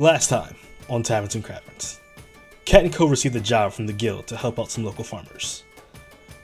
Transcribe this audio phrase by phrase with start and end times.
[0.00, 0.56] Last time
[0.88, 2.00] on Taverns and Caverns,
[2.64, 5.62] Cat and Co received a job from the guild to help out some local farmers.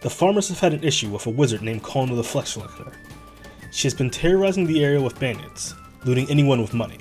[0.03, 2.93] The farmers have had an issue with a wizard named Kona the Flesh Collector.
[3.73, 5.73] She has been terrorizing the area with bandits,
[6.05, 6.99] looting anyone with money.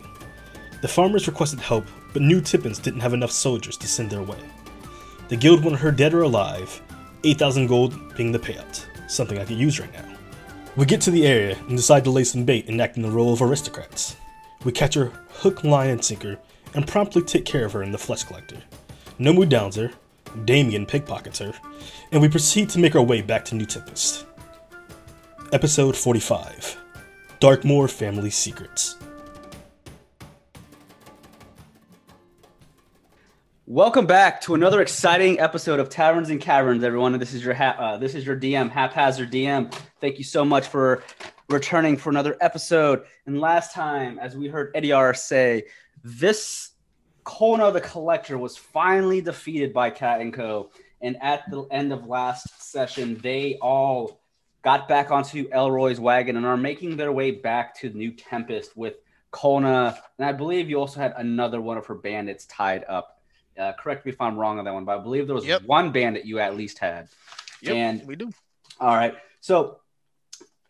[0.81, 1.83] The farmers requested help,
[2.13, 4.39] but New Tempest didn't have enough soldiers to send their way.
[5.27, 6.81] The guild wanted her dead or alive,
[7.25, 10.05] 8,000 gold being the payout, something I could use right now.
[10.77, 13.11] We get to the area and decide to lay some bait and act in the
[13.11, 14.15] role of aristocrats.
[14.65, 16.39] We catch her hook, line, and sinker,
[16.75, 18.57] and promptly take care of her in the flesh collector.
[19.19, 19.91] Nomu downs her,
[20.43, 21.53] Damien pickpockets her,
[22.11, 24.25] and we proceed to make our way back to New Tempest.
[25.53, 26.77] Episode 45
[27.39, 28.97] Darkmoor Family Secrets.
[33.67, 37.17] Welcome back to another exciting episode of Taverns and Caverns, everyone.
[37.17, 39.73] This is your ha- uh, this is your DM, haphazard DM.
[39.99, 41.03] Thank you so much for
[41.49, 43.05] returning for another episode.
[43.25, 45.63] And last time, as we heard Eddie R say,
[46.05, 46.69] this
[47.23, 50.69] Kona the Collector was finally defeated by Cat and Co.
[51.01, 54.21] And at the end of last session, they all
[54.61, 58.95] got back onto Elroy's wagon and are making their way back to New Tempest with
[59.31, 59.97] Kona.
[60.19, 63.19] And I believe you also had another one of her bandits tied up.
[63.57, 65.63] Uh, correct me if I'm wrong on that one, but I believe there was Yep.
[65.63, 67.07] one bandit you at least had.
[67.61, 68.31] Yep, And we do.
[68.79, 69.15] all right.
[69.39, 69.79] So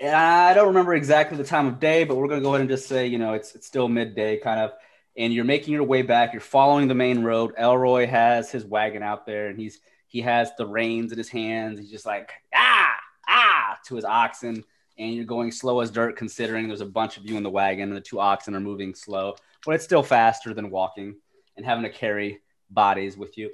[0.01, 2.69] I don't remember exactly the time of day, but we're going to go ahead and
[2.69, 4.71] just say, you know, it's it's still midday kind of.
[5.17, 6.33] And you're making your way back.
[6.33, 7.53] You're following the main road.
[7.57, 11.79] Elroy has his wagon out there, and he's he has the reins in his hands.
[11.79, 12.95] He's just like ah
[13.27, 14.63] ah to his oxen,
[14.97, 17.89] and you're going slow as dirt, considering there's a bunch of you in the wagon,
[17.89, 21.15] and the two oxen are moving slow, but it's still faster than walking
[21.57, 23.51] and having to carry bodies with you.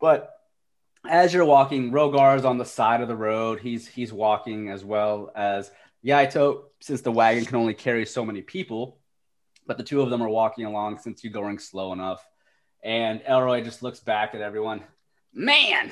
[0.00, 0.30] But
[1.08, 3.60] as you're walking, Rogar's on the side of the road.
[3.60, 5.70] He's he's walking as well as
[6.04, 8.98] Yaito, since the wagon can only carry so many people.
[9.66, 12.26] But the two of them are walking along since you're going slow enough.
[12.82, 14.82] And Elroy just looks back at everyone.
[15.32, 15.90] Man,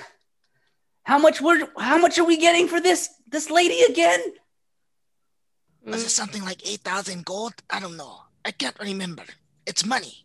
[1.04, 4.20] how much were how much are we getting for this this lady again?
[5.84, 7.54] Was it something like 8,000 gold?
[7.68, 8.20] I don't know.
[8.44, 9.24] I can't remember.
[9.66, 10.24] It's money.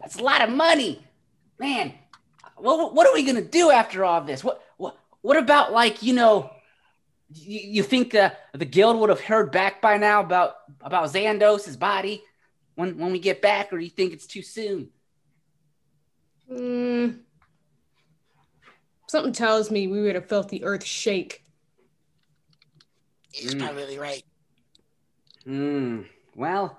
[0.00, 1.06] That's a lot of money,
[1.58, 1.94] man.
[2.56, 4.42] What what are we gonna do after all this?
[4.42, 6.50] What what what about like you know?
[7.34, 11.78] You, you think uh, the guild would have heard back by now about about Xandos'
[11.78, 12.22] body
[12.74, 14.90] when when we get back, or do you think it's too soon?
[16.50, 17.20] Mm.
[19.08, 21.44] Something tells me we would have felt the earth shake.
[23.30, 23.60] He's Mm.
[23.60, 24.24] probably right.
[25.44, 26.02] Hmm.
[26.34, 26.78] Well,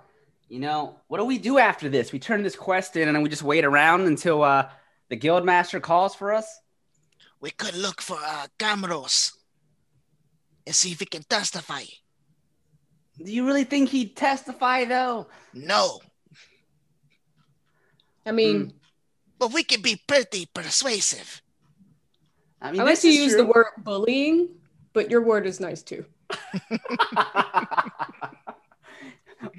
[0.50, 2.12] you know, what do we do after this?
[2.12, 4.70] We turn this quest in, and then we just wait around until uh,
[5.10, 6.60] the guild master calls for us.
[7.40, 9.34] We could look for uh, Gamros
[10.66, 11.84] and see if he can testify.
[13.24, 15.28] Do you really think he'd testify, though?
[15.54, 16.00] No,
[18.26, 18.74] I mean,
[19.38, 21.42] but we can be pretty persuasive.
[22.62, 23.42] I mean, I like to use true.
[23.44, 24.50] the word bullying,
[24.94, 26.06] but your word is nice too.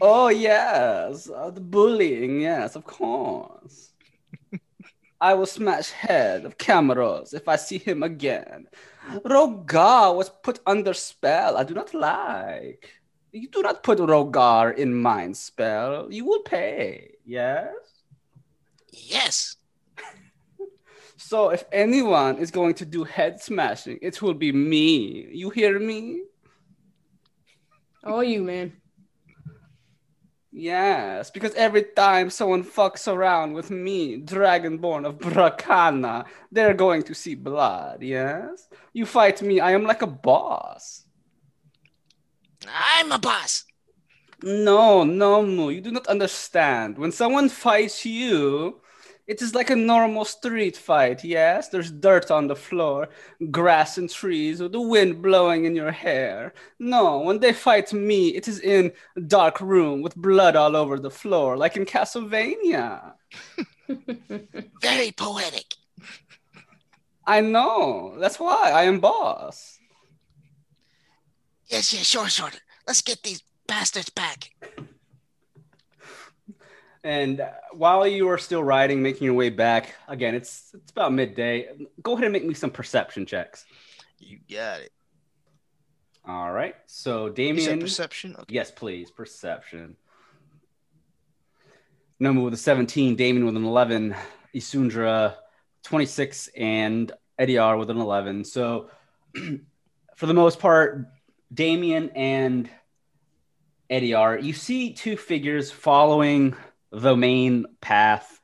[0.01, 2.41] oh yes, uh, the bullying.
[2.41, 3.91] Yes, of course.
[5.25, 8.67] I will smash head of Camaros if I see him again.
[9.25, 11.57] Rogar was put under spell.
[11.57, 12.91] I do not like.
[13.33, 16.13] You do not put Rogar in mind spell.
[16.13, 17.13] You will pay.
[17.25, 17.73] Yes.
[18.93, 19.57] Yes,
[21.17, 25.27] So if anyone is going to do head smashing, it will be me.
[25.33, 26.25] You hear me?
[28.05, 28.75] All you, man.
[30.57, 37.15] Yes, because every time someone fucks around with me, Dragonborn of Brakana, they're going to
[37.15, 38.69] see blood, yes?
[38.93, 41.07] You fight me, I am like a boss.
[42.69, 43.65] I'm a boss.
[44.45, 46.99] No, no, no, you do not understand.
[46.99, 48.81] When someone fights you,
[49.27, 51.69] it is like a normal street fight, yes?
[51.69, 53.09] There's dirt on the floor,
[53.51, 56.53] grass and trees, with the wind blowing in your hair.
[56.79, 60.99] No, when they fight me, it is in a dark room with blood all over
[60.99, 63.13] the floor, like in Castlevania.
[64.83, 65.75] Very poetic.
[67.27, 68.17] I know.
[68.19, 69.79] That's why I am boss.
[71.69, 72.51] Yes, yes, sure, sure.
[72.87, 74.51] Let's get these bastards back.
[77.05, 81.69] And while you are still riding, making your way back, again, it's it's about midday.
[82.03, 83.67] Go ahead and make me some perception checks.
[84.19, 84.91] You got it.
[86.27, 86.75] All right.
[86.87, 88.35] So Damien, perception?
[88.35, 88.55] Okay.
[88.55, 89.97] yes, please, perception.
[92.23, 94.15] Nomu with a 17, Damien with an 11,
[94.55, 95.35] Isundra
[95.83, 98.45] 26, and Eddie R with an 11.
[98.45, 98.89] So
[100.17, 101.07] for the most part,
[101.53, 102.71] Damien and
[103.91, 106.57] Eddie R, you see two figures following
[106.95, 108.41] the main path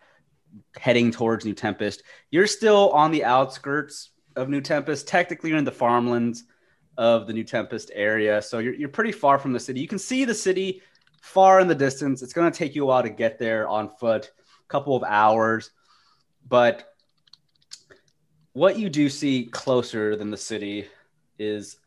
[0.76, 2.02] heading towards New Tempest.
[2.30, 5.06] You're still on the outskirts of New Tempest.
[5.06, 6.44] Technically, you're in the farmlands
[6.98, 8.42] of the New Tempest area.
[8.42, 9.80] So you're, you're pretty far from the city.
[9.80, 10.82] You can see the city
[11.22, 12.22] far in the distance.
[12.22, 14.32] It's going to take you a while to get there on foot,
[14.64, 15.70] a couple of hours.
[16.48, 16.92] But
[18.52, 20.88] what you do see closer than the city
[21.38, 21.78] is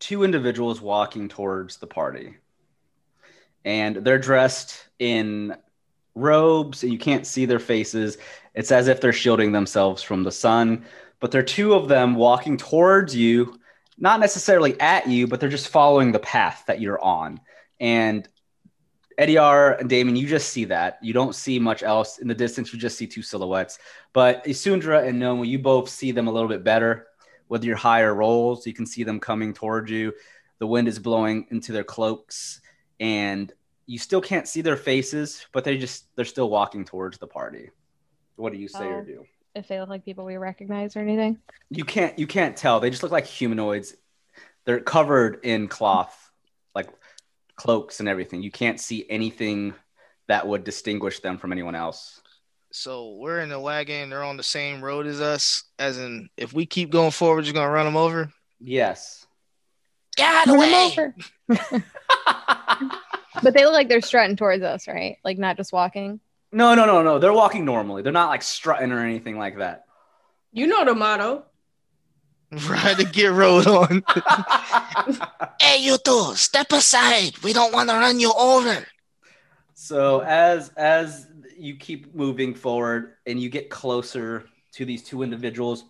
[0.00, 2.36] two individuals walking towards the party.
[3.64, 5.56] And they're dressed in
[6.18, 6.82] robes.
[6.82, 8.18] And you can't see their faces.
[8.54, 10.84] It's as if they're shielding themselves from the sun.
[11.20, 13.58] But there are two of them walking towards you,
[13.98, 17.40] not necessarily at you, but they're just following the path that you're on.
[17.80, 18.28] And
[19.16, 20.98] Eddie R and Damon, you just see that.
[21.02, 22.72] You don't see much else in the distance.
[22.72, 23.80] You just see two silhouettes.
[24.12, 27.08] But Isundra and Nomu, you both see them a little bit better
[27.48, 28.64] with your higher rolls.
[28.64, 30.12] You can see them coming towards you.
[30.60, 32.60] The wind is blowing into their cloaks,
[33.00, 33.52] and
[33.88, 37.70] you still can't see their faces, but they just they're still walking towards the party.
[38.36, 39.04] What do you say or Oh.
[39.04, 39.24] do?
[39.54, 41.38] If they look like people we recognize or anything.
[41.70, 42.78] You can't you can't tell.
[42.80, 43.96] They just look like humanoids.
[44.66, 46.30] They're covered in cloth,
[46.74, 46.90] like
[47.56, 48.42] cloaks and everything.
[48.42, 49.72] You can't see anything
[50.28, 52.20] that would distinguish them from anyone else.
[52.70, 54.10] So we're in the wagon.
[54.10, 55.64] They're on the same road as us.
[55.78, 58.30] As in, if we keep going forward, we're just gonna run them over.
[58.60, 59.26] Yes.
[60.16, 61.58] Get out of the way.
[63.38, 63.44] Over.
[63.44, 65.18] But they look like they're strutting towards us, right?
[65.24, 66.20] Like not just walking.
[66.52, 67.18] No, no, no, no.
[67.18, 68.02] They're walking normally.
[68.02, 69.84] They're not like strutting or anything like that.
[70.52, 71.44] You know the motto.
[72.68, 74.04] Ride to get rode on.
[75.60, 77.36] Hey, you two, step aside.
[77.42, 78.86] We don't want to run you over.
[79.74, 81.26] So as as
[81.58, 85.84] you keep moving forward and you get closer to these two individuals,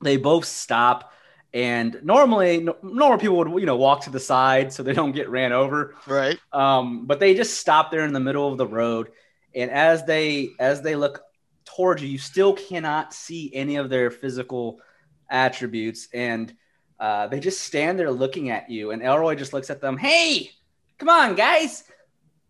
[0.00, 1.12] they both stop.
[1.52, 5.12] And normally, no- normal people would you know walk to the side so they don't
[5.12, 5.94] get ran over.
[6.06, 6.38] right.
[6.52, 9.10] Um, but they just stop there in the middle of the road.
[9.54, 11.22] And as they as they look
[11.64, 14.80] towards you, you still cannot see any of their physical
[15.28, 16.08] attributes.
[16.12, 16.54] And
[17.00, 18.90] uh, they just stand there looking at you.
[18.90, 19.96] And Elroy just looks at them.
[19.96, 20.50] Hey,
[20.98, 21.84] come on, guys,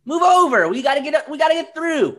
[0.05, 0.69] move over.
[0.69, 2.19] We gotta get we gotta get through.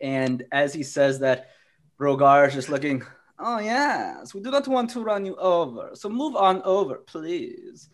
[0.00, 1.50] And as he says that,
[1.98, 3.02] Rogar is just looking.
[3.38, 5.90] Oh yes, we do not want to run you over.
[5.94, 7.88] So move on over, please.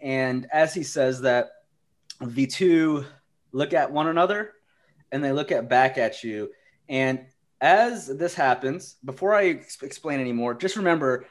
[0.00, 1.50] And as he says that,
[2.20, 3.04] the two
[3.52, 4.52] look at one another
[5.12, 6.50] and they look at back at you.
[6.88, 7.26] And
[7.60, 11.26] as this happens, before I ex- explain anymore, just remember,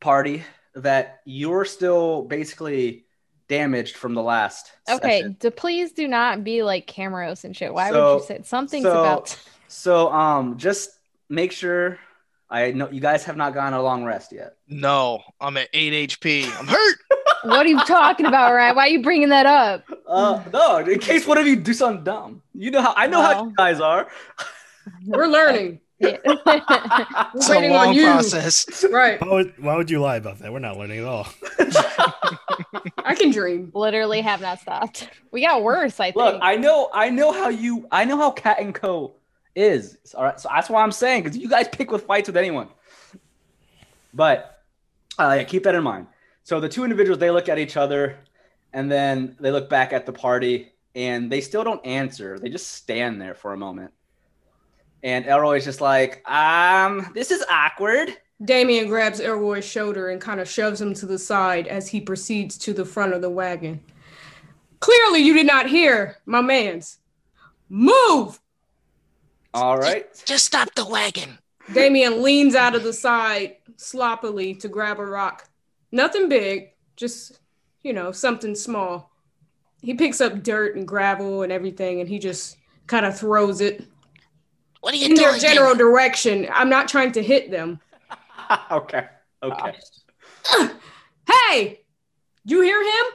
[0.00, 0.42] party,
[0.74, 3.04] that you're still basically
[3.48, 4.72] damaged from the last.
[4.90, 7.72] Okay, so please do not be like Camaros and shit.
[7.72, 9.38] Why So- would you say something's so- about?
[9.68, 10.90] So um, just
[11.28, 11.98] make sure.
[12.50, 14.56] I know you guys have not gone a long rest yet.
[14.68, 16.44] No, I'm at eight HP.
[16.58, 16.98] I'm hurt.
[17.44, 18.74] What are you talking about, Ryan?
[18.74, 19.84] Why are you bringing that up?
[20.08, 22.42] Uh, no, in case one of you do something dumb.
[22.52, 24.08] You know how I know how you guys are.
[25.06, 25.80] We're learning.
[26.00, 26.16] Yeah.
[26.24, 26.62] We're
[27.34, 28.84] It's a waiting on long process.
[28.88, 29.20] Right.
[29.20, 30.52] Why would, why would you lie about that?
[30.52, 31.26] We're not learning at all.
[32.98, 33.72] I can dream.
[33.74, 35.10] Literally have not stopped.
[35.32, 36.16] We got worse, I think.
[36.16, 39.14] Look, I know, I know how you, I know how Cat and Co
[39.58, 39.98] is.
[40.14, 42.68] All right, so that's why I'm saying because you guys pick with fights with anyone.
[44.14, 44.62] But
[45.18, 46.06] uh, yeah, keep that in mind.
[46.44, 48.18] So the two individuals they look at each other,
[48.72, 52.38] and then they look back at the party, and they still don't answer.
[52.38, 53.92] They just stand there for a moment.
[55.02, 58.16] And Elroy's just like, um, this is awkward.
[58.44, 62.56] Damien grabs Elroy's shoulder and kind of shoves him to the side as he proceeds
[62.58, 63.80] to the front of the wagon.
[64.80, 66.98] Clearly, you did not hear my man's.
[67.68, 68.40] Move!
[69.54, 70.06] All right.
[70.26, 71.38] Just stop the wagon.
[71.72, 75.48] Damien leans out of the side sloppily to grab a rock.
[75.92, 77.40] Nothing big, just,
[77.82, 79.10] you know, something small.
[79.82, 83.84] He picks up dirt and gravel and everything and he just kind of throws it
[84.80, 85.40] What are you in their doing?
[85.40, 85.78] general here?
[85.78, 86.48] direction.
[86.52, 87.80] I'm not trying to hit them.
[88.70, 89.06] okay.
[89.42, 89.76] Okay.
[91.50, 91.80] Hey,
[92.44, 93.12] you hear him?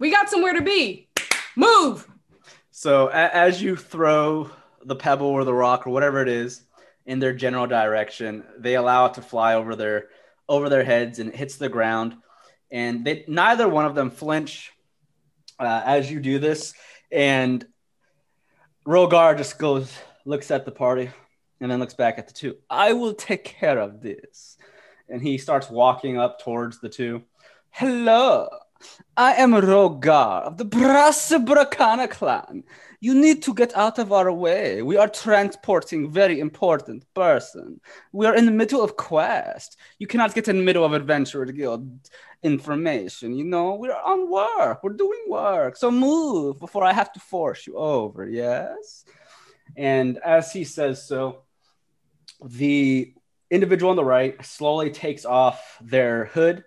[0.00, 1.08] We got somewhere to be.
[1.54, 2.08] Move.
[2.72, 4.50] So a- as you throw
[4.84, 6.62] the pebble or the rock or whatever it is
[7.06, 10.08] in their general direction, they allow it to fly over their
[10.48, 12.16] over their heads and it hits the ground.
[12.70, 14.72] And they neither one of them flinch
[15.58, 16.74] uh, as you do this.
[17.12, 17.64] And
[18.86, 19.92] Rogar just goes,
[20.24, 21.10] looks at the party,
[21.60, 22.56] and then looks back at the two.
[22.68, 24.56] I will take care of this.
[25.08, 27.22] And he starts walking up towards the two.
[27.70, 28.48] Hello.
[29.16, 32.64] I am Rogar of the Brasabrakana clan.
[33.02, 34.82] You need to get out of our way.
[34.82, 37.80] We are transporting very important person.
[38.12, 39.78] We are in the middle of quest.
[39.98, 41.88] You cannot get in the middle of adventure guild
[42.42, 43.34] information.
[43.34, 44.84] You know, we're on work.
[44.84, 45.76] We're doing work.
[45.76, 48.28] So move before I have to force you over.
[48.28, 49.06] Yes.
[49.76, 51.42] And as he says so,
[52.44, 53.14] the
[53.50, 56.64] individual on the right slowly takes off their hood.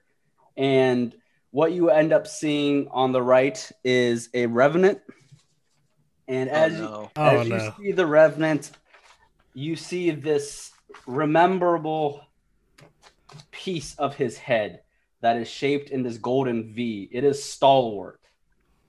[0.58, 1.16] And
[1.52, 5.00] what you end up seeing on the right is a revenant.
[6.28, 7.12] And Oh, as, you, no.
[7.16, 7.74] Oh, you no.
[7.80, 8.72] see the revenant,
[9.54, 10.72] you see this
[11.06, 12.22] rememberable
[13.52, 14.82] piece of his head
[15.22, 17.10] that is shaped in this golden V.
[17.12, 18.20] It is Stalwart,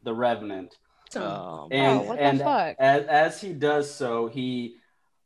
[0.02, 0.76] the revenant.
[1.16, 2.76] Oh, oh, and, Oh, what the and fuck?
[2.78, 4.76] As, as he does so, he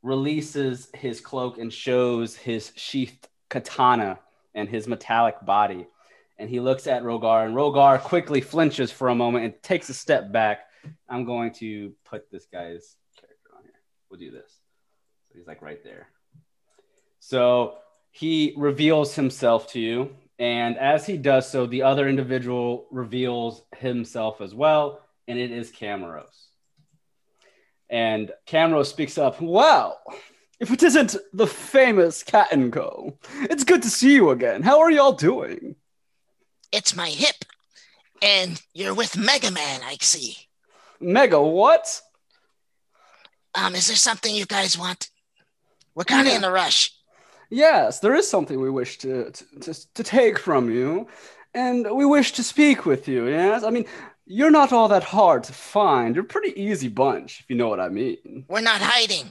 [0.03, 4.19] releases his cloak and shows his sheathed katana
[4.55, 5.87] and his metallic body.
[6.38, 9.95] And he looks at Rogar, and Rogar quickly flinches for a moment and takes a
[9.95, 10.68] step back.
[11.09, 13.73] I'm going to put this guy's character on here.
[14.11, 14.53] We'll do this.
[15.29, 16.09] So he's like right there.
[17.21, 17.77] So
[18.11, 20.11] he reveals himself to you.
[20.39, 25.01] And as he does so, the other individual reveals himself as well.
[25.27, 26.47] And it is Camaros.
[27.91, 29.97] And Camaros speaks up, Wow,
[30.61, 34.63] if it isn't the famous Cat and Co., it's good to see you again.
[34.63, 35.77] How are y'all doing?
[36.73, 37.45] It's my hip.
[38.21, 40.48] And you're with Mega Man, I see.
[41.00, 42.00] Mega, what?
[43.55, 45.11] Um, is there something you guys want?
[45.95, 46.93] We're kind of in a rush.
[47.50, 51.09] Yes, there is something we wish to, to, to, take from you,
[51.55, 53.26] and we wish to speak with you.
[53.26, 53.87] Yes, I mean,
[54.26, 56.14] you're not all that hard to find.
[56.14, 58.45] You're a pretty easy bunch, if you know what I mean.
[58.49, 59.31] We're not hiding.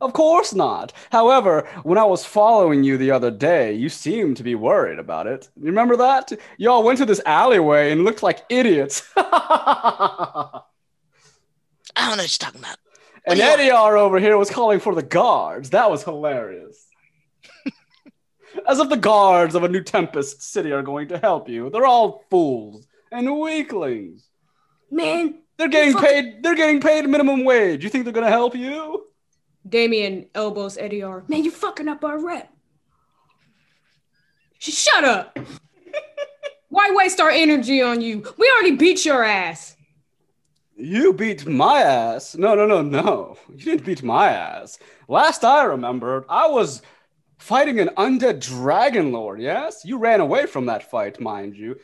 [0.00, 0.92] Of course not.
[1.10, 5.26] However, when I was following you the other day, you seemed to be worried about
[5.26, 5.48] it.
[5.56, 6.32] You remember that?
[6.56, 9.02] Y'all went to this alleyway and looked like idiots.
[11.98, 12.76] and I don't know what you're talking about.
[13.24, 13.42] What do?
[13.42, 15.70] Eddie R over here was calling for the guards.
[15.70, 16.86] That was hilarious.
[18.68, 21.68] As if the guards of a new Tempest city are going to help you.
[21.70, 24.26] They're all fools and weaklings.
[24.90, 26.04] Man, They're getting Fuck.
[26.04, 26.42] paid.
[26.42, 27.84] They're getting paid minimum wage.
[27.84, 29.04] You think they're gonna help you?
[29.68, 31.24] Damien elbows Eddie R.
[31.28, 32.50] Man, you're fucking up our rep.
[34.58, 35.38] Sh- Shut up.
[36.70, 38.24] Why waste our energy on you?
[38.38, 39.76] We already beat your ass.
[40.80, 42.36] You beat my ass.
[42.36, 43.36] No, no, no, no.
[43.50, 44.78] You didn't beat my ass.
[45.08, 46.82] Last I remembered, I was
[47.38, 49.82] fighting an undead dragon lord, yes?
[49.84, 51.80] You ran away from that fight, mind you.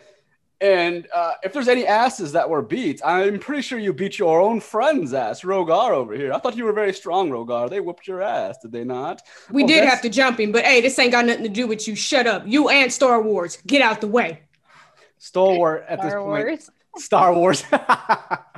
[0.61, 4.41] And uh, if there's any asses that were beat, I'm pretty sure you beat your
[4.41, 6.33] own friend's ass, Rogar over here.
[6.33, 7.69] I thought you were very strong, Rogar.
[7.69, 9.21] They whooped your ass, did they not?
[9.51, 11.49] We Oh, did that's- have to jump him, but hey, this ain't got nothing to
[11.51, 11.97] do with you.
[11.97, 12.45] Shut up.
[12.47, 13.59] You and Star Wars.
[13.67, 14.43] Get out the way.
[15.19, 16.47] Stalwart at this Star point.
[16.47, 16.71] Wars.
[16.99, 17.65] Star Wars.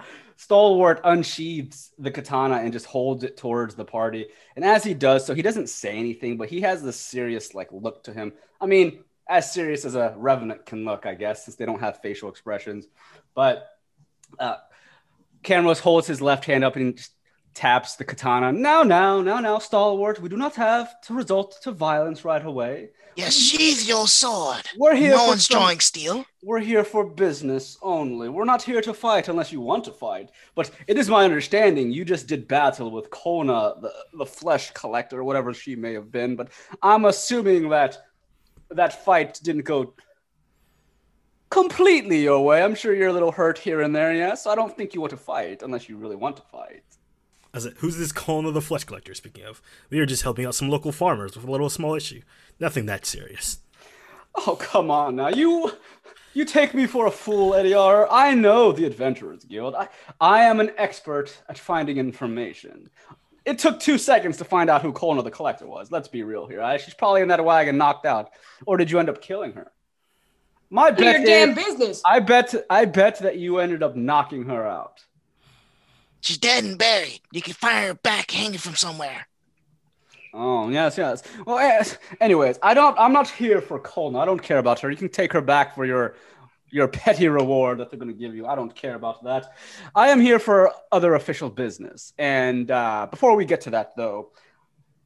[0.46, 4.28] Stalwart unsheathes the katana and just holds it towards the party.
[4.54, 7.66] And as he does so, he doesn't say anything, but he has this serious like
[7.72, 8.32] look to him.
[8.60, 12.00] I mean, as serious as a revenant can look, I guess, since they don't have
[12.00, 12.86] facial expressions.
[13.34, 13.66] But
[14.38, 14.58] uh,
[15.42, 17.10] Camrose holds his left hand up and just
[17.56, 18.52] taps the katana.
[18.52, 22.90] Now, now, now, now, Stalwart, we do not have to resort to violence right away.
[23.16, 24.62] Yes, sheathe your sword.
[24.76, 26.26] We're here No for one's some- drawing steel.
[26.42, 28.28] We're here for business only.
[28.28, 30.30] We're not here to fight unless you want to fight.
[30.54, 35.24] But it is my understanding you just did battle with Kona, the, the flesh collector,
[35.24, 36.36] whatever she may have been.
[36.36, 36.50] But
[36.82, 37.96] I'm assuming that
[38.70, 39.94] that fight didn't go
[41.48, 42.62] completely your way.
[42.62, 44.44] I'm sure you're a little hurt here and there, yes?
[44.44, 46.84] So I don't think you want to fight unless you really want to fight.
[47.56, 49.62] I said, who's this Colin of the Flesh Collector speaking of?
[49.88, 52.20] We are just helping out some local farmers with a little small issue.
[52.60, 53.60] Nothing that serious.
[54.34, 55.28] Oh, come on now.
[55.28, 55.72] You
[56.34, 58.06] you take me for a fool, Eddie R.
[58.10, 59.74] I know the Adventurers Guild.
[59.74, 59.88] I,
[60.20, 62.90] I am an expert at finding information.
[63.46, 65.90] It took two seconds to find out who Colna the Collector was.
[65.90, 66.60] Let's be real here.
[66.60, 68.32] I, she's probably in that wagon knocked out.
[68.66, 69.72] Or did you end up killing her?
[70.68, 72.02] My None of your bet damn is- business.
[72.04, 75.02] I bet I bet that you ended up knocking her out.
[76.20, 77.20] She's dead and buried.
[77.30, 79.26] You can find her back hanging from somewhere.
[80.34, 81.22] Oh yes, yes.
[81.46, 81.84] Well, eh,
[82.20, 82.98] anyways, I don't.
[82.98, 84.18] I'm not here for Colna.
[84.18, 84.90] I don't care about her.
[84.90, 86.16] You can take her back for your
[86.70, 88.46] your petty reward that they're going to give you.
[88.46, 89.54] I don't care about that.
[89.94, 92.12] I am here for other official business.
[92.18, 94.32] And uh, before we get to that, though,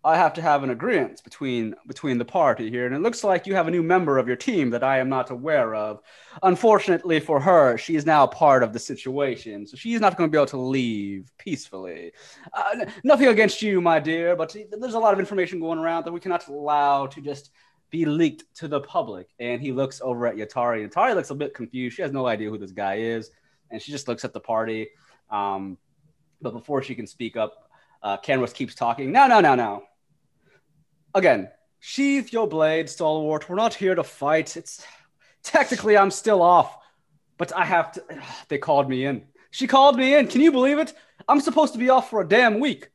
[0.03, 2.87] I have to have an agreement between between the party here.
[2.87, 5.11] And it looks like you have a new member of your team that I am
[5.11, 6.01] not aware of.
[6.43, 10.29] Unfortunately for her, she is now part of the situation, so she is not going
[10.29, 12.13] to be able to leave peacefully.
[12.55, 16.13] Uh, nothing against you, my dear, but there's a lot of information going around that
[16.13, 17.51] we cannot allow to just
[17.91, 19.29] be leaked to the public.
[19.39, 20.89] And he looks over at Yatari.
[20.89, 21.97] Yatari looks a bit confused.
[21.97, 23.31] She has no idea who this guy is,
[23.71, 24.89] and she just looks at the party.
[25.29, 25.77] Um,
[26.41, 27.71] but before she can speak up,
[28.03, 29.13] uh, Camaros keeps talking.
[29.13, 29.83] No, no, no, no.
[31.15, 31.49] Again,
[31.81, 33.49] sheath your blade, stalwart.
[33.49, 34.57] We're not here to fight.
[34.57, 34.85] It's
[35.43, 36.77] technically I'm still off,
[37.37, 38.05] but I have to.
[38.49, 39.25] They called me in.
[39.51, 40.29] She called me in.
[40.29, 40.93] Can you believe it?
[41.29, 42.89] I'm supposed to be off for a damn week.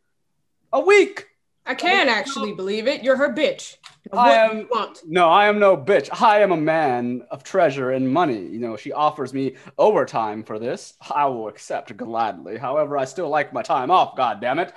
[0.71, 1.27] A week.
[1.65, 3.03] I can actually believe it.
[3.03, 3.77] You're her bitch.
[4.13, 4.67] I am-?
[5.07, 6.09] No, I am no bitch.
[6.21, 8.39] I am a man of treasure and money.
[8.39, 10.93] You know, she offers me overtime for this.
[11.13, 12.57] I will accept gladly.
[12.57, 14.73] However, I still like my time off, god damn it.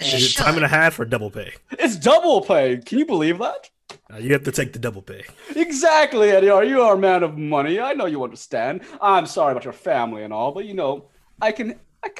[0.00, 1.52] Is it time and a half or double pay?
[1.72, 2.78] It's double pay.
[2.78, 3.70] Can you believe that?
[4.12, 5.24] Uh, you have to take the double pay.
[5.54, 6.50] Exactly, Eddie.
[6.50, 7.80] Are you are a man of money?
[7.80, 8.82] I know you understand.
[9.00, 11.06] I'm sorry about your family and all, but you know,
[11.40, 11.78] I can.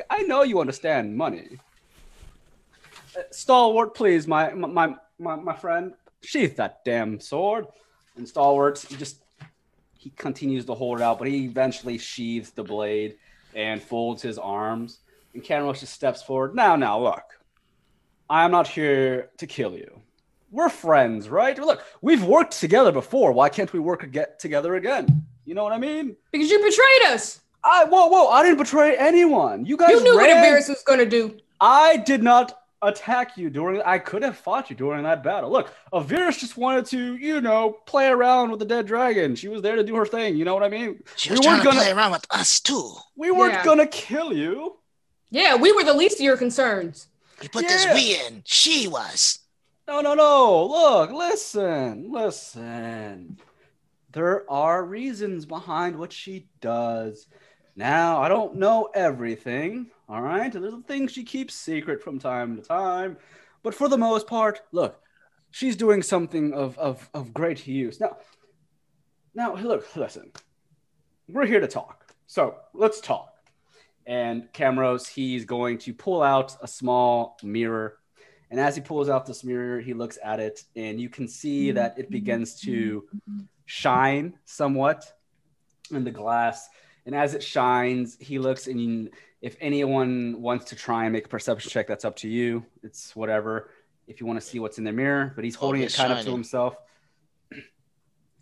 [0.09, 1.59] I know you understand money.
[3.17, 7.67] Uh, Stalwart, please, my my my my friend, sheath that damn sword.
[8.17, 9.23] And Stalwart, he just
[9.93, 13.17] he continues to hold it out, but he eventually sheathes the blade
[13.55, 15.01] and folds his arms.
[15.33, 16.55] And Camaros just steps forward.
[16.55, 17.25] Now, now, look,
[18.31, 20.01] I am not here to kill you
[20.55, 21.59] we're friends, right?
[21.59, 23.33] Look, we've worked together before.
[23.33, 25.27] Why can't we work get together again?
[25.45, 26.17] You know what I mean?
[26.31, 27.41] Because you betrayed us.
[27.65, 28.29] I whoa whoa!
[28.29, 29.67] I didn't betray anyone.
[29.67, 30.45] You guys You knew what ran.
[30.45, 31.39] Avirus was gonna do.
[31.61, 33.83] I did not attack you during.
[33.83, 35.51] I could have fought you during that battle.
[35.51, 39.35] Look, Avirus just wanted to, you know, play around with the dead dragon.
[39.35, 40.37] She was there to do her thing.
[40.37, 41.03] You know what I mean?
[41.17, 42.93] She we was weren't trying to gonna- play around with us too.
[43.17, 43.65] We weren't Yeah.
[43.65, 44.77] gonna kill you.
[45.31, 47.09] Yeah, we were the least of your concerns.
[47.43, 47.95] You put this Yeah.
[47.95, 48.43] we in.
[48.45, 49.41] She was.
[49.87, 50.67] No, no, no.
[50.67, 53.39] Look, listen, listen.
[54.13, 57.27] There are reasons behind what she does.
[57.77, 60.53] Now, I don't know everything, all right?
[60.53, 63.17] There's things she keeps secret from time to time.
[63.63, 65.01] But for the most part, look,
[65.51, 68.01] she's doing something of, of, of great use.
[68.01, 68.17] Now,
[69.35, 70.31] now, look, listen.
[71.29, 72.15] We're here to talk.
[72.27, 73.34] So let's talk.
[74.07, 77.99] And Camrose, he's going to pull out a small mirror
[78.55, 81.73] and as he pulls out this mirror, he looks at it, and you can see
[81.73, 83.05] that it begins to
[83.65, 85.13] shine somewhat
[85.91, 86.69] in the glass.
[87.05, 89.11] And as it shines, he looks, and
[89.43, 92.65] if anyone wants to try and make a perception check, that's up to you.
[92.85, 93.71] It's whatever.
[94.07, 96.13] If you want to see what's in the mirror, but he's holding it it's kind
[96.13, 96.77] of to himself.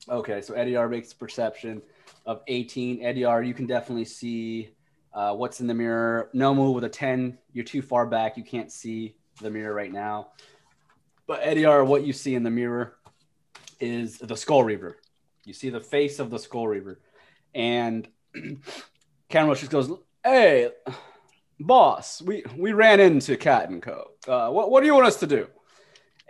[0.09, 1.81] Okay, so Eddie R makes a perception
[2.27, 3.05] of 18.
[3.05, 4.70] Eddie R, you can definitely see
[5.14, 6.31] uh, what's in the mirror.
[6.35, 8.37] Nomu with a 10, you're too far back.
[8.37, 10.29] You can't see the mirror right now.
[11.27, 12.96] But Eddie R, what you see in the mirror
[13.81, 14.98] is the Skull Reaver.
[15.44, 17.01] You see the face of the Skull Reaver.
[17.55, 18.09] And
[19.29, 19.90] Cameron just goes,
[20.25, 20.70] Hey,
[21.59, 24.11] boss, we, we ran into Cat and Co.
[24.27, 25.48] Uh, what, what do you want us to do?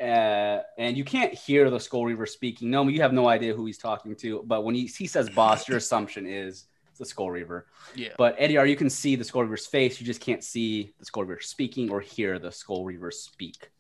[0.01, 2.71] Uh, and you can't hear the Skull Reaver speaking.
[2.71, 4.43] No, you have no idea who he's talking to.
[4.47, 6.65] But when he, he says boss, your assumption is
[7.03, 7.67] the Skull Reaver.
[7.95, 8.15] Yeah.
[8.17, 10.01] But Eddie R, you can see the Skull Reaver's face.
[10.01, 13.71] You just can't see the Skull Reaver speaking or hear the Skull Reaver speak.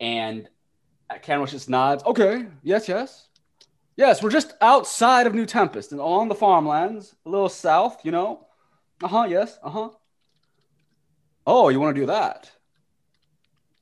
[0.00, 0.48] And
[1.22, 2.04] Cameron just nods.
[2.04, 2.46] Okay.
[2.62, 3.28] Yes, yes.
[3.96, 8.12] Yes, we're just outside of New Tempest and on the farmlands, a little south, you
[8.12, 8.46] know.
[9.02, 9.26] Uh huh.
[9.28, 9.58] Yes.
[9.62, 9.88] Uh huh.
[11.46, 12.50] Oh, you want to do that?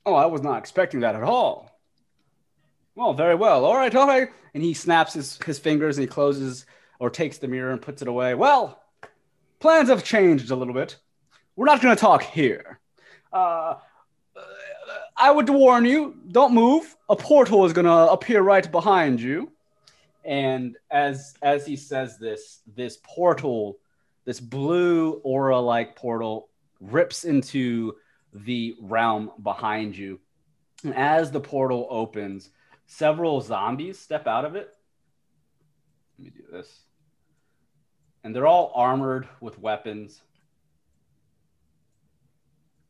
[0.05, 1.71] Oh, I was not expecting that at all.
[2.95, 3.65] Well, very well.
[3.65, 4.29] All right, all right.
[4.53, 6.65] And he snaps his, his fingers and he closes
[6.99, 8.35] or takes the mirror and puts it away.
[8.35, 8.81] Well,
[9.59, 10.97] plans have changed a little bit.
[11.55, 12.79] We're not going to talk here.
[13.31, 13.75] Uh,
[15.17, 16.95] I would warn you, don't move.
[17.09, 19.51] A portal is going to appear right behind you.
[20.23, 23.77] And as as he says this, this portal,
[24.25, 26.49] this blue aura-like portal
[26.81, 27.93] rips into
[28.33, 30.19] the realm behind you.
[30.83, 32.49] And as the portal opens,
[32.87, 34.73] several zombies step out of it.
[36.17, 36.84] Let me do this.
[38.25, 40.19] And they're all armored with weapons.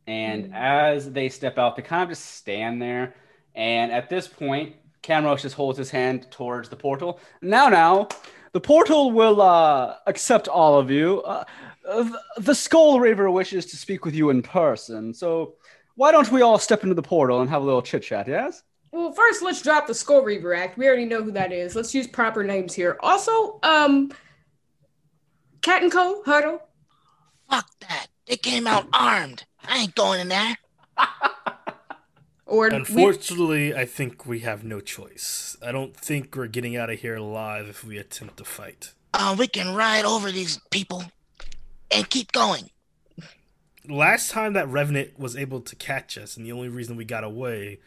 [0.07, 3.15] And as they step out, they kind of just stand there.
[3.53, 7.19] And at this point, Camaros just holds his hand towards the portal.
[7.41, 8.07] Now, now,
[8.53, 11.21] the portal will uh, accept all of you.
[11.23, 11.43] Uh,
[11.85, 15.13] uh, the Skull Reaver wishes to speak with you in person.
[15.13, 15.55] So
[15.95, 18.63] why don't we all step into the portal and have a little chit chat, yes?
[18.93, 20.77] Well, first let's drop the Skull Reaver Act.
[20.77, 21.75] We already know who that is.
[21.75, 22.97] Let's use proper names here.
[23.01, 24.13] Also, um
[25.65, 26.21] Cat and Co.
[26.23, 26.61] Huddle.
[27.49, 28.09] Fuck that.
[28.27, 29.45] They came out armed.
[29.67, 30.57] I ain't going in there.
[32.47, 35.57] Or we, Unfortunately, I think we have no choice.
[35.65, 38.93] I don't think we're getting out of here alive if we attempt to fight.
[39.15, 41.05] Uh, we can ride over these people
[41.89, 42.69] and keep going.
[43.89, 47.23] Last time that Revenant was able to catch us, and the only reason we got
[47.23, 47.79] away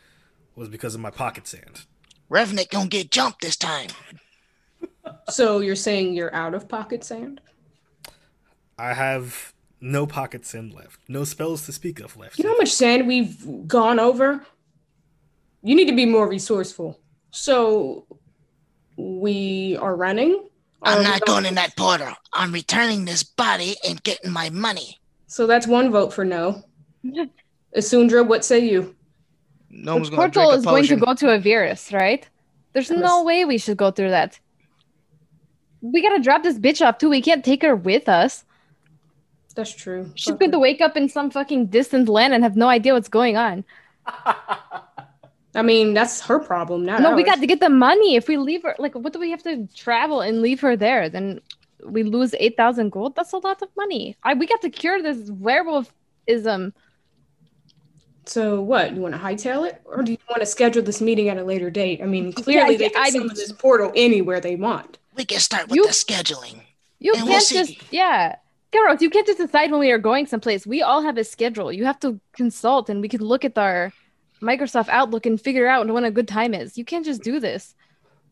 [0.56, 1.82] was because of my pocket sand.
[2.28, 3.90] Revenant gonna get jumped this time.
[5.30, 7.40] so you're saying you're out of pocket sand?
[8.78, 12.38] I have no pocket sand left, no spells to speak of left.
[12.38, 14.44] You know how much sand we've gone over?
[15.62, 16.98] You need to be more resourceful.
[17.30, 18.06] So
[18.96, 20.48] we are running.
[20.82, 22.12] I'm not going in that portal.
[22.32, 24.98] I'm returning this body and getting my money.
[25.26, 26.62] So that's one vote for no.
[27.76, 28.94] Asundra, what say you?
[29.70, 32.26] No The one's gonna portal drink a is going to go to Avirus, right?
[32.72, 34.38] There's no way we should go through that.
[35.80, 37.10] We gotta drop this bitch off too.
[37.10, 38.44] We can't take her with us.
[39.58, 40.08] That's true.
[40.14, 43.08] She's going to wake up in some fucking distant land and have no idea what's
[43.08, 43.64] going on.
[44.06, 48.14] I mean, that's her problem, not no, we got to get the money.
[48.14, 51.08] If we leave her, like, what do we have to travel and leave her there?
[51.08, 51.40] Then
[51.84, 53.16] we lose eight thousand gold.
[53.16, 54.16] That's a lot of money.
[54.22, 56.72] I we got to cure this werewolfism.
[58.26, 58.94] So what?
[58.94, 61.42] You want to hightail it, or do you want to schedule this meeting at a
[61.42, 62.00] later date?
[62.00, 64.98] I mean, clearly yeah, they can I summon mean- this portal anywhere they want.
[65.16, 66.60] We can start with You- the scheduling.
[67.00, 68.36] You And we'll can't just yeah.
[68.70, 70.66] Garroth, you can't just decide when we are going someplace.
[70.66, 71.72] We all have a schedule.
[71.72, 73.92] You have to consult, and we can look at our
[74.42, 76.76] Microsoft Outlook and figure out when a good time is.
[76.76, 77.74] You can't just do this.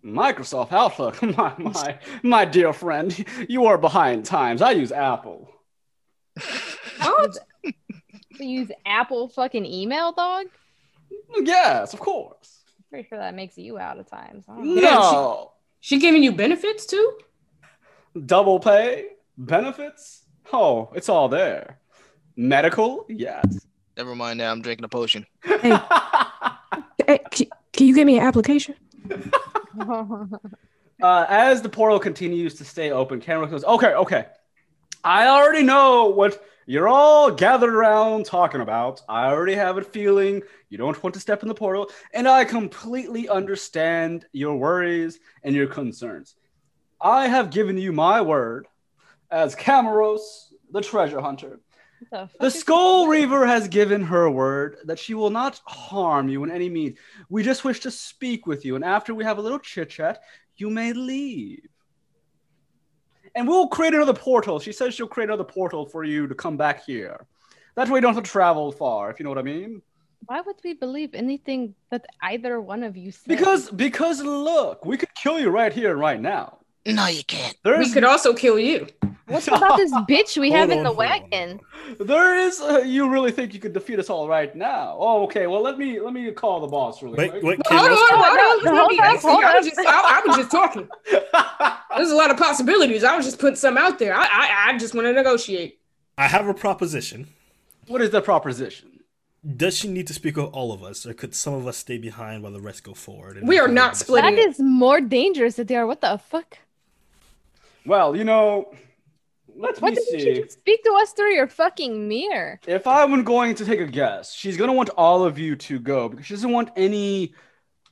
[0.04, 4.62] Microsoft Outlook, my my my dear friend, you are behind times.
[4.62, 5.48] I use Apple.
[7.00, 7.38] What?
[8.38, 10.46] We use Apple fucking email, dog.
[11.40, 12.58] Yes, of course.
[12.90, 14.42] Pretty sure that makes you out of time.
[14.46, 14.62] So I.
[14.62, 17.18] Yeah, No, She giving you benefits too?
[18.26, 20.22] double pay, benefits.
[20.52, 21.78] Oh, it's all there.
[22.36, 23.66] Medical, yes.
[23.96, 24.50] Never mind that.
[24.50, 25.26] I'm drinking a potion.
[25.42, 25.78] Hey,
[27.30, 28.74] can, can you give me an application?
[29.80, 34.26] uh, as the portal continues to stay open, Cameron goes, "Okay, okay.
[35.02, 39.00] I already know what you're all gathered around talking about.
[39.08, 42.44] I already have a feeling you don't want to step in the portal, and I
[42.44, 46.34] completely understand your worries and your concerns.
[47.00, 48.66] I have given you my word
[49.30, 50.20] as Camaros,
[50.70, 51.60] the treasure hunter.
[52.10, 56.50] the The Skull Reaver has given her word that she will not harm you in
[56.50, 56.98] any means.
[57.28, 60.22] We just wish to speak with you, and after we have a little chit chat,
[60.56, 61.66] you may leave.
[63.34, 64.58] And we'll create another portal.
[64.58, 67.26] She says she'll create another portal for you to come back here.
[67.74, 69.82] That way you don't have to travel far, if you know what I mean.
[70.24, 73.28] Why would we believe anything that either one of you said?
[73.28, 76.58] Because because look, we could kill you right here and right now.
[76.86, 77.56] No, you can't.
[77.64, 78.86] There's We could also kill you.
[79.26, 81.60] what about this bitch we have in the on, hold on, wagon?
[81.98, 84.96] there is uh, you really think you could defeat us all right now.
[84.98, 85.46] Oh, okay.
[85.46, 87.42] Well, let me let me call the boss really Wait, quick.
[87.42, 88.76] wait, Hold on, hold on, hold on.
[88.76, 90.88] Hold Hold I was just, I, I was just talking.
[91.96, 93.02] There's a lot of possibilities.
[93.04, 94.14] I was just putting some out there.
[94.14, 95.80] I, I, I just want to negotiate.
[96.18, 97.28] I have a proposition.
[97.88, 99.00] what is the proposition?
[99.56, 101.98] Does she need to speak with all of us, or could some of us stay
[101.98, 103.36] behind while the rest go forward?
[103.36, 104.34] and We are not splitting.
[104.36, 105.86] That is more dangerous than they are.
[105.86, 106.58] What the fuck?
[107.86, 108.72] Well, you know,
[109.54, 110.36] let What me see.
[110.36, 112.60] you speak to us through your fucking mirror?
[112.66, 115.78] If I'm going to take a guess, she's going to want all of you to
[115.78, 117.34] go because she doesn't want any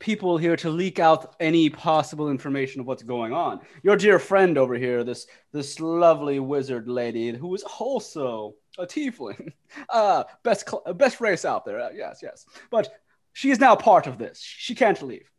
[0.01, 3.61] people here to leak out any possible information of what's going on.
[3.83, 9.53] Your dear friend over here, this this lovely wizard lady who is also a tiefling,
[9.89, 11.81] uh, best cl- best race out there.
[11.81, 12.93] Uh, yes, yes, but
[13.33, 14.41] she is now part of this.
[14.41, 15.31] She can't leave.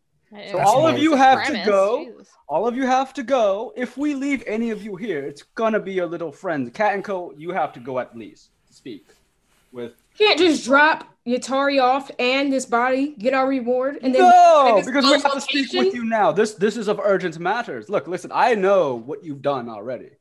[0.52, 2.12] So all of you have to go.
[2.48, 3.74] All of you have to go.
[3.76, 6.70] If we leave any of you here, it's gonna be your little friends.
[6.74, 7.34] Cat and Co.
[7.38, 9.08] You have to go at least to speak
[9.72, 9.94] with.
[10.18, 15.04] Can't just drop Yatari off and this body, get our reward, and then no, because
[15.06, 16.32] we close have to speak with you now.
[16.32, 17.90] This this is of urgent matters.
[17.90, 18.32] Look, listen.
[18.34, 20.12] I know what you've done already.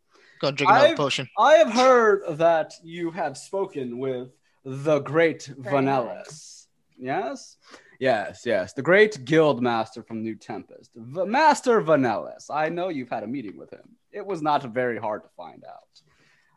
[0.40, 1.28] Go drink another I've- potion.
[1.38, 4.28] I have heard that you have spoken with
[4.64, 6.66] the great Very Vanellis.
[6.98, 7.56] Yes?
[7.98, 8.72] Yes, yes.
[8.72, 10.92] The great guild master from New Tempest.
[10.94, 12.50] V- master Vanellis.
[12.50, 13.96] I know you've had a meeting with him.
[14.12, 16.00] It was not very hard to find out.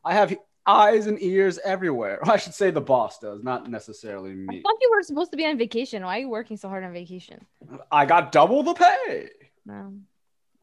[0.04, 2.20] I have eyes and ears everywhere.
[2.30, 4.60] I should say the boss does, not necessarily me.
[4.60, 6.04] I thought you were supposed to be on vacation.
[6.04, 7.46] Why are you working so hard on vacation?
[7.92, 9.30] I got double the pay.
[9.66, 9.94] No,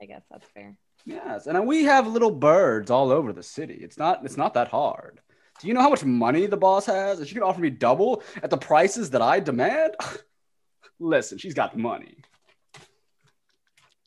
[0.01, 0.77] I guess that's fair.
[1.07, 3.75] Yes, and we have little birds all over the city.
[3.75, 5.21] It's not it's not that hard.
[5.61, 7.21] Do you know how much money the boss has?
[7.21, 9.95] If she could offer me double at the prices that I demand,
[10.99, 12.17] listen, she's got the money.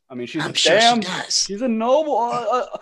[0.10, 1.02] I mean, she's I'm a sure damn.
[1.02, 1.44] she does.
[1.44, 2.78] She's a noble uh, uh,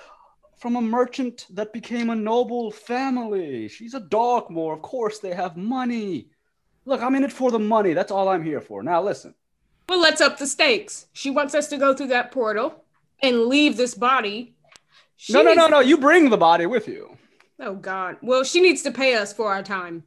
[0.57, 3.67] from a merchant that became a noble family.
[3.67, 4.73] She's a Darkmoor.
[4.73, 6.29] Of course, they have money.
[6.85, 7.93] Look, I'm in it for the money.
[7.93, 8.83] That's all I'm here for.
[8.83, 9.33] Now, listen.
[9.89, 11.07] well, let's up the stakes.
[11.13, 12.83] She wants us to go through that portal
[13.21, 14.55] and leave this body.
[15.17, 15.79] She no, no, no, no.
[15.79, 17.17] You bring the body with you.
[17.59, 18.17] Oh God.
[18.21, 20.03] Well, she needs to pay us for our time.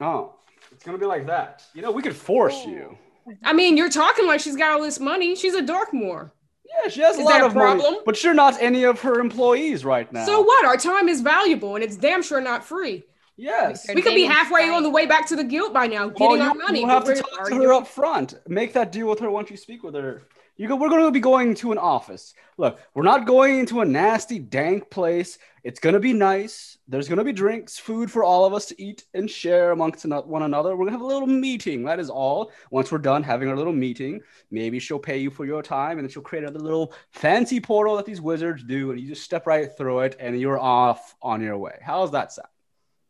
[0.00, 0.36] Oh,
[0.80, 1.62] it's gonna be like that.
[1.74, 2.96] You know, we could force you.
[3.28, 3.32] Oh.
[3.44, 5.36] I mean, you're talking like she's got all this money.
[5.36, 6.30] She's a Darkmoor.
[6.64, 8.02] Yeah, she has a Is lot that a of money, problem?
[8.06, 10.24] but you're not any of her employees right now.
[10.24, 10.64] So what?
[10.64, 13.02] Our time is valuable, and it's damn sure not free.
[13.36, 13.86] Yes.
[13.94, 16.36] We could be halfway on the way back to the guild by now, Well, getting
[16.44, 16.80] you, our money.
[16.80, 18.36] you have to talk to her up front.
[18.48, 20.22] Make that deal with her once you speak with her.
[20.60, 22.34] You go, we're going to be going to an office.
[22.58, 25.38] Look, we're not going into a nasty, dank place.
[25.64, 26.76] It's going to be nice.
[26.86, 30.04] There's going to be drinks, food for all of us to eat and share amongst
[30.04, 30.72] one another.
[30.76, 31.84] We're going to have a little meeting.
[31.84, 32.52] That is all.
[32.70, 34.20] Once we're done having our little meeting,
[34.50, 37.96] maybe she'll pay you for your time and then she'll create another little fancy portal
[37.96, 38.90] that these wizards do.
[38.90, 41.78] And you just step right through it and you're off on your way.
[41.80, 42.48] How's that sound?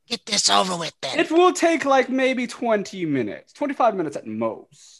[0.06, 1.18] Get this over with then.
[1.18, 4.99] It will take like maybe 20 minutes, 25 minutes at most.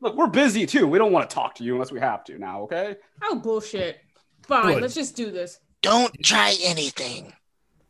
[0.00, 0.86] Look, we're busy too.
[0.86, 2.96] We don't want to talk to you unless we have to now, okay?
[3.22, 4.00] Oh bullshit.
[4.42, 4.82] Fine, Good.
[4.82, 5.60] let's just do this.
[5.82, 7.32] Don't try anything.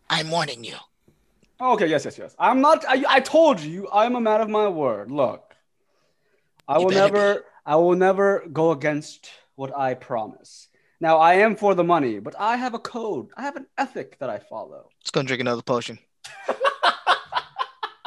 [0.09, 0.75] I'm warning you.
[1.61, 2.35] Okay, yes, yes, yes.
[2.38, 5.11] I'm not, I, I told you, I'm a man of my word.
[5.11, 5.55] Look,
[6.66, 10.68] I You will better never, I will never go against what I promise.
[11.01, 13.29] Now, I am for the money, but I have a code.
[13.37, 14.88] I have an ethic that I follow.
[15.01, 15.99] Let's go drink another potion.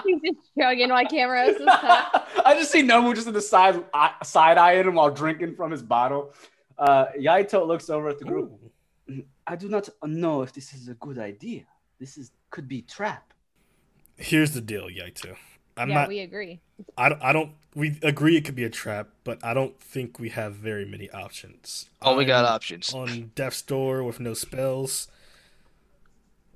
[0.06, 1.54] He's just chugging while camera.
[2.46, 3.84] I just see Nomu just in the side
[4.24, 6.34] side eyeing him while drinking from his bottle.
[6.78, 8.52] Uh, Yaito looks over at the group.
[9.10, 9.24] Ooh.
[9.46, 11.64] I do not know if this is a good idea.
[12.00, 13.34] This is could be trap.
[14.16, 15.36] Here's the deal, Yaito.
[15.76, 16.08] I'm yeah, not.
[16.08, 16.62] we agree.
[16.98, 17.52] I, don't- I don't.
[17.76, 21.10] We agree it could be a trap, but I don't think we have very many
[21.10, 21.90] options.
[22.02, 22.94] Oh, we got options.
[22.94, 25.08] on death's door with no spells,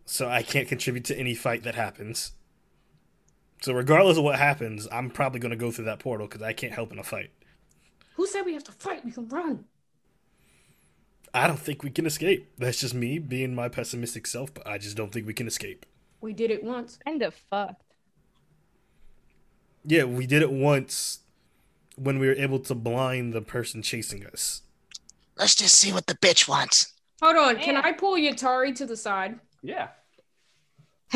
[0.06, 2.34] so I can't contribute to any fight that happens.
[3.62, 6.54] So regardless of what happens, I'm probably going to go through that portal because I
[6.54, 7.32] can't help in a fight.
[8.16, 9.04] Who said we have to fight?
[9.04, 9.66] We can run.
[11.34, 12.52] I don't think we can escape.
[12.58, 15.86] That's just me being my pessimistic self, but I just don't think we can escape.
[16.22, 16.98] We did it once.
[17.06, 17.84] Kind of fucked.
[19.86, 21.20] Yeah, we did it once
[21.96, 24.62] when we were able to blind the person chasing us.
[25.38, 26.94] Let's just see what the bitch wants.
[27.22, 29.40] Hold on, can I pull Yatari to the side?
[29.62, 29.90] Yeah.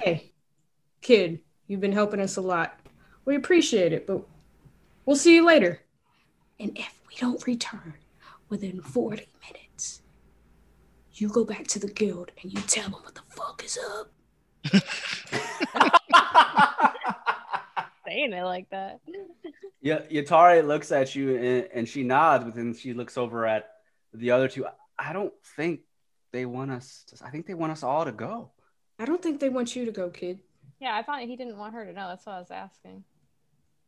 [0.03, 0.33] Hey,
[1.01, 1.39] kid,
[1.71, 2.77] you've been helping us a lot.
[3.23, 4.21] We appreciate it, but
[5.05, 5.79] we'll see you later.
[6.59, 7.93] And if we don't return
[8.49, 10.01] within 40 minutes,
[11.13, 14.11] you go back to the guild and you tell them what the fuck is up.
[18.05, 18.99] Saying it like that.
[19.81, 23.69] Yeah, Yatari looks at you and, and she nods, but then she looks over at
[24.13, 24.65] the other two.
[24.99, 25.79] I don't think
[26.33, 27.05] they want us.
[27.07, 28.51] To, I think they want us all to go.
[28.99, 30.41] I don't think they want you to go, kid.
[30.81, 32.07] Yeah, I thought he didn't want her to know.
[32.09, 33.03] That's what I was asking.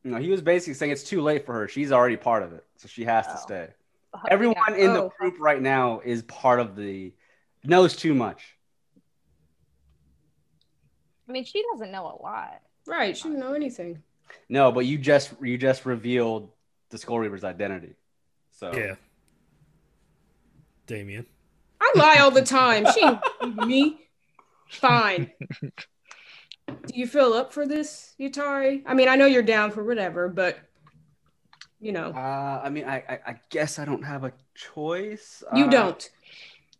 [0.03, 1.67] No, he was basically saying it's too late for her.
[1.67, 3.41] She's already part of it, so she has to Oh.
[3.41, 3.67] stay.
[4.13, 4.75] Oh, Everyone yeah.
[4.75, 5.13] in the Oh.
[5.17, 7.11] group right now is part of the
[7.63, 8.55] knows too much.
[11.27, 12.61] I mean, she doesn't know a lot.
[12.85, 14.03] Right, she didn't know anything.
[14.49, 16.51] No, but you just you just revealed
[16.89, 17.95] the Skull Reaver's identity.
[18.51, 18.95] So Yeah.
[20.85, 21.25] Damien.
[21.81, 22.85] I lie all the time.
[22.93, 23.09] She
[23.65, 23.99] me.
[24.69, 25.31] Fine.
[26.87, 28.83] Do you feel up for this, Yatari?
[28.85, 30.57] I mean, I know you're down for whatever, but
[31.79, 35.43] you know, Uh, I mean, I, I I guess I don't have a choice.
[35.55, 36.09] you Uh, don't.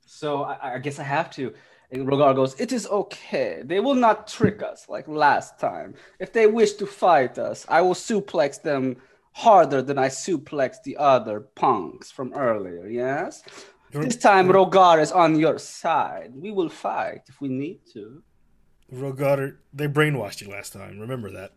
[0.05, 1.53] So I, I guess I have to.
[1.91, 3.61] And Rogar goes, It is okay.
[3.63, 5.93] They will not trick us like last time.
[6.19, 8.97] If they wish to fight us, I will suplex them
[9.33, 13.43] harder than I suplexed the other punks from earlier, yes?
[13.91, 16.31] This time Rogar is on your side.
[16.35, 18.23] We will fight if we need to.
[18.93, 20.99] Rogar, they brainwashed you last time.
[20.99, 21.53] Remember that.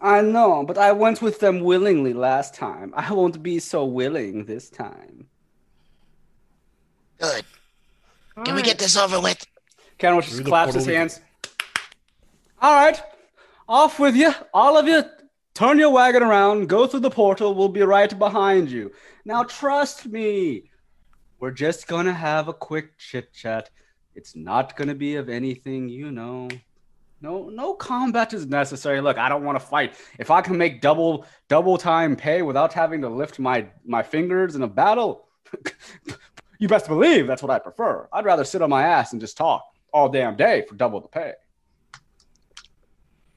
[0.00, 2.92] I know, but I went with them willingly last time.
[2.96, 5.26] I won't be so willing this time.
[7.18, 7.44] Good.
[8.36, 8.66] All Can we right.
[8.66, 9.44] get this over with?
[9.98, 11.20] Kenrick just claps his hands.
[12.62, 13.02] All right,
[13.68, 14.32] off with you.
[14.54, 15.02] All of you,
[15.54, 17.54] turn your wagon around, go through the portal.
[17.54, 18.92] We'll be right behind you.
[19.26, 20.70] Now, trust me,
[21.38, 23.70] we're just gonna have a quick chit chat.
[24.14, 26.48] It's not gonna be of anything, you know.
[27.22, 29.00] No, no combat is necessary.
[29.00, 29.94] Look, I don't want to fight.
[30.18, 34.54] If I can make double double time pay without having to lift my my fingers
[34.54, 35.26] in a battle,
[36.58, 38.08] you best believe that's what I prefer.
[38.12, 41.08] I'd rather sit on my ass and just talk all damn day for double the
[41.08, 41.32] pay.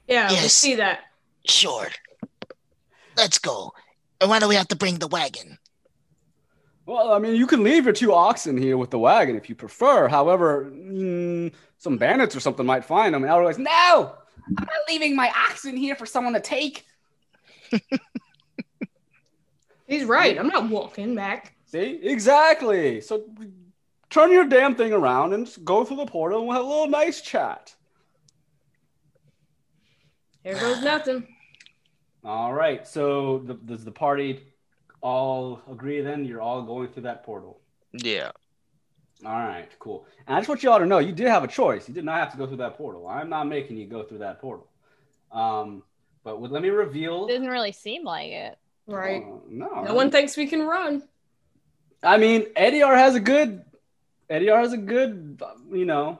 [0.08, 1.00] Yeah, we see that.
[1.46, 1.88] Sure.
[3.16, 3.72] Let's go.
[4.20, 5.58] And why do we have to bring the wagon?
[6.86, 9.54] Well, I mean, you can leave your two oxen here with the wagon if you
[9.54, 10.06] prefer.
[10.06, 13.22] However, mm, some bandits or something might find them.
[13.22, 14.14] And Elroy's, no,
[14.46, 16.84] I'm not leaving my oxen here for someone to take.
[19.86, 20.38] He's right.
[20.38, 21.54] I'm not walking back.
[21.66, 23.00] See, exactly.
[23.00, 23.24] So
[24.10, 26.68] turn your damn thing around and just go through the portal, and we'll have a
[26.68, 27.74] little nice chat.
[30.42, 31.26] Here goes nothing.
[32.24, 32.86] All right.
[32.86, 34.42] So the, does the party
[35.04, 36.00] all agree?
[36.00, 37.60] Then you're all going through that portal.
[37.92, 38.32] Yeah.
[39.24, 40.06] All right, cool.
[40.26, 41.86] And I just want you all to know you did have a choice.
[41.88, 43.06] You did not have to go through that portal.
[43.06, 44.66] I'm not making you go through that portal.
[45.30, 45.82] Um,
[46.24, 47.26] but with, let me reveal.
[47.26, 48.58] It Doesn't really seem like it.
[48.86, 49.22] Right.
[49.22, 49.84] Uh, no.
[49.84, 51.02] No one thinks we can run.
[52.02, 53.64] I mean, Eddie R has a good,
[54.28, 55.40] Eddie R has a good,
[55.70, 56.18] you know,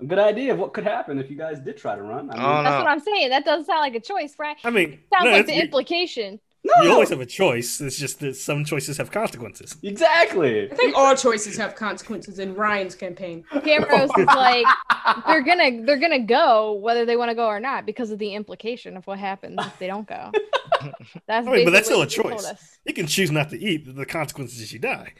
[0.00, 2.30] a good idea of what could happen if you guys did try to run.
[2.30, 3.30] I mean, Oh, That's what I'm saying.
[3.30, 4.56] That doesn't sound like a choice, right?
[4.64, 6.40] I mean, Sounds no, like the you, implication.
[6.62, 7.80] No, you always have a choice.
[7.80, 9.76] It's just that some choices have consequences.
[9.82, 10.70] exactly.
[10.70, 13.44] I think all choices have consequences in Ryan's campaign.
[13.50, 14.66] Camaros is like
[15.26, 18.34] they're gonna they're gonna go whether they want to go or not because of the
[18.34, 20.30] implication of what happens if they don't go.
[21.26, 22.78] That's I mean, but that's still a what he told choice.
[22.84, 23.94] You can choose not to eat.
[23.94, 25.12] The consequences is you die.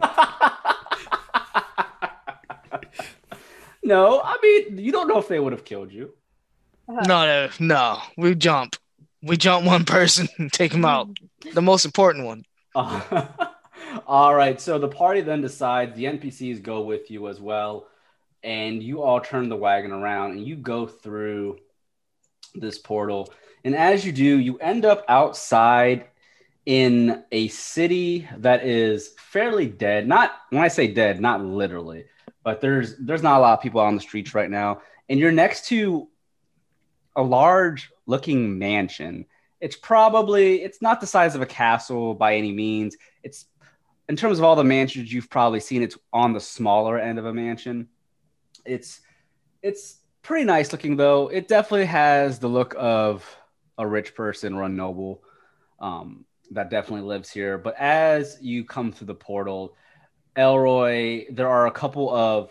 [3.82, 6.14] no, I mean, you don't know if they would have killed you.
[6.88, 7.02] Uh-huh.
[7.06, 8.00] No, no, no.
[8.16, 8.76] We jump.
[9.24, 11.08] We jump one person take him out.
[11.52, 12.44] The most important one.
[12.74, 13.26] Uh,
[14.06, 14.60] all right.
[14.60, 17.86] So the party then decides the NPCs go with you as well,
[18.42, 21.58] and you all turn the wagon around and you go through
[22.54, 23.32] this portal.
[23.64, 26.06] And as you do, you end up outside
[26.66, 30.06] in a city that is fairly dead.
[30.06, 32.04] Not when I say dead, not literally,
[32.42, 34.82] but there's there's not a lot of people on the streets right now.
[35.08, 36.08] And you're next to
[37.16, 39.26] a large looking mansion.
[39.60, 42.96] It's probably it's not the size of a castle by any means.
[43.22, 43.46] It's
[44.08, 47.26] in terms of all the mansions you've probably seen, it's on the smaller end of
[47.26, 47.88] a mansion.
[48.64, 49.00] It's
[49.62, 51.28] it's pretty nice looking though.
[51.28, 53.24] It definitely has the look of
[53.78, 55.22] a rich person or a noble
[55.80, 57.58] um, that definitely lives here.
[57.58, 59.76] But as you come through the portal,
[60.36, 62.50] Elroy, there are a couple of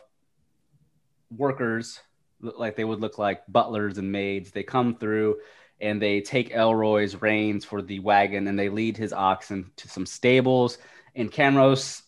[1.35, 1.99] workers,
[2.43, 4.51] like they would look like butlers and maids.
[4.51, 5.37] They come through
[5.81, 10.05] and they take Elroy's reins for the wagon and they lead his oxen to some
[10.05, 10.77] stables.
[11.15, 12.03] And Camaros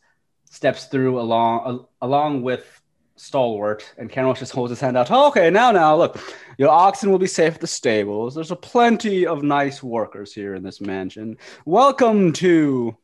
[0.50, 2.82] steps through along along with
[3.18, 5.10] Stalwart, and Camaros just holds his hand out.
[5.10, 6.20] Oh, okay, now, now, look,
[6.58, 8.36] your oxen will be safe at the stables.
[8.36, 11.38] There's a plenty of nice workers here in this mansion.
[11.66, 12.98] Welcome to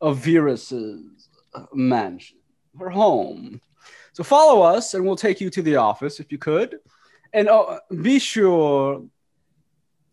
[0.00, 1.28] Avirus's
[1.74, 2.38] mansion,
[2.78, 3.60] her home.
[4.12, 6.78] So follow us, and we'll take you to the office if you could.
[7.32, 9.04] And oh, be sure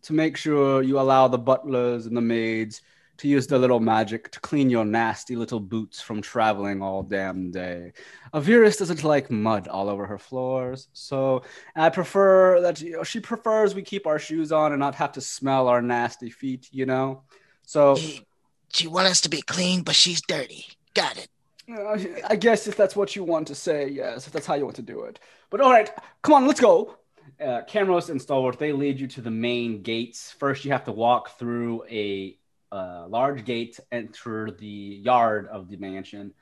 [0.02, 2.82] to make sure you allow the butlers and the maids
[3.18, 7.50] to use their little magic to clean your nasty little boots from traveling all damn
[7.50, 7.92] day.
[8.32, 11.42] Avirus doesn't like mud all over her floors, so
[11.74, 15.12] I prefer that you know, she prefers we keep our shoes on and not have
[15.12, 17.22] to smell our nasty feet, you know?
[17.66, 18.24] So She,
[18.72, 20.66] she want us to be clean, but she's dirty.
[20.94, 21.28] Got it.
[21.70, 24.76] I guess if that's what you want to say, yes, if that's how you want
[24.76, 25.20] to do it.
[25.50, 25.90] But all right,
[26.22, 26.96] come on, let's go.
[27.40, 30.30] Uh, Camaros and Stalwart, they lead you to the main gates.
[30.30, 32.38] First, you have to walk through a
[32.72, 36.32] uh, large gate to enter the yard of the mansion.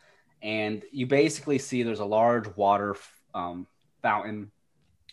[0.43, 2.97] And you basically see there's a large water
[3.35, 3.67] um,
[4.03, 4.51] fountain,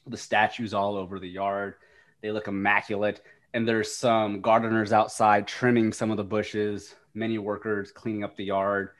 [0.06, 1.76] the statues all over the yard.
[2.22, 3.22] They look immaculate.
[3.54, 8.46] And there's some gardeners outside trimming some of the bushes, many workers cleaning up the
[8.46, 8.92] yard.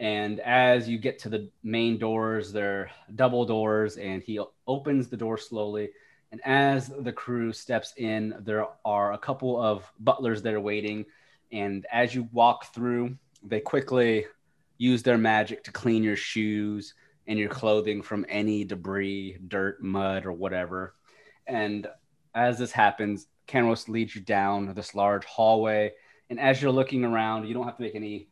[0.00, 5.16] And as you get to the main doors, they're double doors, and he opens the
[5.16, 5.90] door slowly.
[6.30, 11.06] And as the crew steps in, there are a couple of butlers that are waiting.
[11.50, 14.26] And as you walk through, they quickly
[14.76, 16.94] use their magic to clean your shoes
[17.26, 20.94] and your clothing from any debris, dirt, mud, or whatever.
[21.46, 21.86] And
[22.34, 25.92] as this happens, Camaros leads you down this large hallway.
[26.30, 28.28] And as you're looking around, you don't have to make any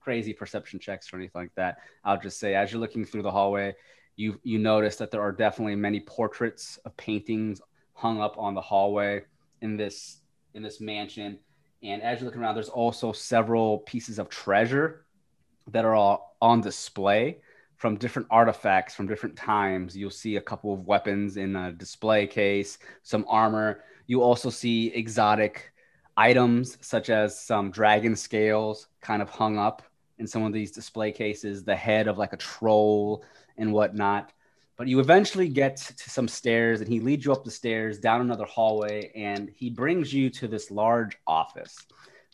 [0.00, 1.78] crazy perception checks or anything like that.
[2.04, 3.74] I'll just say, as you're looking through the hallway,
[4.16, 7.60] you you notice that there are definitely many portraits of paintings
[7.94, 9.22] hung up on the hallway
[9.60, 10.20] in this
[10.54, 11.38] in this mansion.
[11.82, 15.06] And as you're looking around, there's also several pieces of treasure
[15.68, 17.38] that are all on display
[17.76, 19.96] from different artifacts from different times.
[19.96, 23.84] You'll see a couple of weapons in a display case, some armor.
[24.06, 25.72] You also see exotic
[26.16, 29.82] items such as some dragon scales kind of hung up
[30.20, 33.24] in some of these display cases, the head of like a troll
[33.56, 34.32] and whatnot.
[34.76, 38.20] But you eventually get to some stairs, and he leads you up the stairs, down
[38.20, 41.76] another hallway, and he brings you to this large office.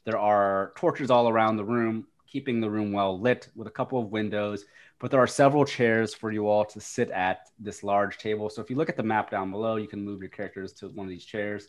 [0.04, 4.00] There are torches all around the room, keeping the room well lit with a couple
[4.00, 4.64] of windows.
[4.98, 8.48] But there are several chairs for you all to sit at this large table.
[8.48, 10.88] So if you look at the map down below, you can move your characters to
[10.88, 11.68] one of these chairs.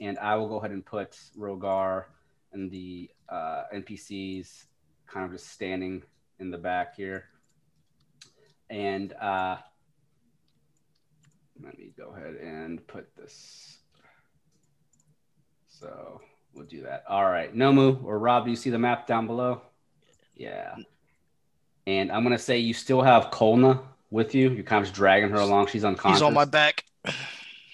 [0.00, 2.04] And I will go ahead and put Rogar
[2.52, 4.66] and the uh, NPCs
[5.12, 6.02] kind of just standing
[6.38, 7.24] in the back here.
[8.70, 9.56] And uh,
[11.62, 13.78] let me go ahead and put this.
[15.68, 16.20] So
[16.54, 17.04] we'll do that.
[17.08, 17.54] All right.
[17.54, 19.62] Nomu or Rob, do you see the map down below?
[20.34, 20.76] Yeah.
[21.86, 24.50] And I'm going to say you still have Kolna with you.
[24.50, 25.66] You're kind of just dragging her along.
[25.66, 26.20] She's unconscious.
[26.20, 26.84] He's on my back.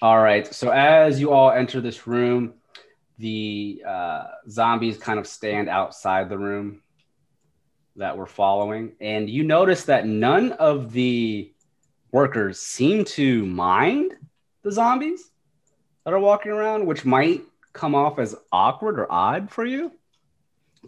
[0.01, 0.53] All right.
[0.53, 2.53] So as you all enter this room,
[3.17, 6.81] the uh, zombies kind of stand outside the room.
[7.99, 11.51] That we're following, and you notice that none of the
[12.11, 14.15] workers seem to mind
[14.63, 15.29] the zombies
[16.05, 17.41] that are walking around, which might
[17.73, 19.91] come off as awkward or odd for you.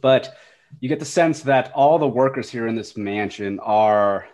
[0.01, 0.36] But
[0.80, 4.26] you get the sense that all the workers here in this mansion are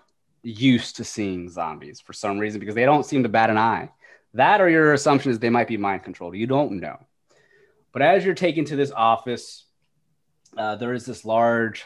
[0.44, 3.90] used to seeing zombies for some reason because they don't seem to bat an eye.
[4.36, 6.36] That or your assumption is they might be mind controlled.
[6.36, 7.00] You don't know.
[7.92, 9.66] But as you're taken to this office,
[10.56, 11.84] uh, there is this large,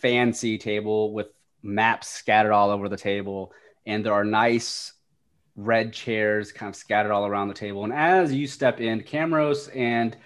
[0.00, 1.28] fancy table with
[1.62, 3.52] maps scattered all over the table,
[3.86, 4.92] and there are nice
[5.56, 7.84] red chairs kind of scattered all around the table.
[7.84, 10.16] And as you step in, Camaros and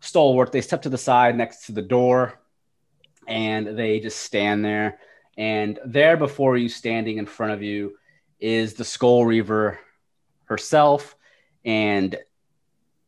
[0.00, 2.40] Stalwart, they step to the side next to the door,
[3.26, 4.98] and they just stand there.
[5.36, 7.96] And there before you, standing in front of you,
[8.40, 9.78] is the Skull Reaver
[10.44, 11.16] herself.
[11.64, 12.16] And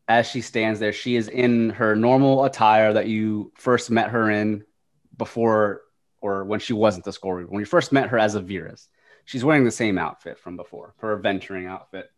[0.08, 4.30] as she stands there, she is in her normal attire that you first met her
[4.30, 4.64] in
[5.16, 5.82] before
[6.20, 7.50] or when she wasn't the Skull Reaver.
[7.50, 8.88] When we first met her as Avirus,
[9.24, 12.10] she's wearing the same outfit from before, her venturing outfit.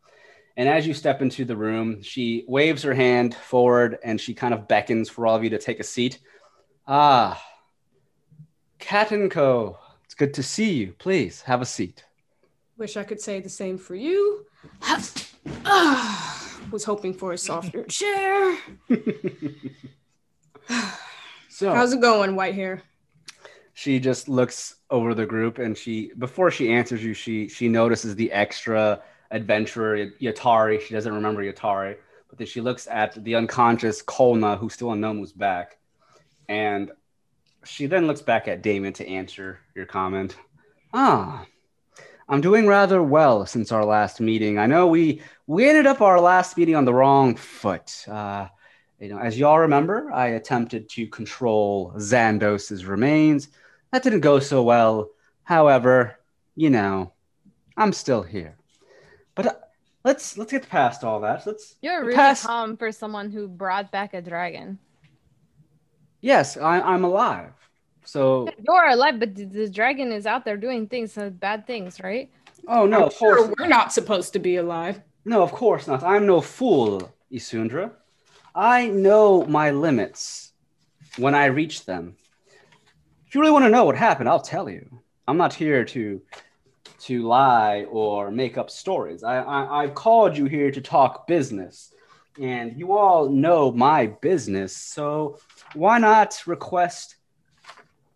[0.56, 4.52] And as you step into the room, she waves her hand forward and she kind
[4.52, 6.18] of beckons for all of you to take a seat.
[6.86, 7.42] Ah,
[8.78, 9.78] Cat and Co.
[10.04, 10.92] It's good to see you.
[10.98, 12.04] Please have a seat.
[12.76, 14.44] Wish I could say the same for you.
[16.70, 18.58] Was hoping for a softer chair.
[21.48, 22.82] So How's it going, white hair?
[23.74, 28.14] She just looks over the group and she before she answers you she she notices
[28.14, 30.80] the extra adventurer yatari.
[30.80, 31.96] She doesn't remember yatari
[32.28, 35.78] but then she looks at the unconscious kolna who's still on nomu's back.
[36.48, 36.90] And
[37.64, 40.36] she then looks back at damon to answer your comment.
[40.92, 41.46] Ah
[42.28, 44.58] i'm doing rather well since our last meeting.
[44.58, 48.06] I know we we ended up our last meeting on the wrong foot.
[48.08, 48.48] Uh
[49.02, 53.48] you know, as y'all remember, I attempted to control Xandos's remains.
[53.92, 55.10] That didn't go so well.
[55.44, 56.18] However,
[56.56, 57.12] you know,
[57.76, 58.56] I'm still here.
[59.34, 59.54] But uh,
[60.04, 61.46] let's let's get past all that.
[61.46, 64.78] Let's You're really Pass- calm for someone who brought back a dragon.
[66.20, 67.52] yes, I, I'm alive.
[68.04, 72.00] So You're alive, but the, the dragon is out there doing things, uh, bad things,
[72.00, 72.30] right?
[72.68, 75.00] oh no, I'm of course sure we're not supposed to be alive.
[75.24, 76.02] no, of course not.
[76.02, 77.92] I'm no fool, Isundra.
[78.54, 80.52] I know my limits
[81.16, 82.16] when I reach them.
[83.32, 85.00] If you really want to know what happened, I'll tell you.
[85.26, 86.20] I'm not here to
[87.04, 89.24] to lie or make up stories.
[89.24, 91.94] I, I I've called you here to talk business,
[92.38, 94.76] and you all know my business.
[94.76, 95.38] So
[95.72, 97.16] why not request,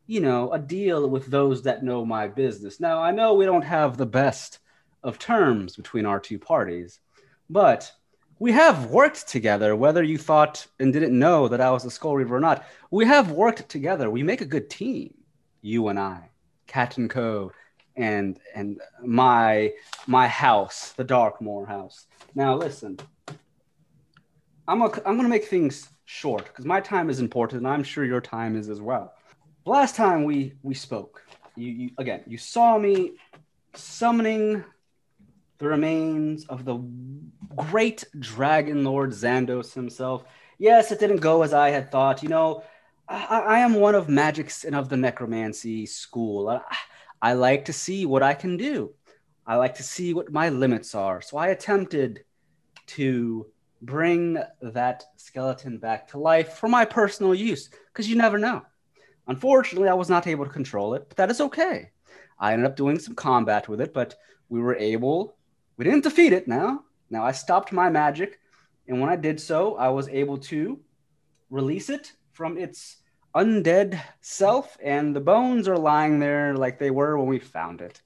[0.06, 2.78] you know, a deal with those that know my business?
[2.78, 4.58] Now I know we don't have the best
[5.02, 7.00] of terms between our two parties,
[7.48, 7.90] but
[8.38, 12.16] we have worked together, whether you thought and didn't know that I was a Skull
[12.16, 12.64] Reaver or not.
[12.90, 14.10] We have worked together.
[14.10, 15.14] We make a good team,
[15.62, 16.30] you and I,
[16.66, 17.52] Cat and Co.
[17.96, 19.72] And and my
[20.06, 22.06] my house, the Darkmoor house.
[22.34, 22.98] Now listen,
[24.68, 28.04] I'm a, I'm gonna make things short because my time is important, and I'm sure
[28.04, 29.14] your time is as well.
[29.64, 31.22] Last time we we spoke,
[31.56, 33.12] you, you again you saw me
[33.72, 34.62] summoning
[35.58, 36.78] the remains of the
[37.56, 40.24] great dragon lord Xandos himself.
[40.58, 42.22] Yes, it didn't go as I had thought.
[42.22, 42.62] You know,
[43.08, 46.48] I, I am one of magic's and of the necromancy school.
[46.48, 46.60] I,
[47.22, 48.92] I like to see what I can do.
[49.46, 51.20] I like to see what my limits are.
[51.20, 52.24] So I attempted
[52.88, 53.46] to
[53.82, 58.62] bring that skeleton back to life for my personal use, because you never know.
[59.28, 61.90] Unfortunately, I was not able to control it, but that is okay.
[62.38, 64.14] I ended up doing some combat with it, but
[64.48, 65.36] we were able
[65.76, 66.84] we didn't defeat it now.
[67.10, 68.38] Now I stopped my magic,
[68.88, 70.80] and when I did so, I was able to
[71.50, 72.98] release it from its
[73.34, 78.00] undead self, and the bones are lying there like they were when we found it.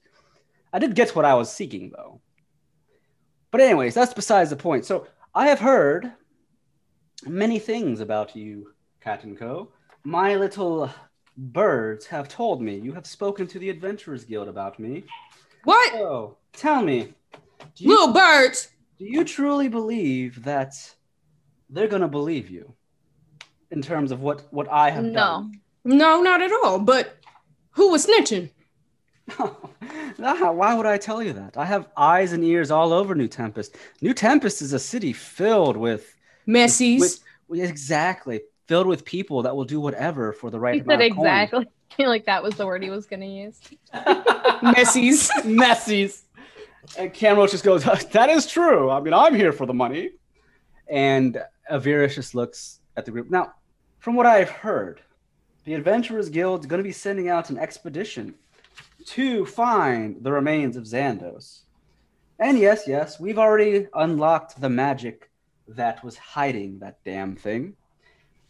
[0.73, 2.21] I did get what I was seeking, though.
[3.49, 4.85] But, anyways, that's besides the point.
[4.85, 6.11] So, I have heard
[7.25, 9.71] many things about you, Cat and Co.
[10.03, 10.89] My little
[11.37, 15.03] birds have told me you have spoken to the Adventurers Guild about me.
[15.63, 15.91] What?
[15.93, 17.13] So, tell me,
[17.77, 18.69] you, Little birds.
[18.99, 20.73] do you truly believe that
[21.69, 22.73] they're gonna believe you
[23.71, 25.11] in terms of what what I have No.
[25.13, 25.61] done?
[25.83, 26.79] No, not at all.
[26.79, 27.17] But
[27.71, 28.49] who was snitching?
[30.17, 31.57] Nah, Why would I tell you that?
[31.57, 33.75] I have eyes and ears all over New Tempest.
[34.01, 36.15] New Tempest is a city filled with,
[36.47, 36.99] Messies.
[36.99, 41.01] with, with exactly filled with people that will do whatever for the right He amount
[41.01, 41.25] said of coin.
[41.25, 41.65] exactly.
[42.05, 43.59] like that was the word he was gonna use.
[43.93, 45.29] Messies.
[45.43, 46.21] Messies.
[46.97, 48.89] And Camroach just goes, That is true.
[48.89, 50.11] I mean, I'm here for the money.
[50.87, 53.29] And Avirus just looks at the group.
[53.29, 53.53] Now,
[53.99, 55.01] from what I've heard,
[55.63, 58.33] the Adventurers Guild is going to be sending out an expedition
[59.05, 61.61] to find the remains of Xandos.
[62.39, 65.29] And yes, yes, we've already unlocked the magic
[65.67, 67.75] that was hiding that damn thing.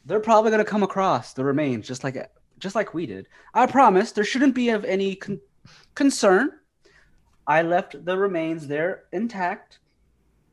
[0.05, 2.17] They're probably going to come across the remains just like
[2.57, 3.27] just like we did.
[3.53, 5.41] I promise there shouldn't be of any con-
[5.95, 6.51] concern.
[7.47, 9.79] I left the remains there intact.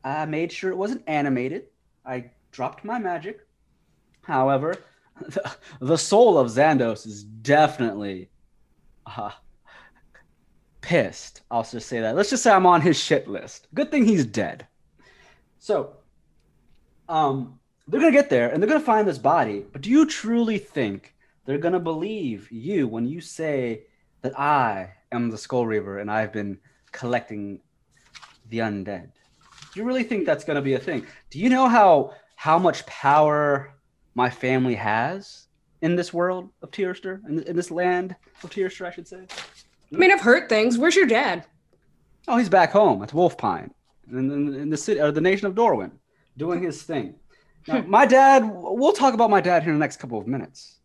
[0.03, 1.65] I made sure it wasn't animated.
[2.05, 3.45] I dropped my magic.
[4.21, 4.75] However,
[5.21, 8.29] the, the soul of Xandos is definitely
[9.05, 9.31] uh,
[10.81, 11.41] pissed.
[11.51, 12.15] I'll just say that.
[12.15, 13.67] Let's just say I'm on his shit list.
[13.73, 14.67] Good thing he's dead.
[15.59, 15.97] So,
[17.07, 19.65] um, they're gonna get there and they're gonna find this body.
[19.71, 21.15] But do you truly think
[21.45, 23.83] they're gonna believe you when you say
[24.21, 26.59] that I am the Skull Reaver and I've been
[26.91, 27.61] collecting
[28.49, 29.11] the undead?
[29.73, 31.05] Do you really think that's gonna be a thing?
[31.29, 33.73] Do you know how how much power
[34.15, 35.47] my family has
[35.81, 39.25] in this world of Tierster, in, in this land of Tierster, I should say?
[39.93, 40.77] I mean, I've heard things.
[40.77, 41.45] Where's your dad?
[42.27, 43.71] Oh, he's back home at Wolfpine,
[44.09, 45.91] in, in, in the city or the nation of Dorwin,
[46.37, 47.15] doing his thing.
[47.67, 48.49] Now, my dad.
[48.53, 50.77] We'll talk about my dad here in the next couple of minutes.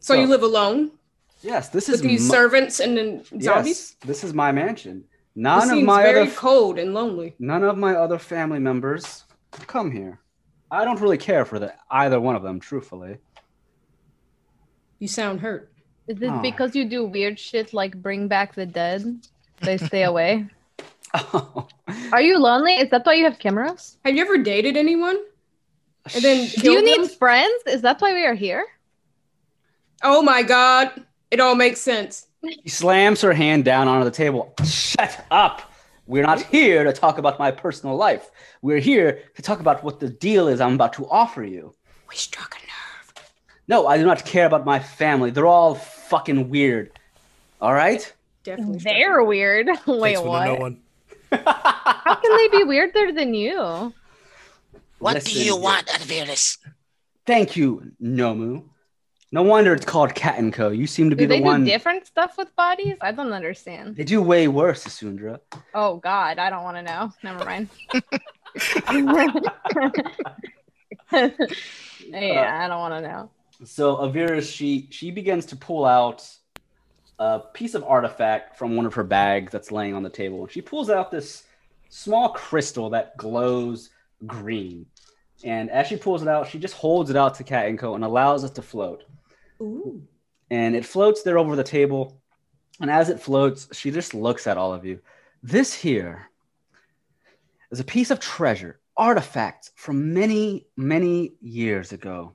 [0.00, 0.92] So you live alone
[1.46, 3.94] Yes, this is these my, servants and then zombies?
[3.94, 5.04] Yes, this is my mansion.
[5.06, 7.34] It None of seems my very other cold and lonely.
[7.38, 9.24] none of my other family members
[9.66, 10.18] come here.
[10.70, 13.18] I don't really care for the either one of them, truthfully.
[14.98, 15.70] You sound hurt.
[16.08, 16.40] Is it Oh.
[16.42, 19.02] because you do weird shit like bring back the dead?
[19.60, 20.46] They stay away.
[21.14, 21.68] Oh.
[22.12, 22.74] Are you lonely?
[22.74, 23.98] Is that why you have cameras?
[24.04, 25.16] Have you ever dated anyone?
[26.14, 27.62] And then Do you killed need friends?
[27.66, 28.64] Is that why we are here?
[30.02, 31.04] Oh my god.
[31.30, 32.26] It all makes sense.
[32.44, 34.54] She slams her hand down onto the table.
[34.64, 35.72] Shut up.
[36.06, 38.30] We're not here to talk about my personal life.
[38.62, 41.74] We're here to talk about what the deal is I'm about to offer you.
[42.08, 43.32] We struck a nerve.
[43.66, 45.30] No, I do not care about my family.
[45.30, 46.96] They're all fucking weird.
[47.60, 48.12] All right?
[48.44, 48.78] Definitely.
[48.78, 49.66] They're weird.
[49.86, 50.44] Wait, Thanks for what?
[50.44, 50.80] no one.
[51.32, 53.92] How can they be weirder than you?
[54.98, 56.58] What Listen do you want, Avirus?
[57.26, 58.62] Thank you, Nomu.
[59.32, 60.70] No wonder it's called Cat and Co.
[60.70, 61.64] You seem to be Do the they one.
[61.64, 62.94] do different stuff with bodies?
[63.00, 63.96] I don't understand.
[63.96, 65.40] They do way worse, Asundra.
[65.74, 67.12] Oh God, I don't want to know.
[67.24, 67.68] Never mind.
[71.12, 73.30] yeah, uh, I don't want to know.
[73.64, 76.28] So Avira, she she begins to pull out
[77.18, 80.42] a piece of artifact from one of her bags that's laying on the table.
[80.42, 81.44] And she pulls out this
[81.88, 83.90] small crystal that glows
[84.26, 84.86] green.
[85.44, 87.94] And as she pulls it out, she just holds it out to Cat and Co.
[87.94, 89.04] and allows it to float.
[89.60, 90.02] Ooh.
[90.50, 92.20] and it floats there over the table.
[92.80, 95.00] And as it floats, she just looks at all of you.
[95.42, 96.28] This here
[97.70, 102.34] is a piece of treasure, artifacts from many, many years ago.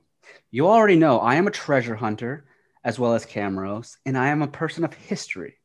[0.50, 2.46] You already know I am a treasure hunter
[2.84, 5.58] as well as Camaros, and I am a person of history.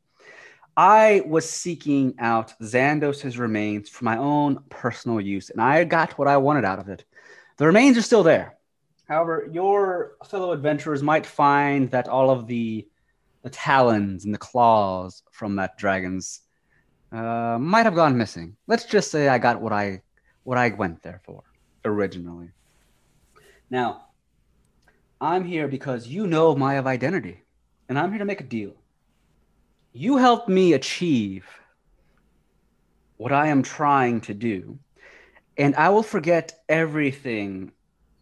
[0.76, 6.28] I was seeking out Xandos' remains for my own personal use, and I got what
[6.28, 7.04] I wanted out of it.
[7.56, 8.55] The remains are still there.
[9.06, 12.86] However, your fellow adventurers might find that all of the
[13.42, 16.40] the talons and the claws from that dragon's
[17.12, 18.56] uh, might have gone missing.
[18.66, 20.02] Let's just say I got what I
[20.42, 21.44] what I went there for
[21.84, 22.50] originally.
[23.70, 24.06] Now,
[25.20, 27.44] I'm here because you know my identity,
[27.88, 28.74] and I'm here to make a deal.
[29.92, 31.46] You helped me achieve
[33.16, 34.78] what I am trying to do,
[35.56, 37.72] and I will forget everything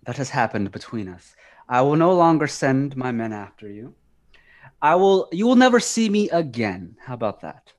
[0.05, 1.35] that has happened between us.
[1.69, 3.95] I will no longer send my men after you.
[4.83, 6.97] I will you will never see me again.
[7.01, 7.73] How about that?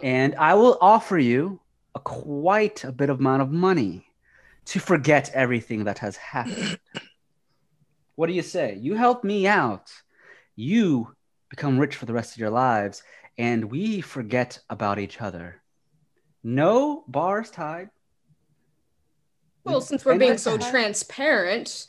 [0.00, 1.60] And I will offer you
[1.94, 4.06] a quite a bit of amount of money
[4.66, 6.78] to forget everything that has happened.
[8.14, 8.76] what do you say?
[8.80, 9.90] You help me out.
[10.54, 11.14] You
[11.48, 13.02] become rich for the rest of your lives,
[13.38, 15.62] and we forget about each other.
[16.42, 17.90] No bars tied.
[19.66, 21.86] Well, since we're being so transparent,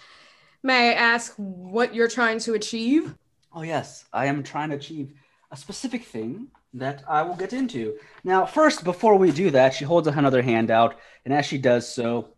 [0.63, 3.15] may I ask what you're trying to achieve?
[3.53, 5.13] Oh, yes, I am trying to achieve
[5.51, 7.97] a specific thing that I will get into.
[8.23, 11.87] Now, first, before we do that, she holds another hand out, and as she does
[11.87, 12.29] so,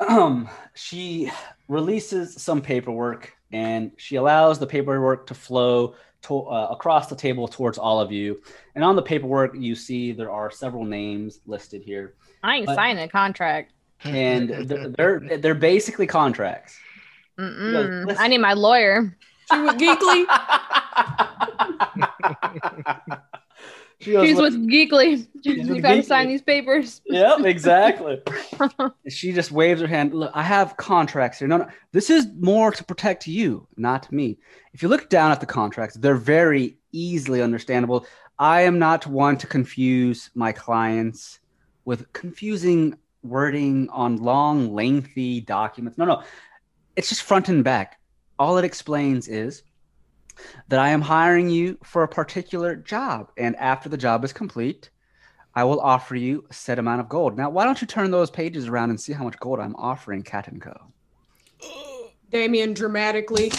[0.00, 1.30] um, she
[1.68, 7.46] releases some paperwork and she allows the paperwork to flow to, uh, across the table
[7.46, 8.40] towards all of you.
[8.74, 12.74] And on the paperwork, you see there are several names listed here, I ain't But-
[12.74, 13.72] signing a contract.
[14.04, 16.78] And they're they're, they're basically contracts.
[17.38, 18.14] Mm-mm.
[18.18, 19.16] I need my lawyer.
[19.50, 20.24] She was geekly.
[24.04, 25.26] She goes, She's with Geekly.
[25.42, 26.04] She's with You gotta Geekly.
[26.04, 27.00] sign these papers.
[27.06, 28.20] Yep, exactly.
[29.08, 30.12] she just waves her hand.
[30.12, 31.48] Look, I have contracts here.
[31.48, 34.38] No, no, this is more to protect you, not me.
[34.74, 38.04] If you look down at the contracts, they're very easily understandable.
[38.38, 41.38] I am not one to confuse my clients
[41.86, 45.98] with confusing wording on long, lengthy documents.
[45.98, 46.22] No, no,
[46.96, 47.98] it's just front and back.
[48.38, 49.62] All it explains is
[50.68, 54.90] that I am hiring you for a particular job, and after the job is complete,
[55.54, 57.36] I will offer you a set amount of gold.
[57.36, 60.22] Now, why don't you turn those pages around and see how much gold I'm offering
[60.22, 60.74] Cat and Co.
[62.30, 63.52] Damien dramatically.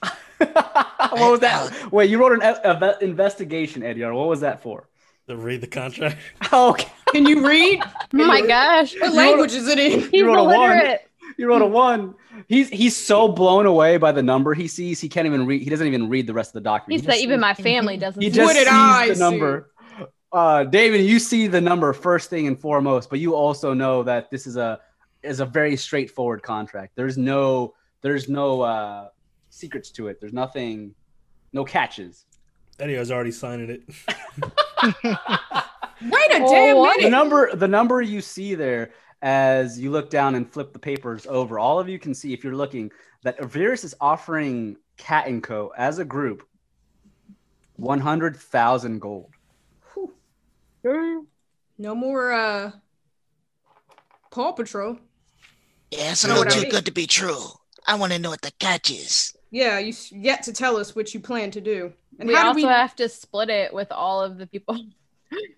[0.38, 1.92] what was that?
[1.92, 4.14] Wait, you wrote an investigation, Eddie R.
[4.14, 4.88] What was that for?
[5.28, 6.16] To read the contract.
[6.52, 7.80] Okay, Can you read?
[7.82, 8.94] Oh my gosh.
[8.98, 10.10] What language is it in?
[10.10, 10.54] He's wrote a one.
[10.54, 11.08] illiterate.
[11.38, 12.16] you wrote a one.
[12.48, 15.62] He's he's so blown away by the number he sees, he can't even read.
[15.62, 17.00] He doesn't even read the rest of the document.
[17.00, 17.20] He document.
[17.20, 18.20] said even my family doesn't.
[18.20, 19.20] He see just What did sees I the see?
[19.20, 19.70] number.
[20.32, 24.32] Uh, David, you see the number first thing and foremost, but you also know that
[24.32, 24.80] this is a
[25.22, 26.96] is a very straightforward contract.
[26.96, 29.08] There's no there's no uh,
[29.50, 30.20] secrets to it.
[30.20, 30.92] There's nothing,
[31.52, 32.24] no catches.
[32.80, 33.82] Eddie was already signing it.
[36.04, 36.96] Wait a Oh, damn what?
[36.96, 37.10] The minute.
[37.16, 38.92] number the number you see there
[39.22, 42.44] as you look down and flip the papers over, all of you can see if
[42.44, 42.90] you're looking
[43.22, 45.72] that Avirus is offering Cat and Co.
[45.76, 46.46] as a group
[47.76, 49.30] one hundred thousand gold.
[50.84, 52.72] No more uh
[54.30, 54.98] Paw Patrol.
[55.90, 56.70] Yeah, it's a little what I too mean?
[56.70, 57.38] good to be true.
[57.86, 59.34] I want to know what the catch is.
[59.50, 61.92] Yeah, you s- yet to tell us what you plan to do.
[62.18, 64.76] And we how also do we have to split it with all of the people,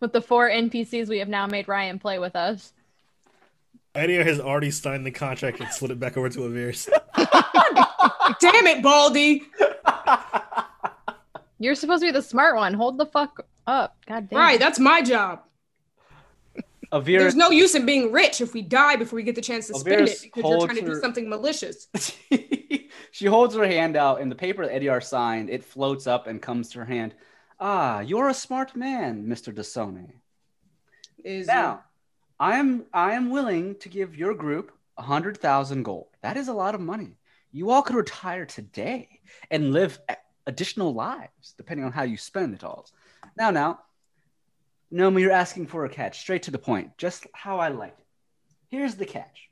[0.01, 2.73] with the four NPCs we have now made Ryan play with us.
[3.95, 6.87] Eddie has already signed the contract and slid it back over to Avirus.
[8.41, 9.45] Damn it, Baldy.
[11.59, 12.75] You're supposed to be the smart one.
[12.75, 13.97] Hold the fuck up.
[14.07, 14.39] God damn.
[14.39, 15.41] Right, that's my job.
[16.93, 19.67] Avirus There's no use in being rich if we die before we get the chance
[19.69, 21.89] to spend it because you're trying to holds do her- something malicious.
[23.11, 26.41] she holds her hand out, and the paper that Eddie signed, it floats up and
[26.41, 27.15] comes to her hand.
[27.59, 29.55] Ah, you're a smart man, Mr.
[29.55, 30.13] Dasone.
[31.25, 31.85] Is Now,
[32.39, 36.09] I am I am willing to give your group a hundred thousand gold.
[36.23, 37.17] That is a lot of money.
[37.53, 39.99] You all could retire today and live
[40.47, 42.87] additional lives, depending on how you spend it all.
[43.37, 43.81] Now, now,
[44.93, 46.21] Nomu, you're asking for a catch.
[46.21, 48.07] Straight to the point, just how I like it.
[48.69, 49.49] Here's the catch: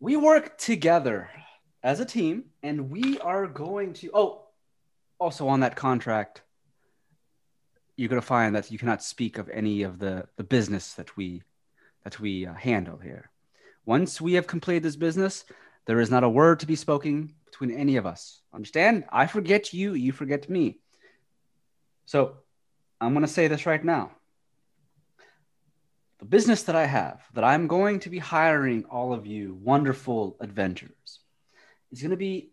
[0.00, 1.28] we work together
[1.82, 4.10] as a team, and we are going to.
[4.14, 4.40] Oh,
[5.20, 6.42] also on that contract,
[7.96, 11.16] you're going to find that you cannot speak of any of the the business that
[11.16, 11.42] we
[12.04, 13.30] that we uh, handle here.
[13.86, 15.44] Once we have completed this business,
[15.86, 18.40] there is not a word to be spoken between any of us.
[18.52, 19.04] Understand?
[19.12, 20.78] I forget you, you forget me.
[22.06, 22.36] So,
[23.00, 24.12] I'm going to say this right now.
[26.18, 30.36] The business that I have, that I'm going to be hiring all of you wonderful
[30.40, 31.20] adventurers,
[31.92, 32.50] is going to be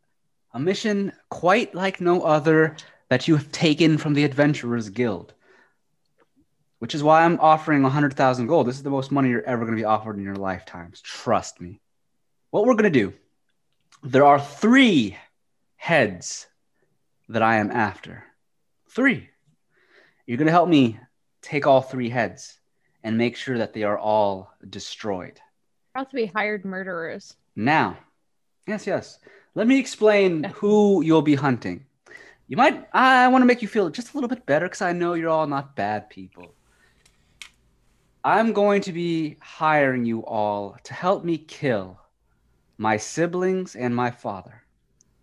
[0.54, 2.76] a mission quite like no other
[3.12, 5.34] that you have taken from the Adventurers Guild
[6.82, 8.66] which is why I'm offering 100,000 gold.
[8.66, 11.00] This is the most money you're ever going to be offered in your lifetimes.
[11.00, 11.80] Trust me.
[12.50, 13.14] What we're going to do,
[14.02, 15.16] there are three
[15.76, 16.48] heads
[17.30, 18.24] that I am after.
[18.90, 19.30] Three.
[20.26, 21.00] You're going to help me
[21.44, 22.58] take all three heads
[23.04, 25.40] and make sure that they are all destroyed.
[25.94, 27.36] About to be hired murderers.
[27.56, 27.96] Now,
[28.68, 29.20] yes, yes.
[29.54, 31.86] Let me explain who you'll be hunting.
[32.52, 34.92] You might, I want to make you feel just a little bit better because I
[34.92, 36.54] know you're all not bad people.
[38.26, 41.98] I'm going to be hiring you all to help me kill
[42.78, 44.64] my siblings and my father.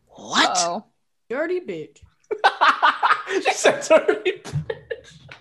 [0.06, 0.56] What?
[0.56, 0.86] Oh.
[1.28, 1.98] dirty bitch.
[3.44, 4.42] she said sorry.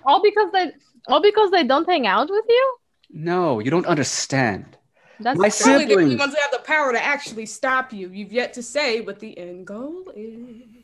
[0.04, 0.72] All because they
[1.08, 2.78] all because they don't hang out with you?
[3.12, 4.78] No, you don't understand.
[5.22, 5.72] That's My true.
[5.72, 8.10] Probably the only ones that have the power to actually stop you.
[8.10, 10.77] You've yet to say what the end goal is.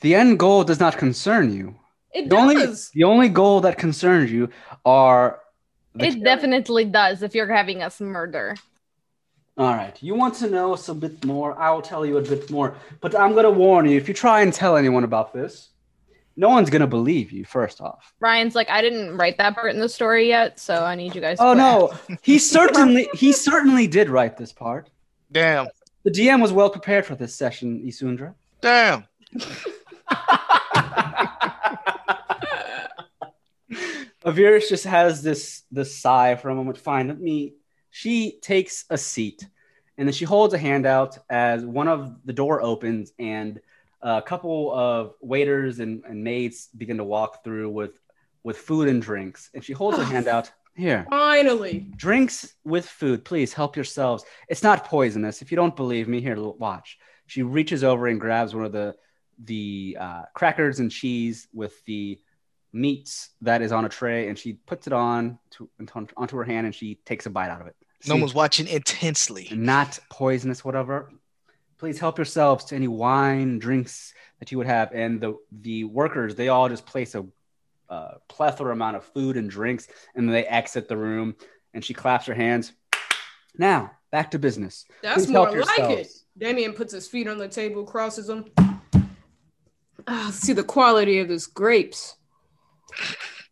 [0.00, 1.76] The end goal does not concern you.
[2.12, 2.90] It The only, does.
[2.94, 4.48] the only goal that concerns you
[4.84, 5.40] are.
[5.94, 8.56] the It definitely does if you're having us murder.
[9.56, 9.96] All right.
[10.02, 11.56] You want to know us a bit more?
[11.58, 12.74] I will tell you a bit more.
[13.00, 15.68] But I'm going to warn you if you try and tell anyone about this,
[16.36, 18.14] no one's going to believe you, first off.
[18.20, 21.20] Ryan's like, I didn't write that part in the story yet, so I need you
[21.20, 21.38] guys.
[21.38, 22.16] to Oh, quit." no.
[22.22, 24.88] He certainly he certainly did write this part.
[25.30, 25.66] Damn.
[26.04, 28.34] The DM was well prepared for this session, Isundra.
[28.62, 29.04] Damn.
[34.24, 36.78] Avirus just has this this sigh for a moment.
[36.78, 37.54] Fine, let me.
[37.90, 39.46] She takes a seat,
[39.98, 43.60] and then she holds a hand out as one of the door opens, and
[44.02, 48.00] a couple of waiters and, and maids begin to walk through with
[48.42, 50.50] with food and drinks, and she holds her hand out.
[50.76, 51.88] Here, Finally.
[51.96, 53.24] drinks with food.
[53.24, 54.24] Please help yourselves.
[54.48, 55.42] It's not poisonous.
[55.42, 56.96] If you don't believe me, here, watch.
[57.26, 58.94] She reaches over and grabs one of the
[59.44, 62.18] the uh, crackers and cheese with the
[62.72, 66.44] meats that is on a tray, and she puts it on to onto- onto her
[66.44, 67.76] hand, and she takes a bite out of it.
[68.06, 69.48] No one's watching intensely.
[69.52, 71.10] not poisonous, whatever.
[71.78, 74.92] Please help yourselves to any wine, drinks that you would have.
[74.92, 77.26] And the the workers, they all just place a
[77.88, 81.36] uh, plethora amount of food and drinks, and then they exit the room.
[81.72, 82.72] And she claps her hands.
[83.56, 84.86] Now back to business.
[85.02, 85.88] That's Please more help like it.
[85.88, 86.24] yourselves.
[86.36, 88.46] Damien puts his feet on the table, crosses them.
[90.06, 92.16] Ah, let's see the quality of this grapes.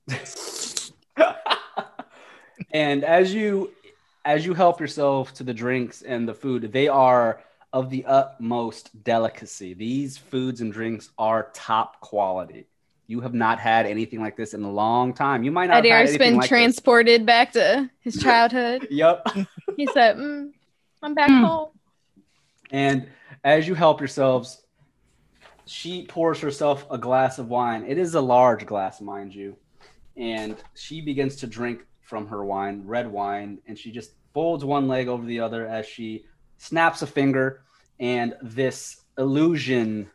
[2.73, 3.73] and as you
[4.25, 7.43] as you help yourself to the drinks and the food, they are
[7.73, 9.75] of the utmost delicacy.
[9.75, 12.67] These foods and drinks are top quality.
[13.07, 15.43] You have not had anything like this in a long time.
[15.45, 16.49] You might not have had Adir's anything been like this.
[16.49, 18.87] transported back to his childhood.
[18.91, 19.29] Yep.
[19.77, 20.51] he said, mm,
[21.03, 21.43] I'm back Hmm.
[21.45, 21.69] home.
[22.71, 23.09] And
[23.45, 24.63] as you help yourselves,
[25.69, 27.85] she pours herself a glass of wine.
[27.87, 29.57] It is a large glass, mind you.
[30.17, 34.89] And she begins to drink from her wine, red wine, and she just folds one
[34.89, 36.25] leg over the other as she
[36.57, 37.63] snaps a finger,
[38.01, 40.09] and this illusion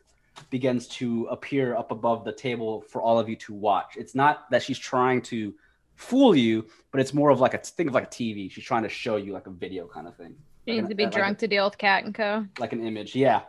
[0.50, 3.94] begins to appear up above the table for all of you to watch.
[3.96, 5.54] It's not that she's trying to
[5.94, 8.50] fool you, but it's more of like a think of like a TV.
[8.50, 10.34] She's trying to show you like a video kind of thing,
[10.66, 12.46] She Like needs an- to be like a- drunk to deal with Cat and Co.
[12.58, 13.14] like an image.
[13.14, 13.42] Yeah.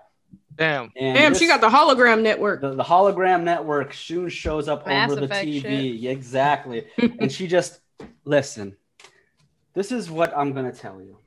[0.55, 0.91] Damn.
[0.95, 2.61] And Damn, this- she got the hologram network.
[2.61, 5.61] the, the hologram network soon shows up Mass over the TV.
[5.61, 6.11] shit.
[6.11, 6.85] Exactly.
[6.97, 7.79] and she just
[8.23, 8.75] listen.
[9.73, 11.17] This is what I'm gonna tell you.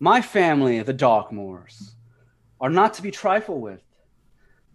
[0.00, 1.92] My family, the Darkmoors,
[2.60, 3.82] are not to be trifled with.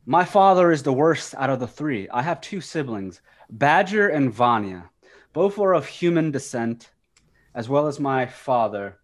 [0.05, 2.07] My father is the worst out of the three.
[2.09, 4.89] I have two siblings, Badger and Vanya.
[5.33, 6.91] Both are of human descent,
[7.53, 8.99] as well as my father,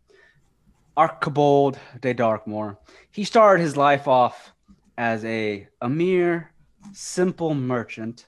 [0.96, 2.78] Archibald de Darkmoor.
[3.12, 4.54] He started his life off
[4.98, 6.52] as a, a mere
[6.92, 8.28] simple merchant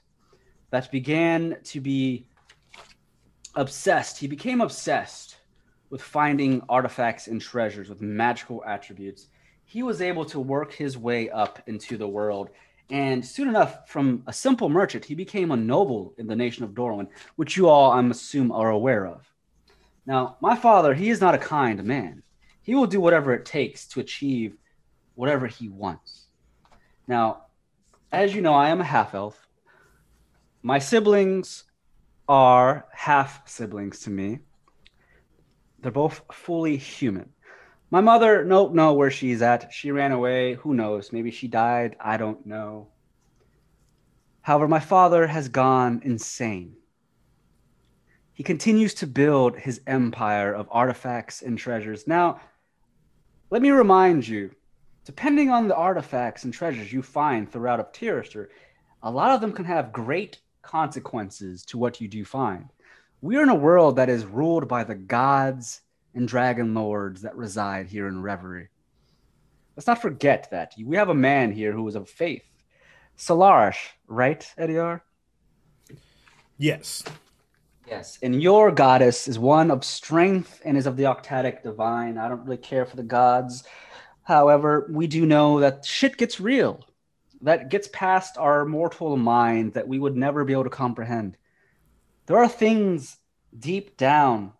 [0.70, 2.26] that began to be
[3.54, 4.18] obsessed.
[4.18, 5.36] He became obsessed
[5.90, 9.28] with finding artifacts and treasures with magical attributes.
[9.64, 12.50] He was able to work his way up into the world.
[12.90, 16.74] And soon enough, from a simple merchant, he became a noble in the nation of
[16.74, 19.24] Dorwin, which you all, I'm assume, are aware of.
[20.06, 22.22] Now, my father, he is not a kind man.
[22.66, 24.56] He will do whatever it takes to achieve
[25.14, 26.24] whatever he wants.
[27.06, 27.42] Now,
[28.10, 29.46] as you know, I am a half elf.
[30.64, 31.62] My siblings
[32.28, 34.40] are half siblings to me.
[35.78, 37.30] They're both fully human.
[37.92, 39.72] My mother, don't know where she's at.
[39.72, 40.54] She ran away.
[40.54, 41.12] Who knows?
[41.12, 41.94] Maybe she died.
[42.00, 42.88] I don't know.
[44.42, 46.74] However, my father has gone insane.
[48.32, 52.08] He continues to build his empire of artifacts and treasures.
[52.08, 52.40] Now,
[53.50, 54.50] let me remind you
[55.04, 58.48] depending on the artifacts and treasures you find throughout of Tirister,
[59.04, 62.68] a lot of them can have great consequences to what you do find.
[63.20, 65.82] We are in a world that is ruled by the gods
[66.14, 68.68] and dragon lords that reside here in Reverie.
[69.76, 70.72] Let's not forget that.
[70.82, 72.42] We have a man here who is of faith.
[73.16, 75.04] Solarish, right, Eddie R?
[76.58, 77.04] Yes.
[77.86, 78.18] Yes.
[78.22, 82.18] And your goddess is one of strength and is of the octatic divine.
[82.18, 83.64] I don't really care for the gods.
[84.22, 86.84] However, we do know that shit gets real.
[87.42, 91.36] That gets past our mortal mind that we would never be able to comprehend.
[92.26, 93.18] There are things
[93.56, 94.52] deep down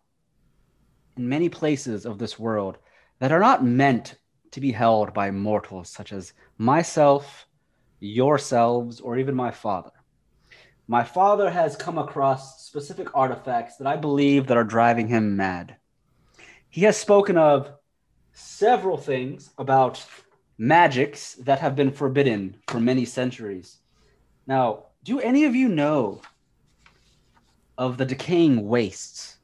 [1.17, 2.77] in many places of this world
[3.19, 4.15] that are not meant
[4.51, 7.45] to be held by mortals such as myself,
[7.99, 9.91] yourselves, or even my father
[10.87, 15.75] my father has come across specific artifacts that I believe that are driving him mad.
[16.69, 17.71] He has spoken of
[18.31, 20.05] several things about
[20.57, 23.79] magics that have been forbidden for many centuries.
[24.47, 26.21] Now, do any of you know
[27.77, 29.37] of the decaying wastes?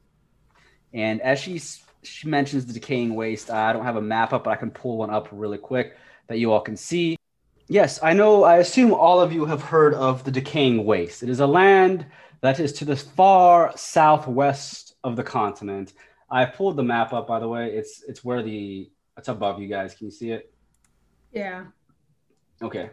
[0.92, 1.60] And as she
[2.02, 4.98] she mentions the decaying waste, I don't have a map up, but I can pull
[4.98, 5.96] one up really quick
[6.28, 7.16] that you all can see.
[7.68, 8.44] Yes, I know.
[8.44, 11.22] I assume all of you have heard of the Decaying Waste.
[11.22, 12.04] It is a land
[12.42, 15.94] that is to the far southwest of the continent.
[16.30, 17.70] I pulled the map up, by the way.
[17.70, 19.94] It's it's where the it's above you guys.
[19.94, 20.52] Can you see it?
[21.32, 21.64] Yeah.
[22.60, 22.90] Okay.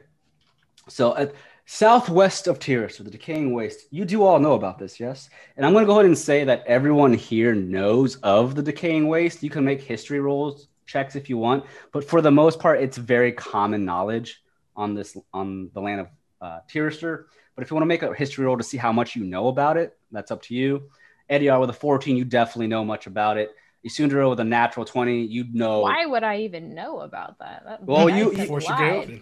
[0.87, 1.33] So at
[1.65, 5.29] southwest of Tyrus, or the Decaying Waste, you do all know about this, yes?
[5.57, 9.09] And I'm going to go ahead and say that everyone here knows of the Decaying
[9.09, 9.43] Waste.
[9.43, 12.97] You can make history rolls checks if you want, but for the most part, it's
[12.97, 14.41] very common knowledge
[14.75, 16.07] on this on the land of
[16.41, 17.25] uh, Tyrister.
[17.55, 19.47] But if you want to make a history roll to see how much you know
[19.47, 20.89] about it, that's up to you.
[21.29, 23.51] Eddie R with a 14, you definitely know much about it.
[23.85, 25.81] Isundra with a natural 20, you know.
[25.81, 27.63] Why would I even know about that?
[27.65, 29.21] that Well, you- I you- Force your lied.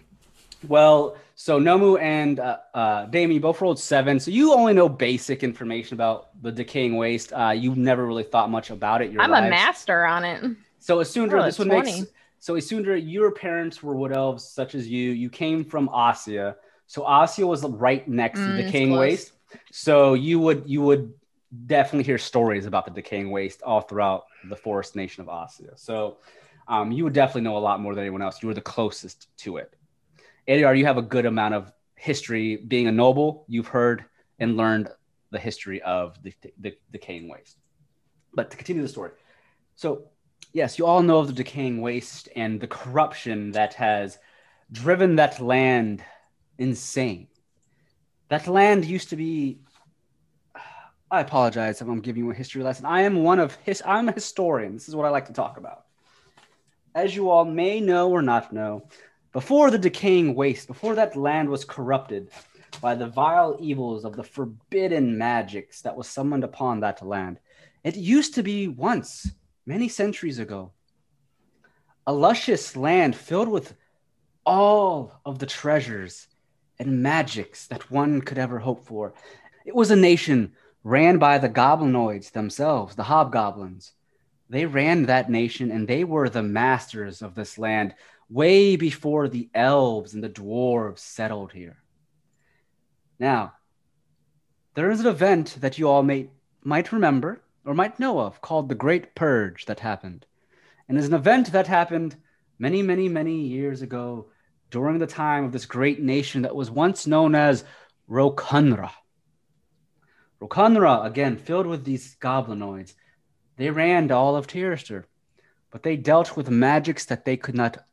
[0.68, 4.20] Well, so Nomu and uh, uh, Damien, you both rolled seven.
[4.20, 7.32] So you only know basic information about the decaying waste.
[7.32, 9.10] Uh, you've never really thought much about it.
[9.10, 10.44] Your I'm a master on it.
[10.78, 12.00] So Asundra, Oh, this would 20.
[12.02, 12.10] make
[12.40, 15.10] so Asundra, your parents were wood elves such as you.
[15.10, 16.56] You came from Ossia.
[16.86, 19.32] So Ossia was right next Mm, to decaying waste.
[19.70, 21.12] So you would you would
[21.66, 25.78] definitely hear stories about the decaying waste all throughout the forest nation of Ossia.
[25.78, 26.18] So
[26.66, 28.42] um, you would definitely know a lot more than anyone else.
[28.42, 29.76] You were the closest to it.
[30.48, 32.56] Adiar, you have a good amount of history.
[32.56, 34.06] Being a noble, you've heard
[34.38, 34.88] and learned
[35.30, 37.58] the history of the, the decaying waste.
[38.32, 39.10] But to continue the story,
[39.74, 40.09] so
[40.52, 44.18] yes, you all know of the decaying waste and the corruption that has
[44.72, 46.02] driven that land
[46.58, 47.28] insane.
[48.28, 49.58] That land used to be.
[51.10, 52.86] I apologize if I'm giving you a history lesson.
[52.86, 53.82] I am one of his.
[53.84, 54.74] I'm a historian.
[54.74, 55.86] This is what I like to talk about.
[56.94, 58.88] As you all may know or not know,
[59.32, 62.30] before the decaying waste, before that land was corrupted
[62.80, 67.38] by the vile evils of the forbidden magics that was summoned upon that land,
[67.84, 69.30] it used to be once,
[69.70, 70.72] many centuries ago,
[72.04, 73.72] a luscious land filled with
[74.44, 76.26] all of the treasures
[76.80, 79.14] and magics that one could ever hope for.
[79.64, 83.92] It was a nation ran by the goblinoids themselves, the hobgoblins.
[84.48, 87.94] They ran that nation and they were the masters of this land
[88.28, 91.76] way before the elves and the dwarves settled here.
[93.20, 93.52] Now,
[94.74, 96.28] there is an event that you all may,
[96.64, 100.26] might remember or might know of called the Great Purge that happened.
[100.88, 102.16] And is an event that happened
[102.58, 104.30] many, many, many years ago
[104.70, 107.64] during the time of this great nation that was once known as
[108.08, 108.90] Rokunra.
[110.40, 112.94] Rokunra, again, filled with these goblinoids,
[113.56, 115.04] they ran to all of Tirister,
[115.70, 117.84] but they dealt with magics that they could not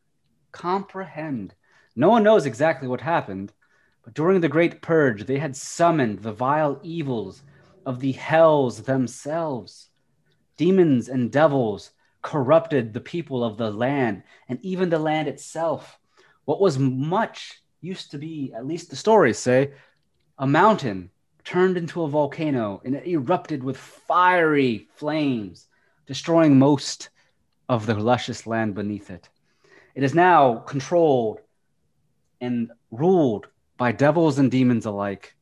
[0.51, 1.53] comprehend.
[1.95, 3.51] No one knows exactly what happened,
[4.03, 7.43] but during the Great Purge, they had summoned the vile evils
[7.87, 9.87] of the hells themselves.
[10.57, 15.97] Demons and devils corrupted the people of the land and even the land itself.
[16.43, 19.71] What was much used to be, at least the stories say,
[20.37, 21.11] a mountain
[21.45, 25.67] turned into a volcano and it erupted with fiery flames,
[26.05, 27.07] destroying most
[27.69, 29.29] of the luscious land beneath it.
[29.95, 31.39] It is now controlled
[32.41, 35.37] and ruled by devils and demons alike.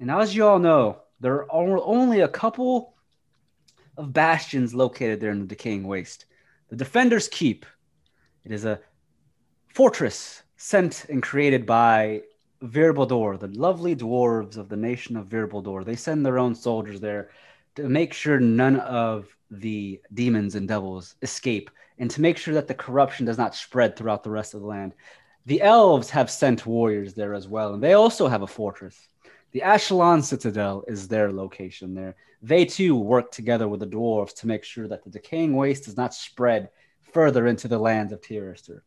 [0.00, 2.94] And as you all know, there are only a couple
[3.96, 6.26] of bastions located there in the decaying waste.
[6.68, 7.64] The Defender's Keep.
[8.44, 8.80] It is a
[9.74, 12.22] fortress sent and created by
[12.62, 15.84] Virbaldor, the lovely dwarves of the nation of Virbaldor.
[15.84, 17.30] They send their own soldiers there
[17.76, 22.66] to make sure none of the demons and devils escape and to make sure that
[22.66, 24.94] the corruption does not spread throughout the rest of the land.
[25.46, 29.08] The elves have sent warriors there as well, and they also have a fortress.
[29.52, 32.16] The Ashelon Citadel is their location there.
[32.42, 35.96] They too work together with the dwarves to make sure that the decaying waste does
[35.96, 36.70] not spread
[37.12, 38.80] further into the lands of Tirister.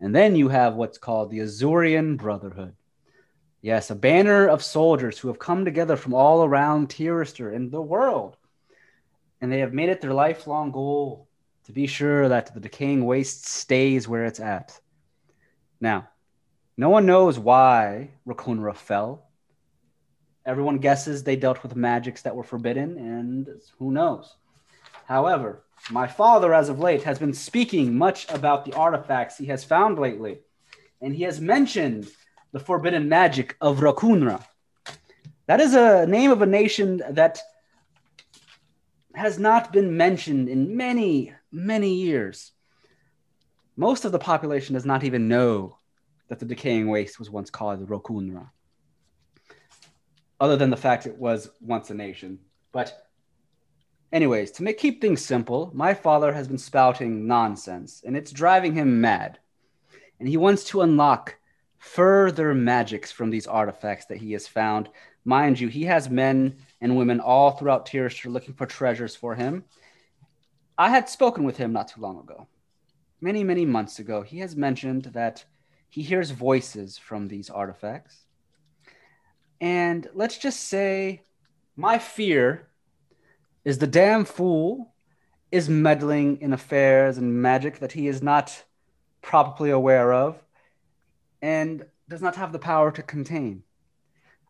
[0.00, 2.74] And then you have what's called the Azurian Brotherhood.
[3.60, 7.80] Yes, a banner of soldiers who have come together from all around Tirister and the
[7.80, 8.36] world.
[9.40, 11.28] And they have made it their lifelong goal
[11.64, 14.78] to be sure that the decaying waste stays where it's at.
[15.80, 16.08] Now,
[16.76, 19.28] no one knows why Rakunra fell.
[20.44, 24.34] Everyone guesses they dealt with magics that were forbidden, and who knows.
[25.04, 29.64] However, my father, as of late, has been speaking much about the artifacts he has
[29.64, 30.40] found lately,
[31.00, 32.08] and he has mentioned
[32.52, 34.44] the forbidden magic of Rakunra.
[35.46, 37.40] That is a name of a nation that
[39.14, 42.52] has not been mentioned in many, many years.
[43.76, 45.78] Most of the population does not even know
[46.28, 48.50] that the decaying waste was once called Rokunra,
[50.42, 52.36] other than the fact it was once a nation.
[52.72, 53.06] But,
[54.12, 58.74] anyways, to make, keep things simple, my father has been spouting nonsense, and it's driving
[58.74, 59.38] him mad.
[60.18, 61.36] And he wants to unlock
[61.78, 64.88] further magics from these artifacts that he has found.
[65.24, 69.64] Mind you, he has men and women all throughout Tirister looking for treasures for him.
[70.76, 72.48] I had spoken with him not too long ago.
[73.20, 75.44] Many, many months ago, he has mentioned that
[75.88, 78.26] he hears voices from these artifacts.
[79.62, 81.22] And let's just say
[81.76, 82.66] my fear
[83.64, 84.92] is the damn fool
[85.52, 88.64] is meddling in affairs and magic that he is not
[89.22, 90.42] properly aware of
[91.40, 93.62] and does not have the power to contain.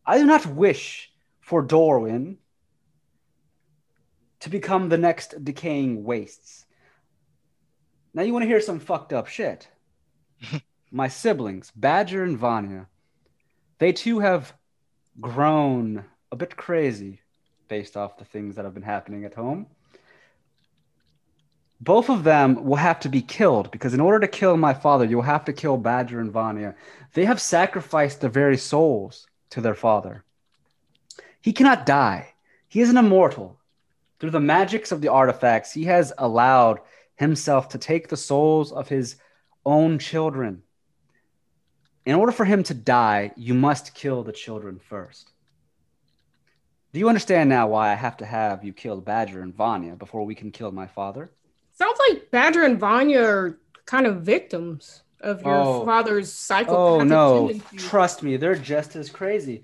[0.06, 2.38] I do not wish for Dorwin
[4.40, 6.64] to become the next decaying wastes.
[8.14, 9.68] Now you want to hear some fucked up shit.
[10.90, 12.88] My siblings, Badger and Vanya,
[13.78, 14.54] they too have
[15.20, 17.20] grown a bit crazy
[17.68, 19.66] based off the things that have been happening at home.
[21.80, 25.04] Both of them will have to be killed because in order to kill my father,
[25.04, 26.76] you'll have to kill Badger and Vanya.
[27.14, 30.22] They have sacrificed their very souls to their father.
[31.40, 32.34] He cannot die.
[32.68, 33.58] He is an immortal.
[34.20, 36.78] Through the magics of the artifacts, he has allowed
[37.16, 39.16] himself to take the souls of his
[39.66, 40.62] own children.
[42.05, 45.30] In order for him to die, you must kill the children first.
[46.92, 50.24] Do you understand now why I have to have you kill Badger and Vanya before
[50.24, 51.30] we can kill my father?
[51.72, 55.84] Sounds like Badger and Vanya are kind of victims of your Oh.
[55.86, 57.82] father's psychopathic Oh no, tendencies.
[57.88, 59.62] trust me, they're just as crazy.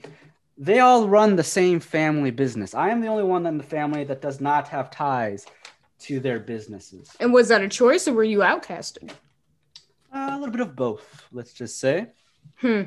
[0.56, 2.74] They all run the same family business.
[2.74, 5.44] I am the only one in the family that does not have ties
[6.00, 7.14] to their businesses.
[7.20, 9.10] And was that a choice or were you outcasted?
[10.14, 12.06] Uh, a little bit of both, let's just say.
[12.56, 12.82] Hmm.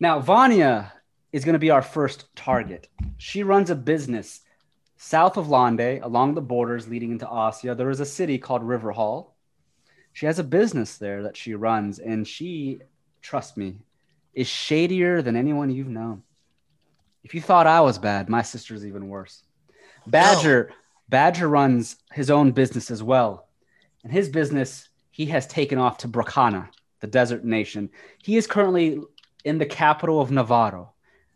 [0.00, 0.92] Now, Vanya
[1.32, 2.88] is going to be our first target.
[3.16, 4.40] She runs a business
[4.96, 7.76] south of Lande, along the borders leading into Ossia.
[7.76, 9.36] There is a city called River Hall.
[10.12, 12.80] She has a business there that she runs, and she,
[13.22, 13.76] trust me,
[14.34, 16.22] is shadier than anyone you've known.
[17.22, 19.42] If you thought I was bad, my sister's even worse.
[20.06, 20.72] Badger,
[21.08, 23.48] Badger runs his own business as well.
[24.02, 26.68] And his business, he has taken off to Bracana,
[27.00, 27.90] the desert nation.
[28.22, 29.00] He is currently
[29.44, 30.92] in the capital of Navarro,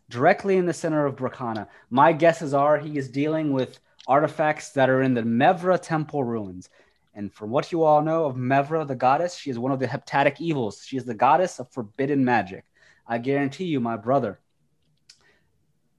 [0.09, 1.67] directly in the center of Bracana.
[1.89, 6.69] My guesses are he is dealing with artifacts that are in the Mevra temple ruins.
[7.15, 9.87] And from what you all know of Mevra, the goddess, she is one of the
[9.87, 10.83] heptatic evils.
[10.85, 12.65] She is the goddess of forbidden magic.
[13.07, 14.39] I guarantee you, my brother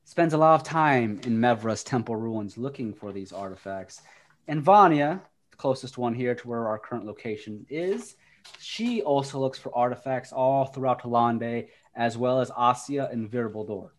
[0.05, 4.03] spends a lot of time in Mevra's temple ruins looking for these artifacts.
[4.49, 8.17] And Vanya, the closest one here to where our current location is,
[8.59, 13.91] she also looks for artifacts all throughout Hollande, as well as Ossia and Virbaldor.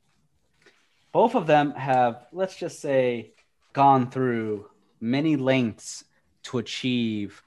[1.11, 3.33] Both of them have, let's just say,
[3.73, 4.69] gone through
[4.99, 6.03] many lengths
[6.43, 7.41] to achieve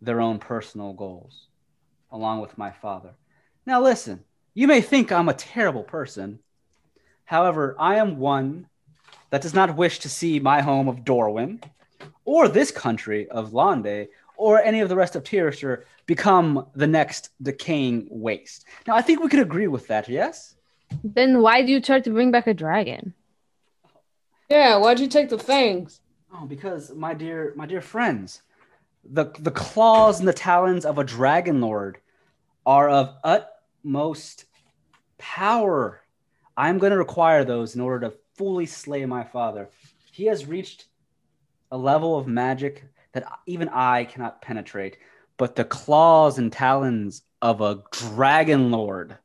[0.00, 1.48] their own personal goals,
[2.10, 3.10] along with my father.
[3.66, 4.24] Now, listen,
[4.54, 6.38] you may think I'm a terrible person.
[7.24, 8.68] However, I am one
[9.30, 11.62] that does not wish to see my home of Dorwin
[12.24, 17.30] or this country of Lande or any of the rest of Tyrster become the next
[17.42, 18.64] decaying waste.
[18.86, 20.54] Now, I think we could agree with that, yes?
[21.02, 23.14] Then why do you try to bring back a dragon?
[24.48, 26.00] Yeah, why'd you take the fangs?
[26.32, 28.42] Oh, because my dear, my dear friends,
[29.04, 31.98] the the claws and the talons of a dragon lord
[32.66, 34.46] are of utmost
[35.18, 36.00] power.
[36.56, 39.70] I'm going to require those in order to fully slay my father.
[40.12, 40.86] He has reached
[41.70, 44.98] a level of magic that even I cannot penetrate.
[45.36, 49.16] But the claws and talons of a dragon lord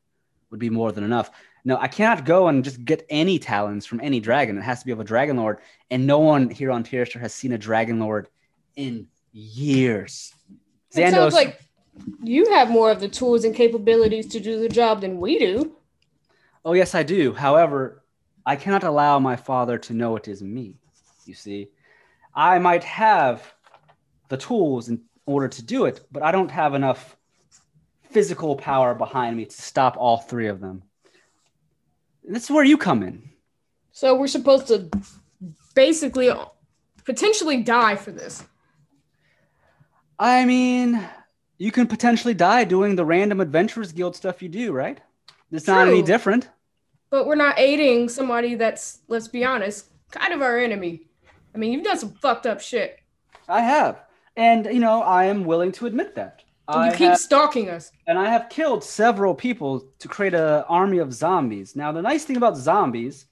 [0.50, 1.30] would be more than enough.
[1.64, 4.58] No, I cannot go and just get any talons from any dragon.
[4.58, 5.58] It has to be of a dragon lord,
[5.90, 8.28] and no one here on Tyrster has seen a dragon lord
[8.76, 10.34] in years.
[10.94, 11.60] It sounds like
[12.22, 15.76] you have more of the tools and capabilities to do the job than we do.
[16.64, 17.32] Oh, yes, I do.
[17.32, 18.02] However,
[18.44, 20.76] I cannot allow my father to know it is me.
[21.26, 21.68] You see,
[22.34, 23.52] I might have
[24.28, 27.16] the tools in order to do it, but I don't have enough
[28.10, 30.82] physical power behind me to stop all three of them.
[32.26, 33.30] And this is where you come in.
[33.92, 34.90] So we're supposed to
[35.74, 36.30] basically
[37.04, 38.44] potentially die for this.
[40.18, 41.02] I mean,
[41.58, 45.00] you can potentially die doing the random adventurers guild stuff you do, right?
[45.52, 46.48] It's not any different.
[47.10, 51.02] But we're not aiding somebody that's, let's be honest, kind of our enemy.
[51.54, 52.98] I mean, you've done some fucked up shit.
[53.48, 54.00] I have.
[54.36, 56.42] And, you know, I am willing to admit that.
[56.68, 57.90] And I you keep have- stalking us.
[58.06, 61.74] and I have killed several people to create an army of zombies.
[61.74, 63.26] Now, the nice thing about zombies,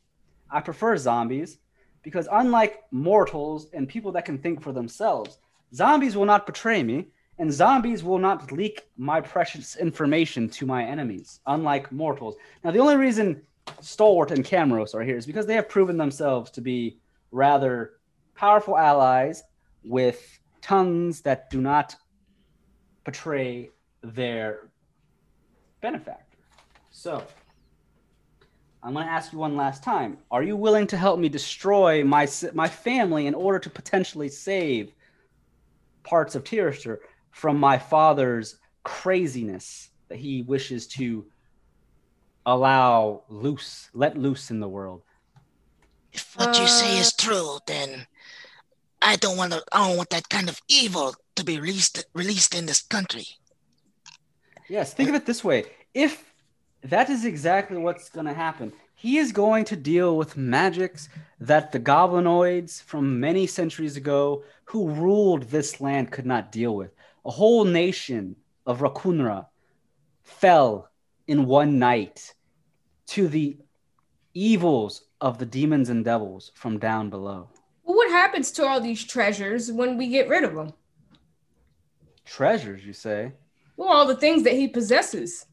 [0.51, 1.59] I prefer zombies
[2.03, 5.39] because unlike mortals and people that can think for themselves,
[5.75, 7.07] zombies will not betray me,
[7.39, 12.35] and zombies will not leak my precious information to my enemies, unlike mortals.
[12.65, 13.43] Now, the only reason
[13.81, 16.99] Stalwart and Camaros are here is because they have proven themselves to be
[17.31, 17.93] rather
[18.35, 19.45] powerful allies
[19.85, 21.97] with tongues that do not
[23.05, 23.71] betray
[24.03, 24.69] their
[25.81, 26.39] benefactor.
[26.91, 27.25] So,
[28.83, 30.19] I'm going to ask you one last time.
[30.31, 34.93] Are you willing to help me destroy my my family in order to potentially save
[36.05, 36.99] parts of Tyrster
[37.31, 41.27] from my father's craziness that he wishes to
[42.47, 45.03] allow loose, let loose in the world.
[46.13, 48.07] If what you say Uh, is true, then
[49.09, 49.65] I don't want to.
[49.73, 53.27] I don't want that kind of evil to be released released in this country.
[54.69, 55.65] Yes, think of it this way.
[55.95, 56.31] If
[56.83, 61.09] that is exactly what's going to happen, he is going to deal with magics
[61.41, 66.91] that the goblinoids from many centuries ago who ruled this land could not deal with.
[67.25, 68.37] A whole nation
[68.67, 69.47] of Rakunra
[70.23, 70.91] fell
[71.27, 72.35] in one night
[73.15, 73.57] to the
[74.35, 77.49] evils of the demons and devils from down below.
[77.89, 80.75] Well, what happens to all these treasures when we get rid of them?
[82.27, 83.33] Treasures, you say?
[83.79, 85.47] Well, all the things that he possesses.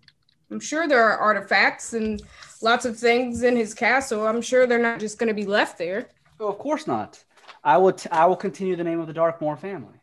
[0.51, 2.21] I'm sure there are artifacts and
[2.61, 4.27] lots of things in his castle.
[4.27, 6.09] I'm sure they're not just going to be left there.
[6.41, 7.23] Oh, of course not.
[7.63, 7.93] I will.
[7.93, 9.95] T- I will continue the name of the Darkmoor family.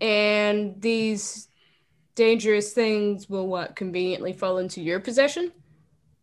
[0.00, 1.48] And these
[2.14, 5.52] dangerous things will what conveniently fall into your possession?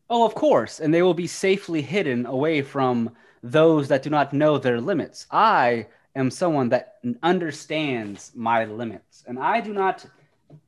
[0.10, 3.12] Oh, of course, and they will be safely hidden away from
[3.44, 5.26] those that do not know their limits.
[5.32, 10.06] I am someone that understands my limits, and I do not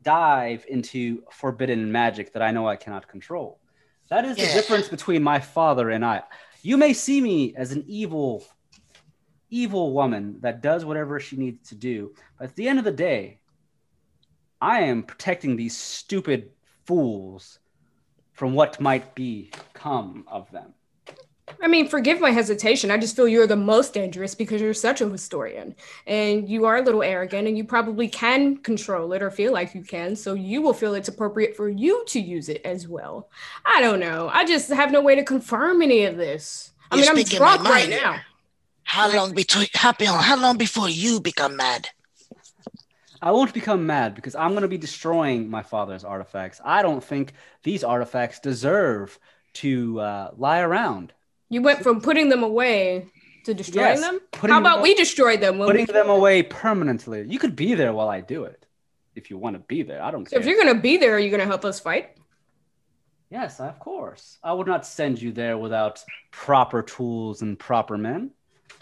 [0.01, 3.59] dive into forbidden magic that I know I cannot control.
[4.09, 4.53] That is the Yeah.
[4.53, 6.23] difference between my father and I.
[6.61, 8.45] You may see me as an evil,
[9.49, 12.91] evil woman that does whatever she needs to do, but at the end of the
[12.91, 13.39] day,
[14.61, 16.51] I am protecting these stupid
[16.85, 17.59] fools
[18.31, 20.73] from what might become of them.
[21.61, 22.91] I mean, forgive my hesitation.
[22.91, 25.75] I just feel you're the most dangerous because you're such a historian
[26.07, 29.73] and you are a little arrogant and you probably can control it or feel like
[29.73, 30.15] you can.
[30.15, 33.29] So you will feel it's appropriate for you to use it as well.
[33.65, 34.29] I don't know.
[34.31, 36.71] I just have no way to confirm any of this.
[36.91, 38.19] I You're mean, I'm speaking my drunk right now.
[38.83, 39.67] How long between?
[39.73, 41.89] How, how long before you become mad?
[43.21, 46.59] I won't become mad because I'm going to be destroying my father's artifacts.
[46.63, 47.31] I don't think
[47.63, 49.17] these artifacts deserve
[49.53, 51.13] to uh, lie around.
[51.53, 53.05] You went from putting them away
[53.45, 54.19] to destroying Yes, them?
[54.33, 55.59] How about aw- we destroy them?
[55.59, 57.27] When Putting them away permanently.
[57.29, 58.65] You could be there while I do it
[59.13, 60.01] if you want to be there.
[60.01, 61.79] I don't So if you're going to be there, are you going to help us
[61.79, 62.17] fight?
[63.29, 64.39] Yes, of course.
[64.43, 68.31] I would not send you there without proper tools and proper men.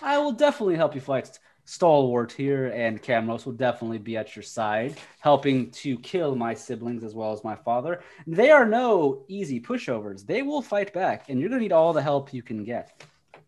[0.02, 1.40] I will definitely help you fight.
[1.66, 7.04] Stalwart here and Camaros will definitely be at your side, helping to kill my siblings
[7.04, 8.02] as well as my father.
[8.28, 10.26] They are no easy pushovers.
[10.26, 13.04] They will fight back, and you're going to need all the help you can get.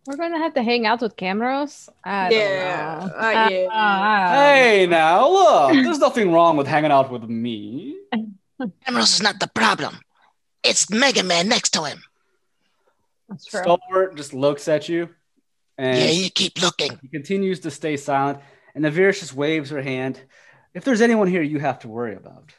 [0.06, 1.88] We're gonna have to hang out with Camaros.
[2.04, 3.16] I Yeah, don't know.
[3.16, 3.68] uh, yeah.
[3.72, 7.96] Uh, Hey, now look, there's nothing wrong with hanging out with me.
[8.86, 10.00] Emerald is not the problem.
[10.62, 12.04] It's Mega Man next to him.
[13.30, 13.62] that's true.
[13.62, 15.08] Stalwart just looks at you,
[15.78, 17.00] and Yeah, you keep looking.
[17.02, 18.40] He continues to stay silent,
[18.76, 20.20] and Naviris just waves her hand.
[20.74, 22.54] If there's anyone here you have to worry about,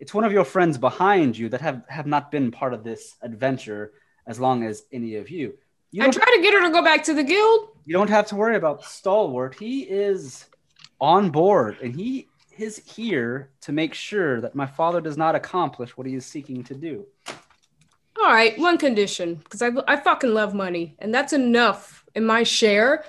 [0.00, 3.14] it's one of your friends behind you that have, have not been part of this
[3.22, 3.92] adventure
[4.26, 5.54] as long as any of you.
[5.90, 7.68] You I don't, tried to get her to go back to the guild.
[7.84, 9.54] you don't have to worry about Stalwart.
[9.58, 10.46] He is
[11.00, 12.28] on board, and he
[12.58, 16.62] is here to make sure that my father does not accomplish what he is seeking
[16.64, 17.06] to do.
[18.18, 22.42] All right, one condition, because I, I fucking love money, and that's enough in my
[22.42, 23.04] share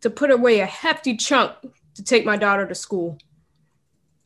[0.00, 1.52] to put away a hefty chunk
[1.94, 3.18] to take my daughter to school.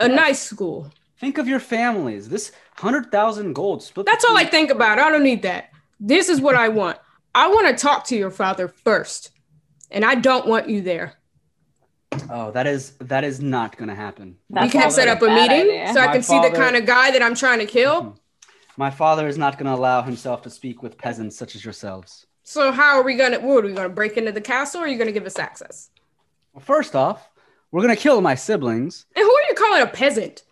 [0.00, 0.90] A nice school.
[1.18, 2.28] Think of your families.
[2.28, 4.06] This 100,000 gold split.
[4.06, 4.98] That's all I think about.
[4.98, 5.70] I don't need that.
[5.98, 6.98] This is what I want.
[7.34, 9.30] I want to talk to your father first,
[9.90, 11.14] and I don't want you there.
[12.30, 14.36] Oh, that is that is not going to happen.
[14.48, 15.92] we can not set up a meeting idea.
[15.92, 18.02] so I My can see the kind of guy that I'm trying to kill.
[18.02, 18.10] Mm-hmm.
[18.78, 22.25] My father is not going to allow himself to speak with peasants such as yourselves.
[22.48, 23.40] So how are we gonna?
[23.40, 24.80] What are we gonna break into the castle?
[24.80, 25.90] Or are you gonna give us access?
[26.54, 27.28] Well, first off,
[27.70, 29.04] we're going to kill my siblings.
[29.14, 30.44] And who are you calling a peasant?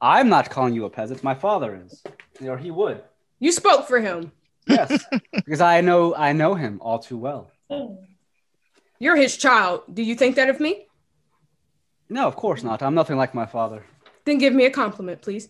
[0.00, 1.22] I'm not calling you a peasant.
[1.22, 2.02] My father is,
[2.42, 3.02] or he would.
[3.38, 4.32] You spoke for him.
[4.66, 7.50] Yes, because I know I know him all too well.
[8.98, 9.82] You're his child.
[9.92, 10.86] Do you think that of me?
[12.08, 12.82] No, of course not.
[12.82, 13.84] I'm nothing like my father.
[14.24, 15.48] Then give me a compliment, please.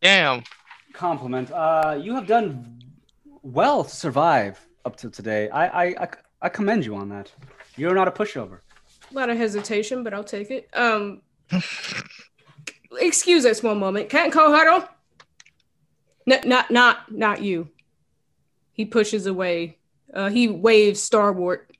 [0.00, 0.42] Damn.
[0.94, 1.50] Compliment.
[1.50, 2.75] Uh, you have done
[3.52, 5.48] well to survive up to today.
[5.50, 6.08] I, I, I,
[6.42, 7.32] I commend you on that.
[7.76, 8.60] You're not a pushover.
[9.10, 10.68] A lot of hesitation, but I'll take it.
[10.74, 11.22] Um,
[13.00, 14.08] excuse us one moment.
[14.08, 14.88] Can't Co huddle.
[16.26, 17.68] No, not, not, not you.
[18.72, 19.78] He pushes away.
[20.12, 21.70] Uh, he waves Stalwart.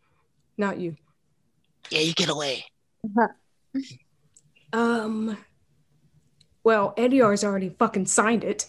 [0.57, 0.97] Not you.
[1.91, 2.65] Yeah, you get away.
[4.73, 5.39] Um.
[6.65, 8.67] Well, Eddie R's already fucking signed it.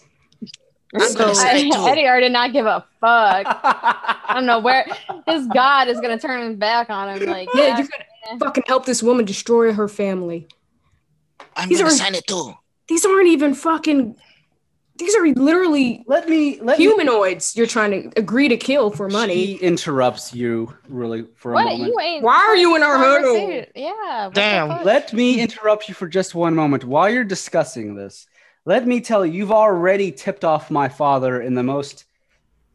[0.94, 1.86] I'm So- say it too.
[1.86, 3.46] Eddie already did not give a fuck.
[3.62, 4.86] I don't know where
[5.26, 7.28] his god is gonna turn his back on him.
[7.28, 7.88] Like, Yeah, yeah, you're
[8.26, 10.48] gonna fucking help this woman destroy her family.
[11.56, 12.54] I'm These gonna are- sign it too.
[12.88, 14.16] These aren't even fucking
[14.96, 19.08] These are literally Let me let me humanoids you're trying to agree to kill for
[19.08, 19.46] money.
[19.46, 21.64] She interrupts you really for a What?
[21.66, 21.84] moment.
[21.92, 22.24] You ain't.
[22.24, 23.64] Why are you in our huddle?
[23.76, 24.30] Yeah.
[24.32, 24.84] Damn.
[24.84, 26.82] Let me interrupt you for just one moment.
[26.84, 28.26] While you're discussing this,
[28.68, 32.04] let me tell you, you've already tipped off my father in the most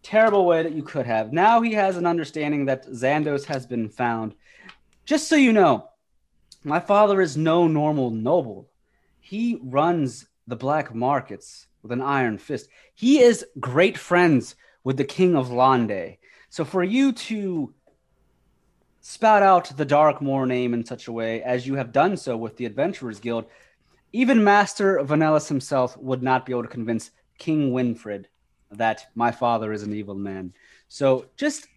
[0.02, 1.32] terrible way that you could have.
[1.32, 4.34] Now he has an understanding that Xandos has been found.
[5.06, 5.88] Just so you know,
[6.64, 8.72] my father is no normal noble.
[9.20, 12.70] He runs the black markets with an iron fist.
[12.96, 16.18] He is great friends with the king of Lande.
[16.50, 17.72] So for you to
[19.02, 22.58] spout out the Darkmoor name in such a way as you have done so with
[22.58, 23.46] the Adventurers Guild,
[24.14, 28.26] even Master Vanellis himself would not be able to convince King Winfred
[28.72, 30.54] that my father is an evil man.
[30.88, 31.68] So just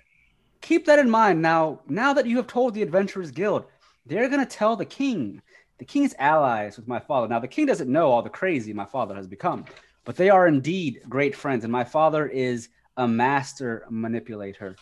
[0.60, 1.40] keep that in mind.
[1.40, 3.64] Now, now that you have told the Adventurers Guild,
[4.04, 5.40] they're going to tell the king.
[5.78, 7.26] The king is allies with my father.
[7.26, 9.64] Now, the king doesn't know all the crazy my father has become,
[10.04, 11.64] but they are indeed great friends.
[11.64, 12.68] And my father is
[12.98, 14.76] a master manipulator.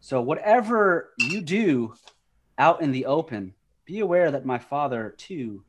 [0.00, 1.94] So, whatever you do
[2.58, 3.54] out in the open,
[3.84, 5.64] be aware that my father, too,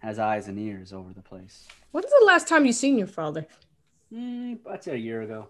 [0.00, 1.66] has eyes and ears over the place.
[1.92, 3.46] When's the last time you seen your father?
[4.12, 5.46] Mm, I'd say a year ago.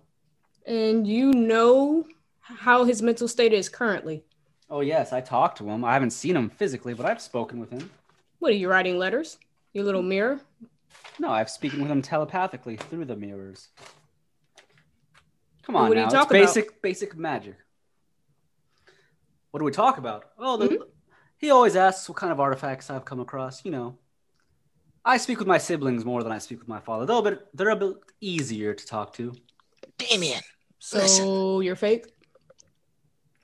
[0.67, 2.07] And you know
[2.41, 4.25] how his mental state is currently.
[4.69, 5.85] Oh, yes, I talked to him.
[5.85, 7.91] I haven't seen him physically, but I've spoken with him.
[8.39, 9.39] What are you writing letters?
[9.73, 10.41] Your little mirror?
[11.19, 13.69] No, I've spoken with him telepathically through the mirrors.
[15.63, 16.41] Come on what now, you it's talk about?
[16.41, 17.57] basic basic magic.
[19.51, 20.31] What do we talk about?
[20.39, 20.87] Well, the,
[21.39, 23.65] he always asks what kind of artifacts I've come across.
[23.65, 23.99] You know,
[25.05, 27.07] I speak with my siblings more than I speak with my father.
[27.07, 29.33] They're a bit, they're a bit easier to talk to.
[29.99, 30.41] Damien,
[30.79, 31.63] So Listen.
[31.63, 32.07] you're fake?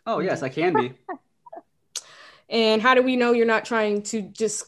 [0.06, 0.92] Oh yes, I can be.
[2.48, 4.66] And how do we know you're not trying to just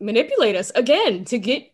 [0.00, 1.72] manipulate us again to get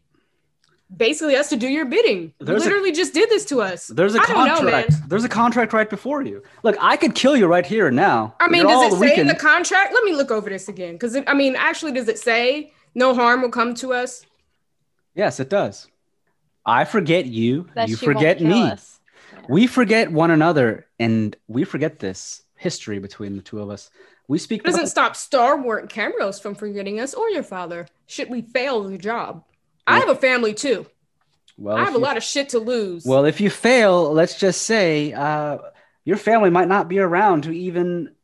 [0.96, 2.32] basically us to do your bidding?
[2.38, 3.88] You There's a- literally just did this to us.
[3.88, 4.90] There's a I don't know, contract.
[4.92, 5.02] man.
[5.08, 6.44] There's a contract right before you.
[6.62, 8.36] Look, I could kill you right here and now.
[8.38, 9.92] I mean, does it say in the contract?
[9.92, 10.92] Let me look over this again.
[10.92, 14.24] Because, I mean, actually, does it say no harm will come to us?
[15.14, 15.88] Yes, it does.
[16.64, 17.68] I forget you.
[17.74, 18.62] That you forget me.
[18.62, 19.00] us.
[19.48, 23.90] We forget one another, and we forget this history between the two of us.
[24.28, 24.60] We speak.
[24.60, 27.86] It doesn't about- stop Star Wars Camaros from forgetting us or your father.
[28.06, 29.44] Should we fail the job?
[29.86, 30.86] I have a family too.
[31.58, 33.04] well, I if have a you- lot of shit to lose.
[33.04, 35.58] Well, if you fail, let's just say uh,
[36.04, 38.14] your family might not be around to even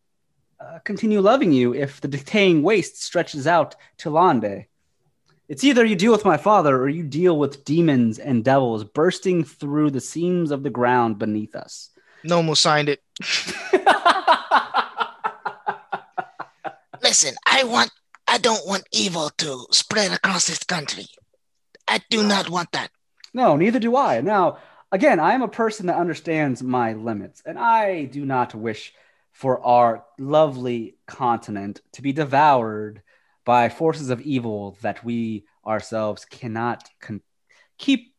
[0.60, 4.66] uh, continue loving you if the decaying waste stretches out to Lande.
[5.48, 9.44] It's either you deal with my father or you deal with demons and devils bursting
[9.44, 11.90] through the seams of the ground beneath us.
[12.24, 13.00] Nomu signed it.
[17.02, 17.92] listen, I want
[18.26, 21.06] I don't want evil to spread across this country.
[21.86, 22.90] I do not want that.
[23.32, 24.20] No, neither do I.
[24.20, 24.58] Now,
[24.90, 28.92] again, I am a person that understands my limits, and I do not wish
[29.36, 33.02] for our lovely continent to be devoured
[33.44, 37.20] by forces of evil that we ourselves cannot con-
[37.76, 38.14] keep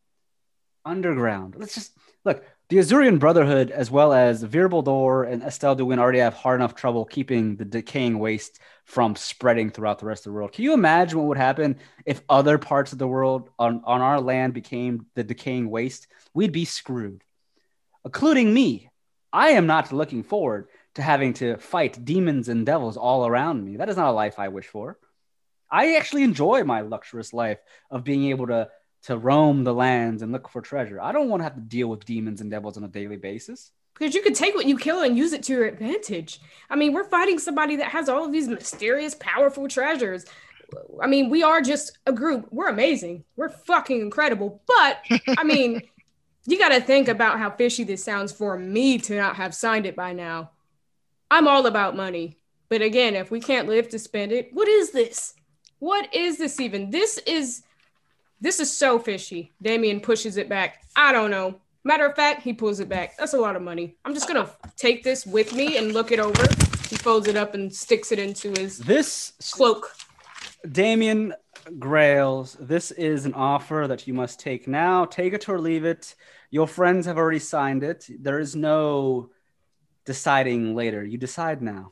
[0.85, 1.55] underground.
[1.57, 2.45] Let's just look.
[2.69, 7.03] The Azurian Brotherhood, as well as Virbaldor and Estelle Duin, already have hard enough trouble
[7.03, 10.51] keeping the decaying waste from spreading throughout the rest of the world.
[10.51, 14.21] Can you imagine what would happen if other parts of the world on, on our
[14.21, 16.07] land became the decaying waste?
[16.35, 17.23] We'd be screwed,
[18.05, 18.91] including me.
[19.33, 23.77] I am not looking forward to having to fight demons and devils all around me.
[23.77, 24.97] That is not a life I wish for.
[25.69, 27.59] I actually enjoy my luxurious life
[27.89, 28.69] of being able to
[29.03, 30.99] to roam the lands and look for treasure.
[30.99, 33.71] I don't want to have to deal with demons and devils on a daily basis.
[33.93, 36.41] because you could take what you kill and use it to your advantage.
[36.69, 40.25] I mean, we're fighting somebody that has all of these mysterious, powerful treasures.
[41.01, 42.47] I mean, we are just a group.
[42.51, 43.23] We're amazing.
[43.35, 44.61] We're fucking incredible.
[44.67, 44.99] But
[45.37, 45.83] I mean,
[46.47, 49.85] you got to think about how fishy this sounds for me to not have signed
[49.85, 50.51] it by now.
[51.29, 52.37] I'm all about money.
[52.69, 55.33] But again, if we can't live to spend it, what is this?
[55.79, 56.89] What is this even?
[56.89, 57.63] This is
[58.39, 59.51] this is so fishy.
[59.61, 60.83] Damien pushes it back.
[60.95, 61.59] I don't know.
[61.83, 63.17] Matter of fact, he pulls it back.
[63.17, 63.95] That's a lot of money.
[64.05, 66.43] I'm just gonna take this with me and look it over.
[66.89, 69.93] He folds it up and sticks it into his This cloak.
[70.71, 71.33] Damien
[71.79, 75.05] Grails, this is an offer that you must take now.
[75.05, 76.15] Take it or leave it.
[76.49, 78.07] Your friends have already signed it.
[78.19, 79.29] There is no
[80.07, 81.03] deciding later.
[81.03, 81.91] You decide now.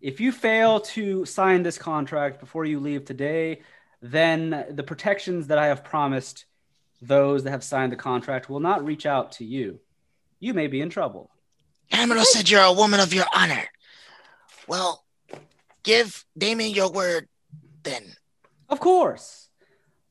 [0.00, 3.62] If you fail to sign this contract before you leave today,
[4.02, 6.44] then the protections that I have promised
[7.00, 9.78] those that have signed the contract will not reach out to you.
[10.40, 11.30] You may be in trouble.
[11.92, 13.64] Camero said you're a woman of your honor.
[14.66, 15.04] Well,
[15.84, 17.28] give Damien your word
[17.84, 18.02] then.
[18.68, 19.48] Of course.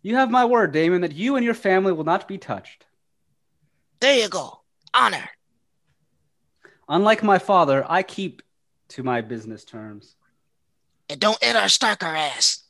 [0.02, 2.86] You have my word, Damon, that you and your family will not be touched.
[4.00, 4.62] There you go.
[4.94, 5.30] Honor.
[6.92, 8.42] Unlike my father, I keep
[8.90, 10.16] to my business terms.
[11.10, 12.64] And don't Eddard Stark our ass.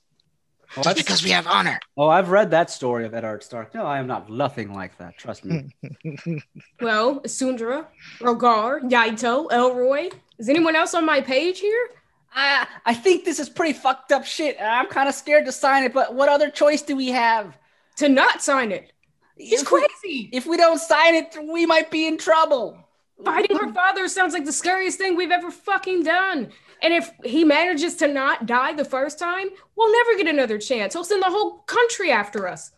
[0.78, 1.80] Oh, Just because we have honor.
[1.98, 3.74] oh, I've read that story of Eddard Stark.
[3.74, 5.18] No, I am not nothing like that.
[5.18, 5.74] Trust me.
[6.80, 7.88] Well, Sundra,
[8.20, 10.10] Rogar, Yaito, Elroy.
[10.38, 11.90] Is anyone else on my page here?
[12.34, 14.56] I, I think this is pretty fucked up shit.
[14.62, 17.58] I'm kind of scared to sign it, but what other choice do we have?
[17.98, 18.94] To not sign it.
[19.36, 20.30] He's If we- crazy.
[20.32, 22.78] If we don't sign it, we might be in trouble.
[23.24, 23.74] Fighting her mm-hmm.
[23.74, 26.50] father sounds like the scariest thing we've ever fucking done.
[26.82, 30.94] And if he manages to not die the first time, we'll never get another chance.
[30.94, 32.72] He'll send the whole country after us.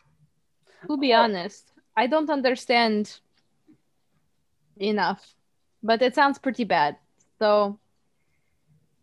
[0.88, 3.20] To be honest, I don't understand
[4.78, 5.36] enough,
[5.82, 6.98] but it sounds pretty bad.
[7.40, 7.80] So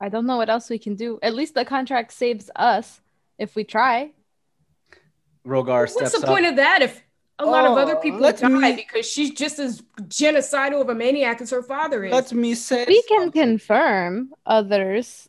[0.00, 1.18] I don't know what else we can do.
[1.22, 3.00] At least the contract saves us
[3.38, 4.12] if we try.
[5.46, 6.32] Rogar steps What's the up.
[6.32, 7.02] point of that if
[7.40, 10.88] a lot of other Oh, people let die me- because she's just as genocidal of
[10.88, 12.12] a maniac as her father is?
[12.12, 12.84] Let me say.
[12.86, 15.28] We can confirm others.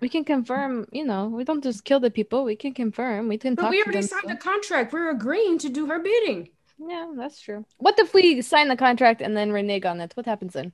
[0.00, 2.44] We can confirm, you know, we don't just kill the people.
[2.44, 3.28] We can confirm.
[3.28, 4.08] We can but talk we to already them.
[4.08, 4.36] signed still.
[4.36, 4.92] a contract.
[4.94, 6.48] We're agreeing to do her bidding.
[6.78, 7.66] Yeah, that's true.
[7.76, 10.12] What if we sign the contract and then renege on it?
[10.16, 10.72] What happens then?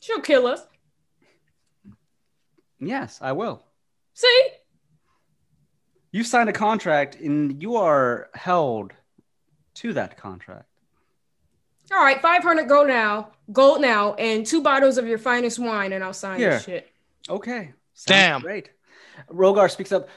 [0.00, 0.60] She'll kill us.
[2.78, 3.62] Yes, I will.
[4.12, 4.42] See?
[6.12, 8.92] You signed a contract, and you are held
[9.76, 10.66] to that contract.
[11.92, 16.02] All right, 500 gold now, gold now, and two bottles of your finest wine, and
[16.02, 16.50] I'll sign Here.
[16.50, 16.90] this shit.
[17.28, 17.72] Okay.
[17.94, 18.40] Sounds Damn.
[18.40, 18.70] Great.
[19.30, 20.08] Rogar speaks up.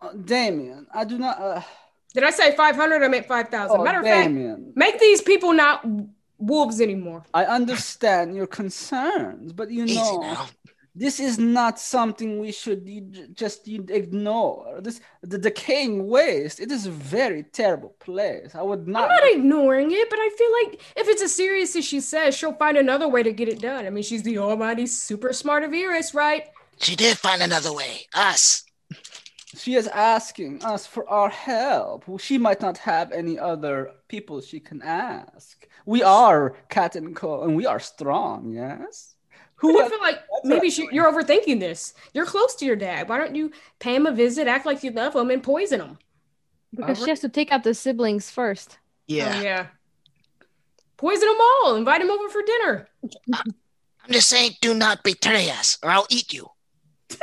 [0.00, 1.40] "Uh, Damien, I do not.
[1.40, 1.60] Uh,
[2.14, 3.02] Did I say 500?
[3.02, 3.76] I meant 5,000.
[3.78, 5.84] oh, Matter of fact, make these people not
[6.38, 7.24] wolves anymore.
[7.34, 10.46] I understand your concerns, but you know.
[10.98, 11.04] Now.
[11.04, 14.80] This is not something we should just ignore.
[14.80, 16.60] This the decaying waste.
[16.60, 18.54] It is a very terrible place.
[18.54, 19.04] I would not.
[19.04, 19.22] I'm not.
[19.22, 22.52] not ignoring it, but I feel like if it's as serious as she says, she'll
[22.54, 23.86] find another way to get it done.
[23.86, 26.48] I mean, she's the almighty super smart of Eris, right?
[26.78, 28.06] She did find another way.
[28.14, 28.64] Us.
[29.56, 32.04] She is asking us for our help.
[32.20, 35.66] She might not have any other people she can ask.
[35.86, 38.52] We are Cat and Co, and we are strong.
[38.52, 39.14] Yes.
[39.60, 39.82] But Who?
[39.84, 41.94] I feel like maybe she, you're overthinking this.
[42.14, 43.08] You're close to your dad.
[43.08, 45.98] Why don't you pay him a visit, act like you love him, and poison him?
[46.74, 48.78] Because she has to take out the siblings first.
[49.06, 49.34] Yeah.
[49.36, 49.66] Oh, yeah.
[50.96, 51.76] Poison them all.
[51.76, 52.88] Invite him over for dinner.
[53.34, 56.48] I'm just saying, do not betray us, or I'll eat you.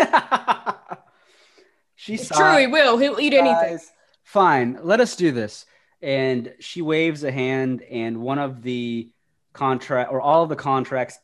[1.95, 2.38] she It's sighed.
[2.38, 2.98] true, he will.
[2.98, 3.80] He'll eat anything.
[4.24, 5.66] Fine, let us do this.
[6.02, 9.10] And she waves a hand, and one of the
[9.53, 11.18] contract or all of the contracts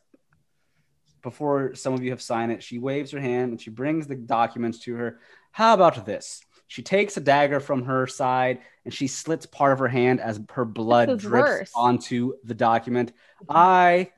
[1.22, 4.14] before some of you have signed it, she waves her hand and she brings the
[4.14, 5.20] documents to her.
[5.52, 6.42] How about this?
[6.66, 10.40] She takes a dagger from her side and she slits part of her hand as
[10.52, 11.72] her blood drips worse.
[11.74, 13.12] onto the document.
[13.48, 14.10] I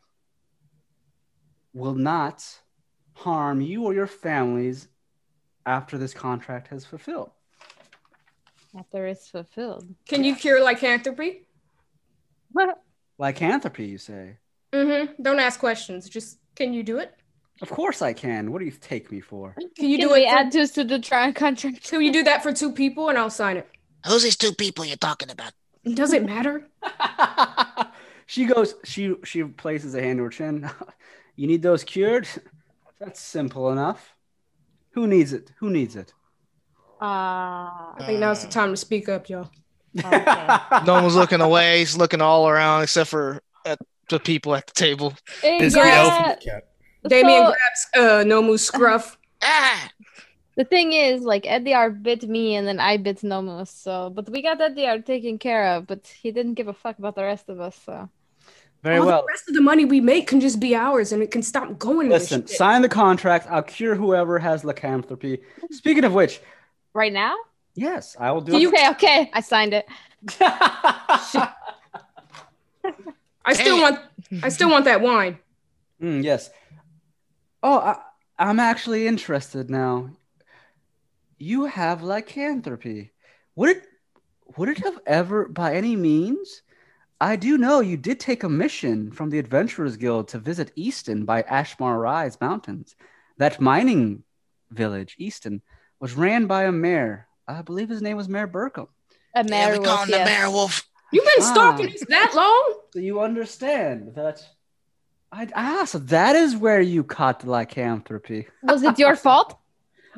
[1.72, 2.46] will not
[3.14, 4.88] harm you or your families
[5.66, 7.32] after this contract has fulfilled.
[8.78, 9.92] After it's fulfilled.
[10.06, 11.48] Can you cure lycanthropy?
[13.18, 14.38] Lycanthropy, you say?
[14.72, 15.22] Mm-hmm.
[15.22, 16.08] Don't ask questions.
[16.08, 17.14] Just can you do it?
[17.62, 18.52] Of course I can.
[18.52, 19.54] What do you take me for?
[19.76, 20.30] Can you Can do we it?
[20.30, 21.88] For, add this to the tri- contract?
[21.88, 23.68] can you do that for two people and I'll sign it?
[24.06, 25.52] Who's these two people you're talking about?
[25.84, 26.68] Does it matter?
[28.26, 30.68] she goes, she she places a hand to her chin.
[31.36, 32.26] you need those cured?
[32.98, 34.14] That's simple enough.
[34.92, 35.52] Who needs it?
[35.58, 36.12] Who needs it?
[37.00, 39.50] Ah, I think now's the time to speak up, y'all.
[39.98, 40.58] okay.
[40.86, 41.80] No one's looking away.
[41.80, 43.78] He's looking all around except for at
[44.08, 45.14] the people at the table.
[45.42, 46.64] Hey, It's the yeah, elf and the cat.
[47.08, 49.18] Damien so grabs uh, Nomu's scruff.
[49.42, 49.90] Ah,
[50.56, 53.68] the thing is, like Eddie R bit me and then I bit Nomus.
[53.68, 55.86] So, but we got Eddie R taken care of.
[55.86, 57.78] But he didn't give a fuck about the rest of us.
[57.84, 58.08] So,
[58.82, 59.22] Very All well.
[59.22, 61.78] the rest of the money we make can just be ours and it can stop
[61.78, 63.46] going to Listen, this sign the contract.
[63.50, 65.40] I'll cure whoever has lycanthropy.
[65.70, 66.40] Speaking of which,
[66.94, 67.34] right now,
[67.74, 68.74] yes, I will do you it.
[68.74, 68.90] okay?
[68.90, 69.86] Okay, I signed it.
[73.44, 74.00] I still want
[74.42, 75.38] I still want that wine.
[76.02, 76.50] Mm, yes.
[77.62, 77.96] Oh, I,
[78.38, 80.10] I'm actually interested now.
[81.38, 83.12] You have lycanthropy.
[83.56, 83.82] Would it
[84.56, 86.62] would it have ever, by any means?
[87.20, 91.24] I do know you did take a mission from the Adventurers Guild to visit Easton
[91.24, 92.96] by Ashmar Rise Mountains.
[93.38, 94.22] That mining
[94.70, 95.62] village, Easton,
[96.00, 97.26] was ran by a mayor.
[97.48, 98.88] I believe his name was Mayor Burkham.
[99.34, 100.28] A yeah, we call werewolf, him the yes.
[100.28, 100.82] bear wolf.
[101.14, 101.52] You've been Ah.
[101.52, 102.64] stalking us that long?
[102.92, 104.44] So you understand that.
[105.32, 108.46] I ah, so that is where you caught the lycanthropy.
[108.62, 109.56] Was it your fault?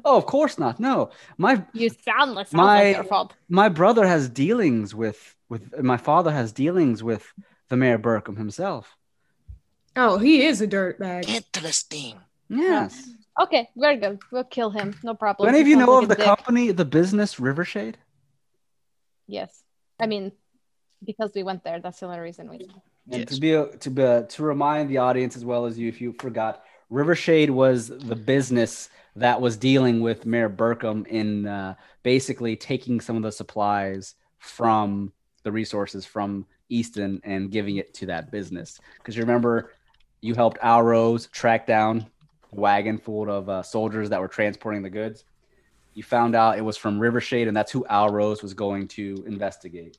[0.04, 0.78] Oh, of course not.
[0.78, 3.34] No, my You sound like My- your fault.
[3.48, 7.24] my brother has dealings with with my father has dealings with
[7.68, 8.96] the Mayor Burkham himself.
[9.96, 11.28] Oh, he is a dirtbag.
[11.28, 12.18] Interesting.
[12.50, 13.08] Yes.
[13.40, 14.18] Okay, very good.
[14.30, 14.94] We'll kill him.
[15.02, 15.48] No Do problem.
[15.48, 16.24] any of you know of the dick.
[16.24, 17.94] company, the business Rivershade?
[19.26, 19.62] Yes.
[19.98, 20.32] I mean,
[21.06, 21.80] because we went there.
[21.80, 22.68] That's the only reason we.
[23.10, 23.34] And Yes.
[23.34, 26.12] to be a, to be to remind the audience as well as you, if you
[26.18, 33.00] forgot, Rivershade was the business that was dealing with Mayor Burkham in uh, basically taking
[33.00, 35.12] some of the supplies from
[35.42, 38.78] the resources from Easton and giving it to that business.
[38.98, 39.72] Because you remember,
[40.20, 42.06] you helped Alrose track down
[42.52, 45.24] a wagon full of uh, soldiers that were transporting the goods.
[45.94, 49.96] You found out it was from Rivershade, and that's who Alrose was going to investigate.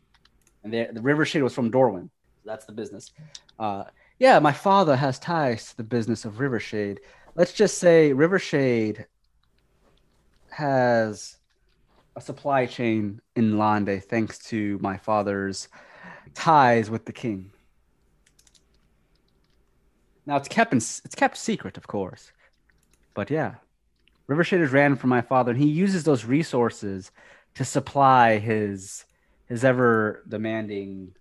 [0.68, 2.10] And the, the Rivershade was from Dorwin.
[2.44, 3.14] That's the business.
[3.58, 3.86] Uh,
[4.20, 6.98] yeah, my father has ties to the business of Rivershade.
[7.36, 9.06] Let's just say Rivershade
[10.50, 11.38] has
[12.18, 15.70] a supply chain in Lande thanks to my father's
[16.34, 17.52] ties with the king.
[20.26, 22.34] Now it's kept in, it's kept secret, of course,
[23.14, 23.56] but yeah,
[24.28, 27.12] Rivershade is ran from my father, and he uses those resources
[27.56, 29.06] to supply his
[29.48, 31.14] his ever demanding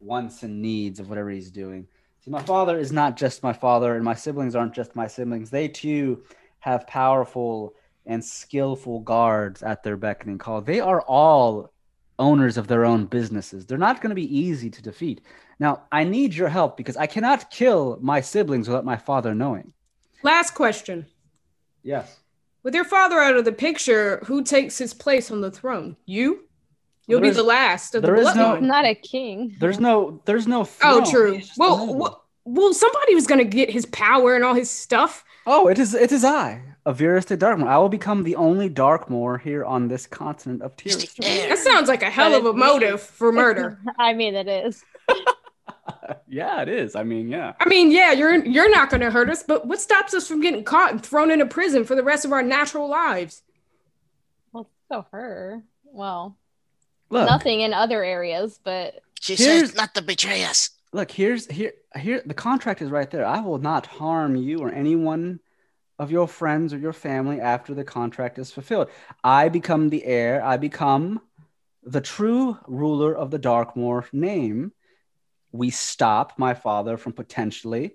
[0.00, 1.86] wants and needs of whatever he's doing.
[2.24, 5.50] See, my father is not just my father, and my siblings aren't just my siblings.
[5.50, 6.22] They too
[6.60, 7.74] have powerful
[8.06, 10.60] and skillful guards at their beckoning call.
[10.60, 11.72] They are all
[12.18, 13.64] owners of their own businesses.
[13.64, 15.22] They're not going to be easy to defeat.
[15.58, 19.72] Now, I need your help because I cannot kill my siblings without my father knowing.
[20.22, 21.06] Last question.
[21.82, 22.20] Yes.
[22.62, 25.96] With your father out of the picture, who takes his place on the throne?
[26.04, 26.44] You?
[27.10, 29.56] You'll There be is- the last of the there is no- not a king.
[29.60, 31.32] There's no there's no Oh, true.
[31.34, 34.70] He's just a Well, well, well, somebody was gonna get his power and all his
[34.70, 35.24] stuff.
[35.46, 37.68] Oh, it is it is I, Avirus de Darkmoor.
[37.68, 41.14] I will become the only Darkmoor here on this continent of He's Tyrus.
[41.18, 41.48] the heir.
[41.50, 42.64] That sounds like a hell But of a it's me.
[42.64, 43.78] motive for murder.
[43.98, 44.84] I mean, it is.
[46.28, 46.94] yeah, it is.
[46.94, 47.54] I mean, yeah.
[47.60, 50.62] I mean, yeah, you're you're not gonna hurt us, but what stops us from getting
[50.64, 53.42] caught and thrown into prison for the rest of our natural lives?
[54.52, 55.62] Well, so her.
[55.84, 56.36] Well,
[57.10, 60.70] Look, nothing in other areas, but She says not to betray us.
[60.92, 61.10] look.
[61.10, 62.22] Here's here here.
[62.24, 63.26] The contract is right there.
[63.26, 65.40] I will not harm you or anyone
[65.98, 68.88] of your friends or your family after the contract is fulfilled.
[69.22, 70.42] I become the heir.
[70.42, 71.20] I become
[71.82, 74.72] the true ruler of the Darkmoor name.
[75.52, 77.92] We stop my father from potentially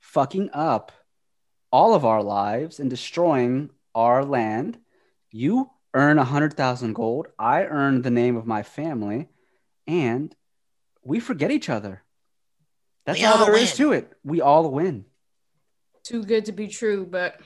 [0.00, 0.92] fucking up
[1.70, 4.78] all of our lives and destroying our land.
[5.30, 7.26] You earn a hundred thousand gold.
[7.38, 9.28] I earn the name of my family,
[9.86, 10.34] and
[11.02, 12.02] we forget each other.
[13.06, 13.88] That's We all all there is win.
[13.88, 14.12] to it.
[14.22, 15.06] We all win.
[16.02, 17.40] Too good to be true, but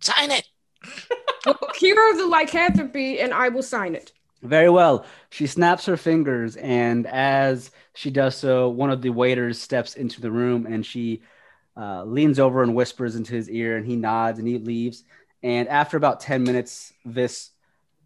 [0.00, 0.48] Sign it.
[1.46, 4.12] well, hero of the lycanthropy, and I will sign it.
[4.42, 5.04] Very well.
[5.28, 10.22] She snaps her fingers, and as she does so, one of the waiters steps into
[10.22, 11.20] the room and she
[11.76, 15.04] uh, leans over and whispers into his ear, and he nods and he leaves.
[15.42, 17.50] And after about 10 minutes, this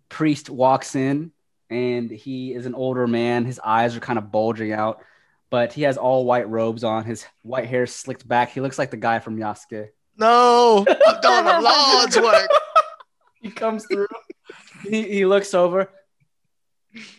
[0.09, 1.32] priest walks in,
[1.70, 3.44] and he is an older man.
[3.44, 5.02] His eyes are kind of bulging out,
[5.51, 7.05] but he has all white robes on.
[7.05, 8.51] His white hair slicked back.
[8.51, 9.89] He looks like the guy from Yasuke.
[10.16, 12.48] No, I'm doing the Lord's work.
[13.43, 14.06] he comes through.
[14.82, 15.90] he, he looks over.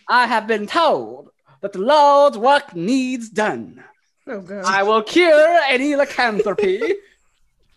[0.08, 1.30] I have been told
[1.60, 3.82] that the Lord's work needs done.
[4.26, 4.64] Oh god.
[4.64, 6.94] I will cure any lycanthropy.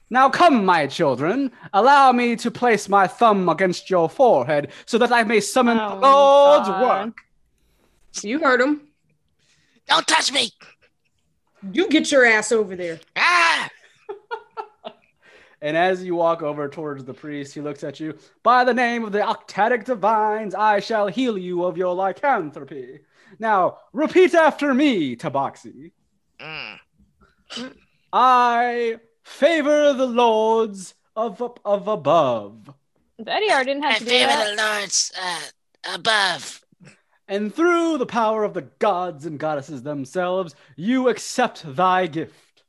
[0.09, 1.51] Now come, my children.
[1.73, 5.83] Allow me to place my thumb against your forehead so that I may summon the
[5.83, 7.05] Oh, Lord's God.
[7.07, 7.17] work.
[8.23, 8.81] you heard him.
[9.87, 10.51] Don't touch me.
[11.71, 12.99] You get your ass over there.
[13.15, 13.69] Ah!
[15.61, 18.17] And as you walk over towards the priest, he looks at you.
[18.43, 23.01] By the name of the Octadic Divines, I shall heal you of your lycanthropy.
[23.39, 25.91] Now, repeat after me, Tabaxi.
[26.39, 26.79] Mm.
[28.13, 28.97] I
[29.29, 32.73] favor the lords of of above,
[33.25, 34.55] Eddie R didn't I have to do favor that.
[34.55, 36.61] the Lord's uh, above.
[37.27, 42.63] and through the power of the gods and goddesses themselves, you accept thy gift.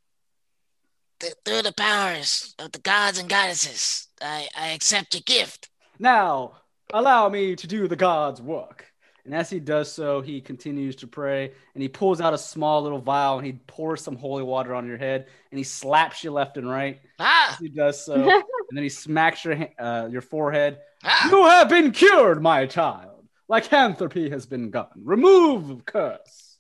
[1.21, 5.69] Th- through the powers of the gods and goddesses, I, I accept your gift.
[5.99, 6.57] Now,
[6.93, 8.90] allow me to do the God's work.
[9.25, 12.83] And as he does so, he continues to pray and he pulls out a small
[12.83, 16.31] little vial and he pours some holy water on your head and he slaps you
[16.31, 17.01] left and right.
[17.19, 17.53] Ah!
[17.53, 18.43] As he does so, and
[18.73, 20.79] then he smacks your, uh, your forehead.
[21.05, 21.29] ah.
[21.31, 23.27] You have been cured, my child.
[23.49, 24.89] Lycanthropy has been gone.
[24.97, 26.57] Remove curse.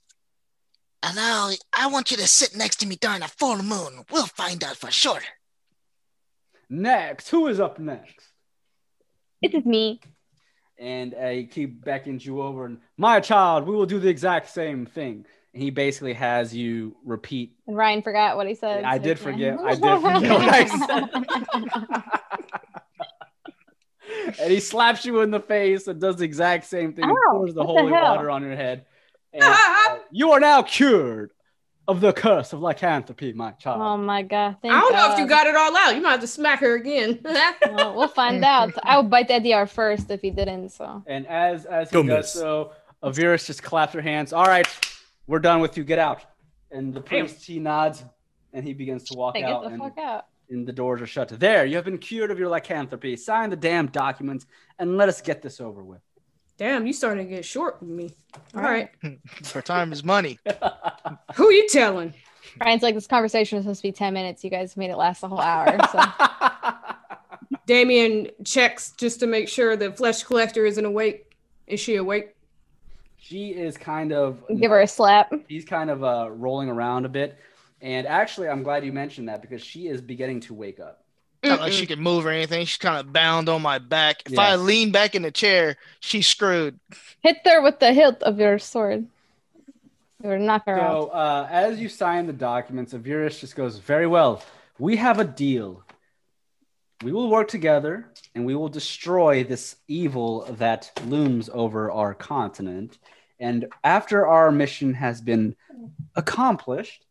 [1.02, 4.04] And now I want you to sit next to me during a full moon.
[4.10, 5.20] We'll find out for sure.
[6.68, 8.26] Next, who is up next?
[9.40, 10.00] It is me.
[10.80, 14.48] And uh, he keep beckons you over and my child, we will do the exact
[14.48, 15.26] same thing.
[15.52, 17.54] And he basically has you repeat.
[17.66, 18.84] And Ryan forgot what he said.
[18.84, 19.58] I so did forget.
[19.60, 21.08] I did forget what I said.
[24.40, 27.04] and he slaps you in the face and does the exact same thing.
[27.04, 28.86] Ow, pours the what the holy water on your head.
[29.32, 31.30] And, uh, you are now cured
[31.90, 33.80] of the curse of lycanthropy, my child.
[33.82, 34.56] Oh my god!
[34.62, 35.94] Thank I don't know if you got it all out.
[35.94, 37.20] You might have to smack her again.
[37.72, 38.72] Well, we'll find out.
[38.82, 40.70] I would bite the DDR first if he didn't.
[40.70, 42.32] So And as as he Go does miss.
[42.32, 42.72] so,
[43.02, 44.32] Avirus just claps her hands.
[44.32, 44.66] All right,
[45.26, 45.84] we're done with you.
[45.84, 46.24] Get out.
[46.70, 48.04] And the priest he nods,
[48.52, 50.26] and he begins to walk hey, get the and, fuck out.
[50.48, 51.28] and the doors are shut.
[51.28, 53.16] There, you have been cured of your lycanthropy.
[53.16, 54.46] Sign the damn documents
[54.78, 56.00] and let us get this over with.
[56.60, 58.10] Damn, you starting to get short with me.
[58.54, 58.90] All right.
[59.44, 60.38] For time is money.
[61.34, 62.12] Who are you telling?
[62.60, 64.44] Ryan's like, this conversation was supposed to be ten minutes.
[64.44, 65.78] You guys made it last a whole hour.
[65.90, 66.02] So
[67.66, 71.34] Damien checks just to make sure the flesh collector isn't awake.
[71.66, 72.36] Is she awake?
[73.16, 75.32] she is kind of give her a slap.
[75.48, 77.38] She's kind of uh, rolling around a bit.
[77.80, 80.99] And actually, I'm glad you mentioned that because she is beginning to wake up.
[81.42, 82.64] Not like she can move or anything.
[82.66, 84.30] She's kind of bound on my back.
[84.30, 86.78] If I lean back in the chair, she's screwed.
[87.22, 89.06] Hit her with the hilt of your sword.
[90.22, 91.04] Or knock her out.
[91.04, 94.42] So, uh, as you sign the documents, Avirus just goes, Very well.
[94.78, 95.82] We have a deal.
[97.02, 102.98] We will work together and we will destroy this evil that looms over our continent.
[103.38, 105.56] And after our mission has been
[106.14, 107.06] accomplished,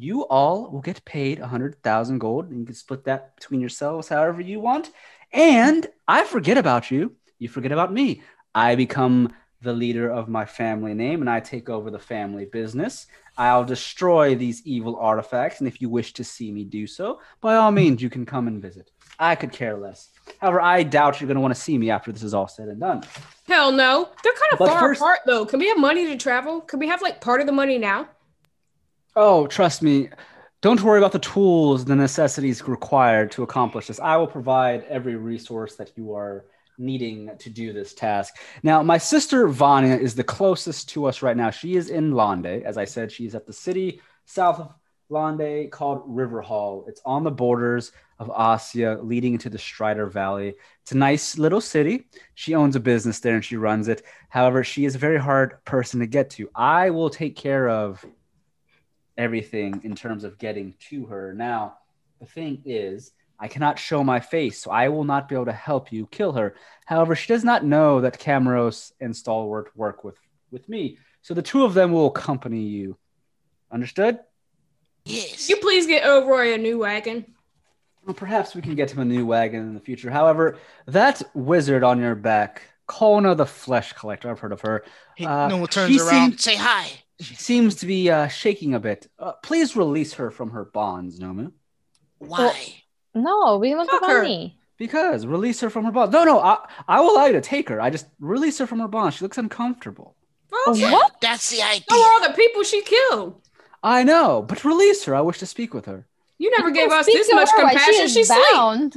[0.00, 4.40] you all will get paid 100,000 gold and you can split that between yourselves however
[4.40, 4.90] you want.
[5.32, 7.14] And I forget about you.
[7.38, 8.22] You forget about me.
[8.54, 9.32] I become
[9.62, 13.06] the leader of my family name and I take over the family business.
[13.36, 15.58] I'll destroy these evil artifacts.
[15.60, 18.48] And if you wish to see me do so, by all means, you can come
[18.48, 18.90] and visit.
[19.18, 20.08] I could care less.
[20.40, 22.68] However, I doubt you're going to want to see me after this is all said
[22.68, 23.02] and done.
[23.46, 24.08] Hell no.
[24.24, 25.44] They're kind of But far first- apart though.
[25.44, 26.62] Can we have money to travel?
[26.62, 28.08] Can we have like part of the money now?
[29.16, 30.08] Oh, trust me.
[30.60, 33.98] Don't worry about the tools, the necessities required to accomplish this.
[33.98, 36.44] I will provide every resource that you are
[36.78, 38.36] needing to do this task.
[38.62, 41.50] Now, my sister Vanya is the closest to us right now.
[41.50, 42.46] She is in Londe.
[42.46, 44.74] As I said, she's at the city south of
[45.08, 46.84] Londe called River Hall.
[46.86, 50.54] It's on the borders of Asya, leading into the Strider Valley.
[50.82, 52.06] It's a nice little city.
[52.34, 54.02] She owns a business there and she runs it.
[54.28, 56.50] However, she is a very hard person to get to.
[56.54, 58.04] I will take care of
[59.18, 61.32] everything in terms of getting to her.
[61.34, 61.78] Now,
[62.20, 65.52] the thing is, I cannot show my face, so I will not be able to
[65.52, 66.54] help you kill her.
[66.86, 70.16] However, she does not know that Camaros and Stalwart work with,
[70.50, 72.96] with me, so the two of them will accompany you.
[73.72, 74.18] Understood?
[75.04, 75.48] Yes.
[75.48, 77.24] You please get Elroy a new wagon.
[78.04, 80.10] Well, perhaps we can get him a new wagon in the future.
[80.10, 84.84] However, that wizard on your back, Kona the Flesh Collector, I've heard of her.
[85.16, 86.08] He, Uh, no one turns around.
[86.30, 86.88] seemed- Say hi.
[87.20, 89.08] She seems to be uh, shaking a bit.
[89.18, 91.52] Uh, please release her from her bonds, Nomu.
[92.18, 92.82] Why?
[93.14, 94.22] No, we want the Fuck her.
[94.22, 94.56] money.
[94.78, 96.12] Because release her from her bonds.
[96.12, 97.80] No, no, I, I will allow you to take her.
[97.80, 99.16] I just release her from her bonds.
[99.16, 100.16] She looks uncomfortable.
[100.50, 101.16] Well, Yeah, What?
[101.20, 101.84] That's the idea.
[101.90, 103.40] Who are all the people she killed.
[103.82, 105.14] I know, but release her.
[105.14, 106.06] I wish to speak with her.
[106.38, 107.92] You never gave us this much compassion.
[107.94, 108.42] She She's is sleep.
[108.52, 108.96] bound.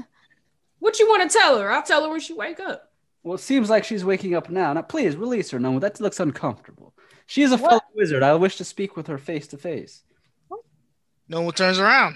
[0.79, 1.69] What do you want to tell her?
[1.71, 2.91] I'll tell her when she wake up.
[3.23, 4.71] Well, it seems like she's waking up now.
[4.73, 5.59] Now, please release her.
[5.59, 6.92] No, that looks uncomfortable.
[7.27, 7.69] She is a What?
[7.69, 8.23] fellow wizard.
[8.23, 10.03] I wish to speak with her face to face.
[11.27, 12.15] No one turns around.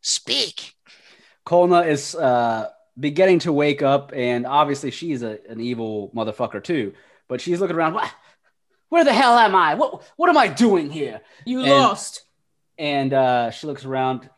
[0.00, 0.74] Speak.
[1.46, 6.92] Kolna is uh, beginning to wake up, and obviously she's a, an evil motherfucker too.
[7.28, 7.94] But she's looking around.
[7.94, 8.10] "What?
[8.88, 9.74] Where the hell am I?
[9.74, 11.20] What What am I doing here?
[11.44, 12.22] You And- lost.
[12.78, 14.28] And uh, she looks around,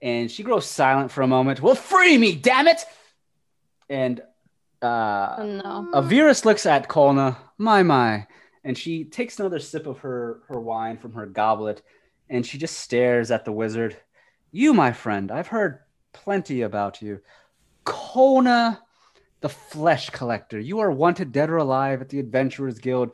[0.00, 1.60] and she grows silent for a moment.
[1.60, 2.80] Well, free me, damn it!
[3.90, 4.20] And
[4.80, 5.44] uh, Oh,
[5.92, 6.00] no.
[6.00, 8.26] Avirus looks at Kolna, my my,
[8.64, 11.82] and she takes another sip of her her wine from her goblet,
[12.28, 13.96] and she just stares at the wizard.
[14.50, 15.80] You, my friend, I've heard
[16.12, 17.20] plenty about you.
[17.84, 18.80] Kona,
[19.40, 20.58] the flesh collector.
[20.58, 23.12] You are wanted dead or alive at the Adventurers Guild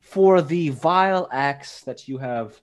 [0.00, 2.60] for the vile acts that you have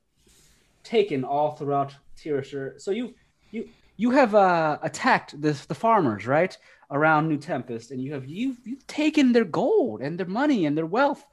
[0.83, 2.81] taken all throughout Tirashur.
[2.81, 3.13] So you
[3.51, 6.57] you you have uh, attacked the the farmers, right?
[6.91, 10.77] around New Tempest, and you have you've, you've taken their gold and their money and
[10.77, 11.25] their wealth,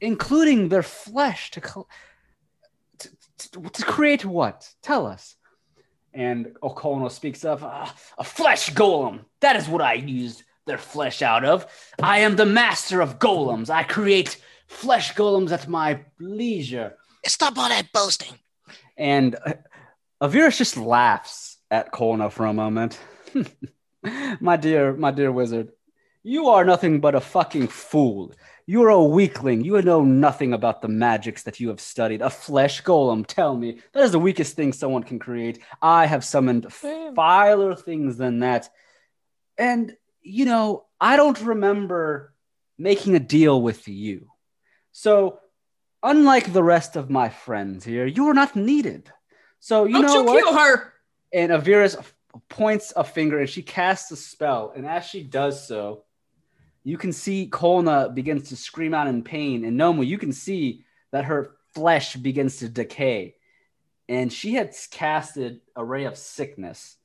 [0.00, 4.68] including their flesh, to to, to, to create what?
[4.82, 5.36] Tell us.
[6.12, 9.24] And Okono speaks up, "Ah, a flesh golem.
[9.40, 11.66] That is what I used their flesh out of.
[12.02, 13.70] I am the master of golems.
[13.70, 16.96] I create flesh golems at my leisure.
[17.26, 18.34] Stop all that boasting.
[18.96, 19.54] And uh,
[20.22, 22.98] Avirus just laughs at Kolna for a moment.
[24.40, 25.72] my dear, my dear wizard,
[26.22, 28.32] You are nothing but a fucking fool.
[28.66, 29.62] You are a weakling.
[29.64, 32.22] You know nothing about the magics that you have studied.
[32.22, 33.80] A flesh golem, tell me.
[33.92, 35.60] That is the weakest thing someone can create.
[35.82, 38.70] I have summoned filer things than that.
[39.58, 42.32] And, you know, I don't remember
[42.78, 44.28] making a deal with you.
[44.92, 45.38] So,
[46.02, 49.10] unlike the rest of my friends here, you are not needed.
[49.58, 50.44] So, you Don't know you what?
[50.44, 50.92] kill her.
[51.32, 52.02] And Avira
[52.48, 54.72] points a finger and she casts a spell.
[54.74, 56.04] And as she does so,
[56.84, 59.64] you can see Kolna begins to scream out in pain.
[59.64, 63.34] And Nomu, you can see that her flesh begins to decay.
[64.08, 66.96] And she had casted a ray of sickness.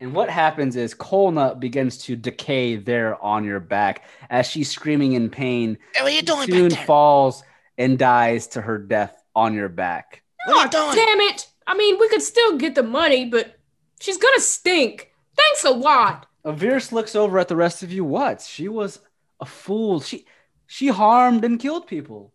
[0.00, 5.12] And what happens is Kolna begins to decay there on your back as she's screaming
[5.12, 5.78] in pain.
[5.94, 7.42] Hey, what are you doing Soon back falls
[7.78, 10.22] and dies to her death on your back.
[10.46, 11.06] What are you doing?
[11.06, 11.48] damn it.
[11.66, 13.58] I mean, we could still get the money, but
[14.00, 15.10] she's gonna stink.
[15.36, 16.26] Thanks a lot.
[16.44, 18.04] Avirus looks over at the rest of you.
[18.04, 18.42] What?
[18.42, 19.00] She was
[19.40, 20.00] a fool.
[20.00, 20.26] She
[20.66, 22.32] she harmed and killed people.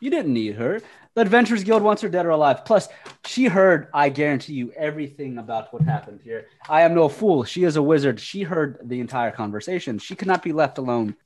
[0.00, 0.80] You didn't need her.
[1.14, 2.64] The Adventurers Guild wants her dead or alive.
[2.64, 2.88] Plus,
[3.26, 6.46] she heard, I guarantee you, everything about what happened here.
[6.68, 7.42] I am no fool.
[7.42, 8.20] She is a wizard.
[8.20, 9.98] She heard the entire conversation.
[9.98, 11.16] She could not be left alone.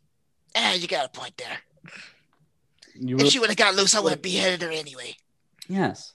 [0.56, 1.59] Ah, you got a point there.
[2.94, 5.16] You If really- she would have got loose, I would have beheaded her anyway.
[5.68, 6.14] yes.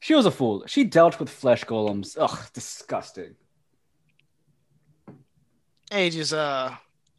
[0.00, 0.64] She was a fool.
[0.66, 2.18] She dealt with flesh golems.
[2.20, 3.36] Ugh, disgusting.
[5.90, 6.70] Hey, just uh,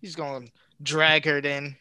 [0.01, 0.47] he's gonna
[0.81, 1.75] drag her then.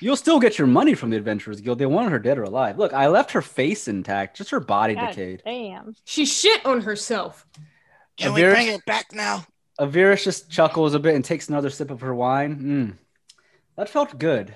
[0.00, 1.78] You'll still get your money from the Adventurers Guild.
[1.78, 2.76] They wanted her dead or alive.
[2.78, 5.42] Look, I left her face intact, just her body God decayed.
[5.44, 5.94] damn.
[6.04, 7.46] She shit on herself.
[8.16, 9.46] Can we bring it back now?
[9.80, 12.58] Avirus just chuckles a bit and takes another sip of her wine.
[12.58, 13.36] Mm.
[13.76, 14.54] That felt good.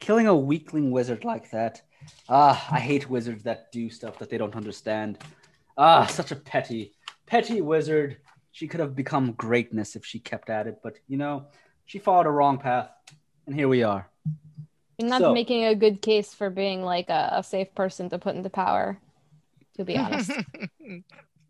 [0.00, 1.80] Killing a weakling wizard like that.
[2.28, 5.18] Ah, I hate wizards that do stuff that they don't understand.
[5.78, 6.92] Ah, such a petty,
[7.26, 8.18] petty wizard.
[8.56, 11.44] She could have become greatness if she kept at it, but you know,
[11.84, 12.88] she followed a wrong path,
[13.44, 14.08] and here we are.
[14.96, 18.18] You're not So- making a good case for being like a, a safe person to
[18.18, 18.96] put into power,
[19.76, 20.30] to be honest.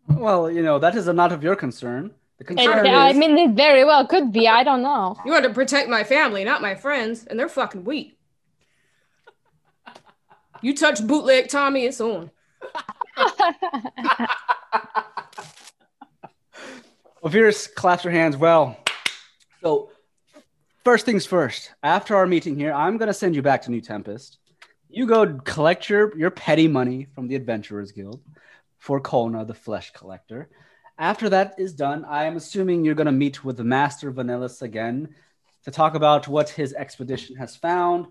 [0.09, 2.11] Well, you know, that is not of your concern.
[2.39, 4.49] The It- concern I mean, it very well could be.
[4.49, 5.15] I don't know.
[5.25, 8.17] You want to protect my family, not my friends, and they're fucking weak.
[10.61, 12.31] You touch bootleg Tommy, it's on.
[17.27, 18.37] Avirus claps her hands.
[18.37, 18.77] Well,
[19.61, 19.91] so
[20.85, 21.73] first things first.
[21.83, 24.37] After our meeting here, I'm gonna send you back to New Tempest.
[24.89, 28.21] You go collect your your petty money from the Adventurers Guild
[28.77, 30.47] for Kolna, the Flesh Collector.
[30.97, 35.13] After that is done, I am assuming you're gonna meet with the Master Vanellis again
[35.65, 38.07] to talk about what his expedition has found.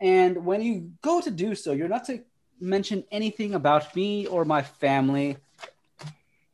[0.00, 2.22] And when you go to do so, you're not to
[2.60, 5.38] mention anything about me or my family,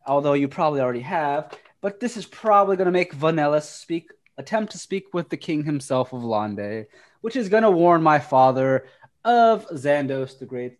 [0.06, 1.52] although you probably already have.
[1.80, 5.64] But this is probably going to make Vanellis speak, attempt to speak with the king
[5.64, 6.86] himself of Londe,
[7.20, 8.86] which is going to warn my father
[9.24, 10.78] of Xandos, the great,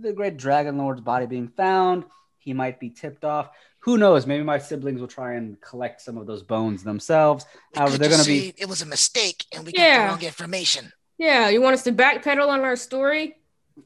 [0.00, 2.04] the great dragon lord's body being found.
[2.38, 3.50] He might be tipped off.
[3.80, 4.26] Who knows?
[4.26, 7.44] Maybe my siblings will try and collect some of those bones themselves.
[7.74, 10.06] We However, could they're going to be It was a mistake, and we got Yeah.
[10.06, 10.92] the wrong information.
[11.18, 13.36] Yeah, you want us to backpedal on our story?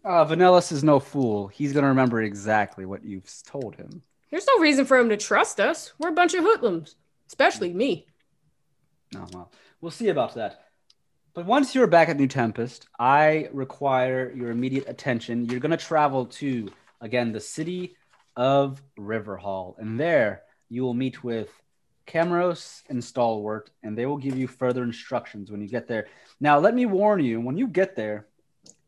[0.04, 1.48] Uh, Vanellis is no fool.
[1.48, 4.02] He's going to remember exactly what you've told him.
[4.30, 5.92] There's no reason for him to trust us.
[5.98, 6.96] We're a bunch of hoodlums,
[7.28, 8.06] especially me.
[9.14, 10.64] Oh, well, we'll see about that.
[11.32, 15.44] But once you're back at New Tempest, I require your immediate attention.
[15.46, 16.70] You're going to travel to,
[17.00, 17.94] again, the city
[18.34, 19.76] of Riverhall.
[19.78, 21.50] And there you will meet with
[22.06, 26.06] Camaros and Stalwart, and they will give you further instructions when you get there.
[26.40, 28.26] Now, let me warn you when you get there,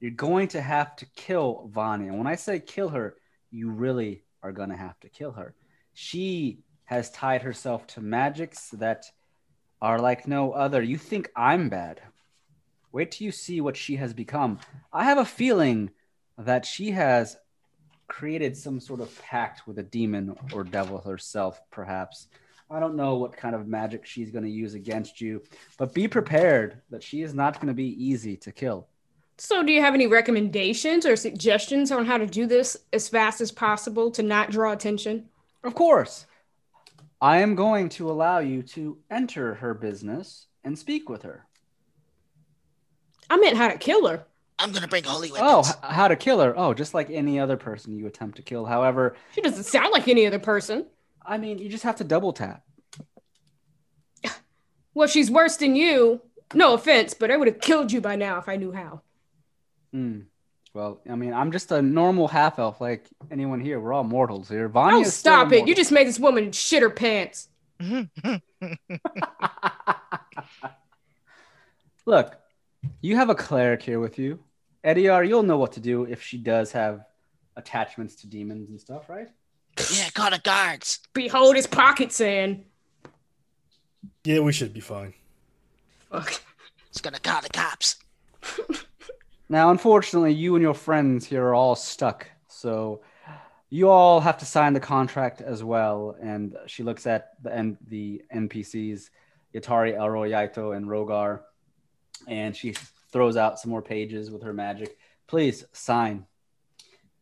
[0.00, 2.08] you're going to have to kill Vanya.
[2.08, 3.16] And when I say kill her,
[3.50, 5.54] you really are going to have to kill her.
[5.94, 9.04] She has tied herself to magics that
[9.80, 10.82] are like no other.
[10.82, 12.00] You think I'm bad.
[12.92, 14.58] Wait till you see what she has become.
[14.92, 15.90] I have a feeling
[16.38, 17.36] that she has
[18.06, 22.28] created some sort of pact with a demon or devil herself, perhaps.
[22.70, 25.42] I don't know what kind of magic she's going to use against you,
[25.78, 28.88] but be prepared that she is not going to be easy to kill.
[29.40, 33.40] So, do you have any recommendations or suggestions on how to do this as fast
[33.40, 35.28] as possible to not draw attention?
[35.62, 36.26] Of course,
[37.20, 41.46] I am going to allow you to enter her business and speak with her.
[43.30, 44.24] I meant how to kill her.
[44.58, 45.68] I'm gonna bring holy Oh, weapons.
[45.70, 46.52] h- how to kill her?
[46.58, 48.64] Oh, just like any other person you attempt to kill.
[48.66, 50.86] However, She doesn't sound like any other person.
[51.24, 52.64] I mean, you just have to double tap.
[54.94, 56.22] Well, she's worse than you.
[56.54, 59.02] No offense, but I would have killed you by now if I knew how.
[59.92, 60.20] Hmm.
[60.74, 63.80] Well, I mean, I'm just a normal half elf like anyone here.
[63.80, 64.68] We're all mortals here.
[64.68, 65.00] Vanya.
[65.00, 65.66] Oh, stop it.
[65.66, 67.48] You just made this woman shit her pants.
[72.06, 72.36] Look,
[73.00, 74.38] you have a cleric here with you.
[74.84, 77.04] Eddie R, you'll know what to do if she does have
[77.56, 79.28] attachments to demons and stuff, right?
[79.92, 81.00] Yeah, call the guards.
[81.12, 82.64] Behold his pockets in.
[84.24, 85.14] Yeah, we should be fine.
[86.10, 86.40] Fuck.
[86.90, 87.96] It's gonna call the cops.
[89.48, 92.26] Now, unfortunately, you and your friends here are all stuck.
[92.48, 93.00] So
[93.70, 96.16] you all have to sign the contract as well.
[96.20, 99.10] And she looks at the N- the NPCs,
[99.54, 101.40] Yatari, Elroy, Yaito, and Rogar,
[102.26, 102.74] and she
[103.10, 104.98] throws out some more pages with her magic.
[105.26, 106.26] Please sign.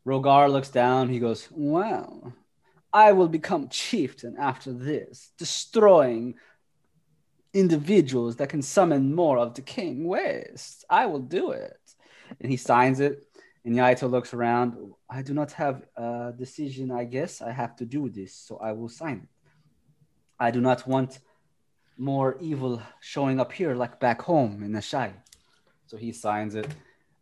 [0.05, 1.09] Rogar looks down.
[1.09, 2.33] He goes, "Wow,
[2.93, 6.35] I will become chieftain after this, destroying
[7.53, 10.85] individuals that can summon more of the King West.
[10.91, 11.86] I will do it."
[12.41, 13.27] And he signs it.
[13.65, 14.77] And Yaito looks around.
[15.11, 16.91] I do not have a decision.
[16.91, 19.29] I guess I have to do this, so I will sign it.
[20.39, 21.19] I do not want
[21.99, 25.13] more evil showing up here like back home in the Shai.
[25.87, 26.69] So he signs it.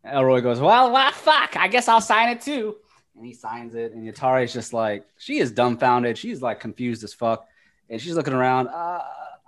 [0.03, 1.55] Elroy goes, Well, well, fuck.
[1.55, 2.75] I guess I'll sign it too.
[3.15, 3.93] And he signs it.
[3.93, 6.17] And Yatari's just like, she is dumbfounded.
[6.17, 7.47] She's like confused as fuck.
[7.89, 8.67] And she's looking around.
[8.67, 9.01] Uh,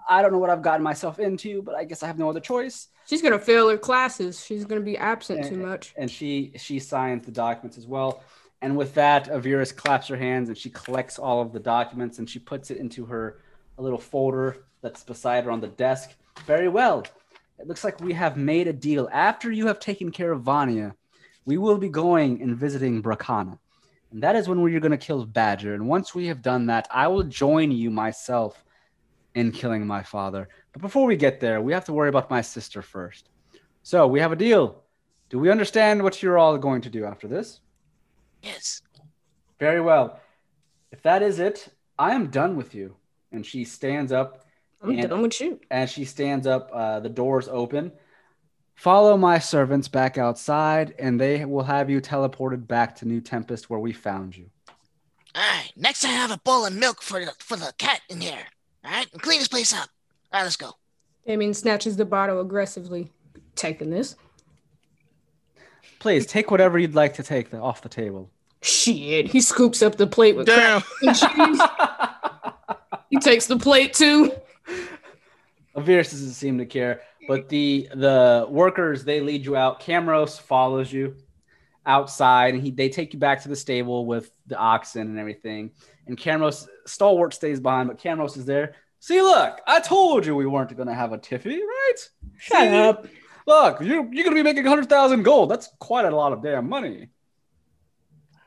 [0.09, 2.39] I don't know what I've gotten myself into, but I guess I have no other
[2.39, 2.87] choice.
[3.05, 4.43] She's gonna fail her classes.
[4.43, 5.93] She's gonna be absent too much.
[5.97, 8.23] And she she signs the documents as well.
[8.61, 12.29] And with that, Avirus claps her hands and she collects all of the documents and
[12.29, 13.39] she puts it into her
[13.77, 16.15] a little folder that's beside her on the desk.
[16.45, 17.05] Very well.
[17.59, 19.09] It looks like we have made a deal.
[19.11, 20.95] After you have taken care of Vanya,
[21.45, 23.57] we will be going and visiting Brakana.
[24.11, 25.73] And that is when we're going to kill Badger.
[25.73, 28.63] And once we have done that, I will join you myself
[29.35, 30.49] in killing my father.
[30.73, 33.29] But before we get there, we have to worry about my sister first.
[33.83, 34.83] So we have a deal.
[35.29, 37.59] Do we understand what you're all going to do after this?
[38.41, 38.81] Yes.
[39.59, 40.19] Very well.
[40.91, 41.67] If that is it,
[41.99, 42.95] I am done with you.
[43.31, 44.43] And she stands up
[44.81, 45.59] I'm And- done with you.
[45.71, 47.91] as she stands up, uh, the doors open.
[48.75, 53.71] Follow my servants back outside, and they will have you teleported back to New Tempest
[53.71, 54.51] where we found you.
[55.33, 55.71] All right.
[55.75, 58.45] Next, I have a bowl of milk for the for the cat in here.
[58.87, 59.89] All right, and clean this place up.
[60.31, 60.71] All right, let's go.
[61.25, 63.11] Damien snatches the bottle aggressively.
[63.55, 64.15] Taking this.
[65.99, 68.29] Please take whatever you'd like to take the, off the table.
[68.61, 69.27] Shit.
[69.27, 70.83] He scoops up the plate with Damn.
[71.01, 71.61] and cheese.
[73.09, 74.33] He takes the plate too.
[75.75, 79.81] Avirus doesn't seem to care, but the the workers they lead you out.
[79.81, 81.15] Camaros follows you
[81.85, 85.71] outside, and he they take you back to the stable with the oxen and everything.
[86.07, 88.75] And Camaros stalwart stays behind, but Camaros is there.
[88.99, 92.09] See, look, I told you we weren't going to have a tiffy, right?
[92.37, 92.75] Shut See?
[92.75, 93.07] up.
[93.45, 95.49] Look, you're you're going to be making hundred thousand gold.
[95.49, 97.09] That's quite a lot of damn money.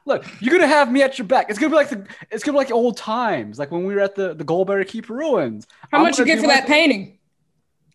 [0.06, 1.50] Look, you're gonna have me at your back.
[1.50, 4.00] It's gonna be like the it's gonna be like old times, like when we were
[4.00, 5.66] at the the Goldberry Keep ruins.
[5.92, 7.18] How I'm much you get for that painting?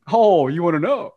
[0.07, 1.15] Oh, you want to know?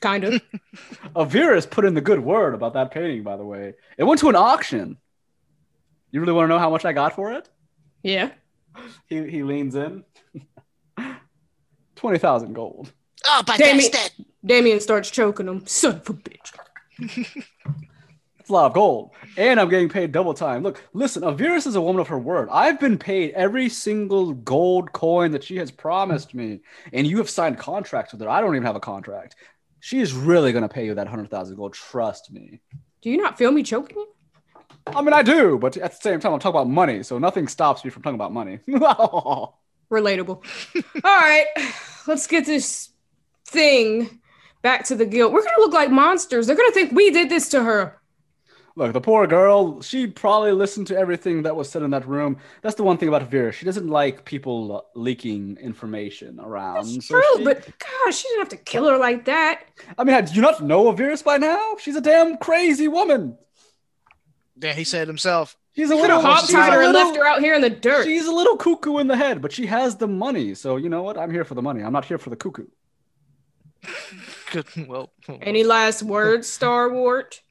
[0.00, 0.42] Kind of.
[1.16, 3.74] Avirus put in the good word about that painting, by the way.
[3.96, 4.98] It went to an auction.
[6.16, 7.50] You really want to know how much I got for it?
[8.02, 8.30] yeah.
[9.06, 10.02] He, he leans in.
[11.96, 12.90] 20,000 gold.
[13.26, 13.92] Oh, but Damn that's it.
[13.92, 14.10] that.
[14.42, 15.66] Damien starts choking him.
[15.66, 16.52] Son of a bitch.
[16.98, 19.10] That's a lot of gold.
[19.36, 20.62] And I'm getting paid double time.
[20.62, 22.48] Look, listen, Avirus is a woman of her word.
[22.50, 26.60] I've been paid every single gold coin that she has promised me.
[26.94, 28.30] And you have signed contracts with her.
[28.30, 29.36] I don't even have a contract.
[29.80, 31.74] She is really going to pay you that 100,000 gold.
[31.74, 32.60] Trust me.
[33.02, 34.08] Do you not feel me choking you?
[34.86, 37.02] I mean, I do, but at the same time, I'm talking about money.
[37.02, 38.60] So nothing stops me from talking about money.
[38.68, 40.44] Relatable.
[41.04, 41.46] All right.
[42.06, 42.90] Let's get this
[43.46, 44.20] thing
[44.62, 45.32] back to the guild.
[45.32, 46.46] We're going to look like monsters.
[46.46, 48.00] They're going to think we did this to her.
[48.78, 52.36] Look, the poor girl, she probably listened to everything that was said in that room.
[52.60, 53.50] That's the one thing about Vera.
[53.50, 56.84] She doesn't like people uh, leaking information around.
[56.84, 59.64] That's So true, she- but gosh, she didn't have to kill her like that.
[59.96, 61.76] I mean, do you not know Avirus by now?
[61.80, 63.38] She's a damn crazy woman.
[64.60, 65.56] Yeah, he said himself.
[65.72, 67.60] He's a Could little, have hog tied her and little- left her out here in
[67.60, 68.04] the dirt.
[68.04, 70.54] She's a little cuckoo in the head, but she has the money.
[70.54, 71.18] So you know what?
[71.18, 71.82] I'm here for the money.
[71.82, 72.66] I'm not here for the cuckoo.
[74.52, 74.66] Good.
[74.88, 75.10] Well,
[75.42, 77.42] Any last words, Stalwart?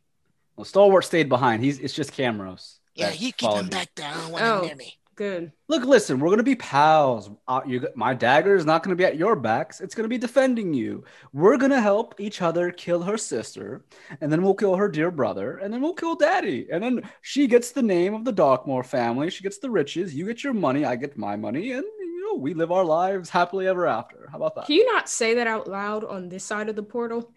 [0.56, 1.64] Well, Stalwart stayed behind.
[1.64, 2.77] He's it's just Camaros.
[2.95, 3.69] Yeah, that you keep him you.
[3.72, 4.07] back there.
[4.10, 4.60] I don't want Oh.
[4.61, 4.98] him near me.
[5.15, 5.53] Good.
[5.69, 7.29] Look, listen, we're gonna be pals.
[7.47, 9.79] Uh, you, my dagger is not gonna be at your backs.
[9.79, 11.05] It's gonna be defending you.
[11.31, 13.85] We're gonna help each other kill her sister,
[14.19, 16.67] and then we'll kill her dear brother, and then we'll kill daddy.
[16.69, 19.29] And then she gets the name of the Darkmoor family.
[19.29, 20.13] She gets the riches.
[20.13, 20.83] You get your money.
[20.83, 24.27] I get my money, and you know we live our lives happily ever after.
[24.29, 24.65] How about that?
[24.65, 27.31] Can you not say that out loud on this side of the portal?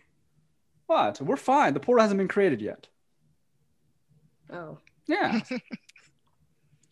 [0.87, 1.21] What?
[1.21, 1.75] We're fine.
[1.75, 2.89] The portal hasn't been created yet.
[4.53, 4.79] Oh.
[5.07, 5.41] Yeah.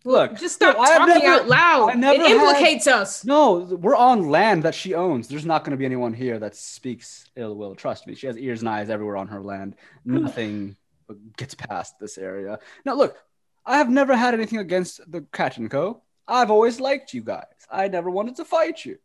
[0.06, 1.88] Look, Just stop look, talking never- out loud.
[1.96, 3.24] It had- implicates us.
[3.24, 5.26] No, we're on land that she owns.
[5.26, 7.74] There's not going to be anyone here that speaks ill will.
[7.74, 8.14] Trust me.
[8.14, 9.74] She has ears and eyes everywhere on her land.
[10.04, 10.76] Nothing
[11.36, 12.58] gets past this area.
[12.84, 13.16] Now, look,
[13.64, 16.02] I have never had anything against the Cat and Co.
[16.28, 17.44] I've always liked you guys.
[17.70, 18.98] I never wanted to fight you.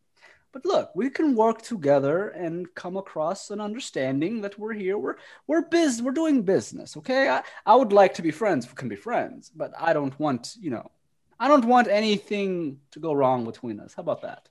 [0.53, 4.97] But look, we can work together and come across an understanding that we're here.
[4.97, 5.15] We're
[5.47, 6.01] we're biz.
[6.01, 6.97] We're doing business.
[6.97, 7.29] Okay.
[7.29, 8.67] I, I would like to be friends.
[8.67, 10.91] We can be friends, but I don't want you know.
[11.39, 13.93] I don't want anything to go wrong between us.
[13.95, 14.47] How about that?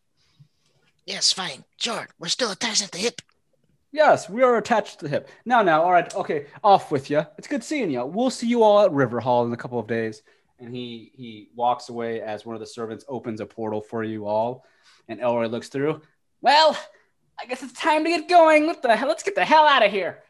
[1.07, 1.65] Yes, fine.
[1.77, 2.09] Sure.
[2.19, 3.23] We're still attached at the hip.
[3.93, 5.29] Yes, we are attached to the hip.
[5.45, 7.27] Now, now, all right, okay, off with you.
[7.37, 8.05] It's good seeing you.
[8.07, 10.23] We'll see you all at River Hall in a couple of days.
[10.61, 14.27] And he he walks away as one of the servants opens a portal for you
[14.27, 14.65] all,
[15.11, 16.01] and Elroy looks through.
[16.41, 16.79] Well,
[17.39, 18.67] I guess it's time to get going.
[18.67, 19.09] What the hell?
[19.09, 20.23] Let's get the hell out of here.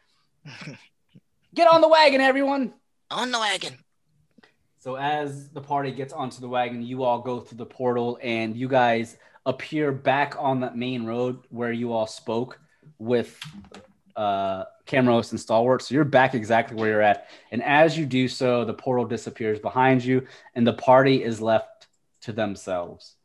[1.53, 2.73] get on the wagon, everyone.
[3.09, 3.77] On the wagon.
[4.79, 8.57] So as the party gets onto the wagon, you all go through the portal and
[8.57, 12.59] you guys appear back on that main road where you all spoke
[12.97, 13.39] with
[14.15, 15.83] uh Camaros and Stalwart.
[15.83, 17.29] So you're back exactly where you're at.
[17.51, 20.25] And as you do so, the portal disappears behind you
[20.55, 21.87] and the party is left
[22.21, 23.15] to themselves.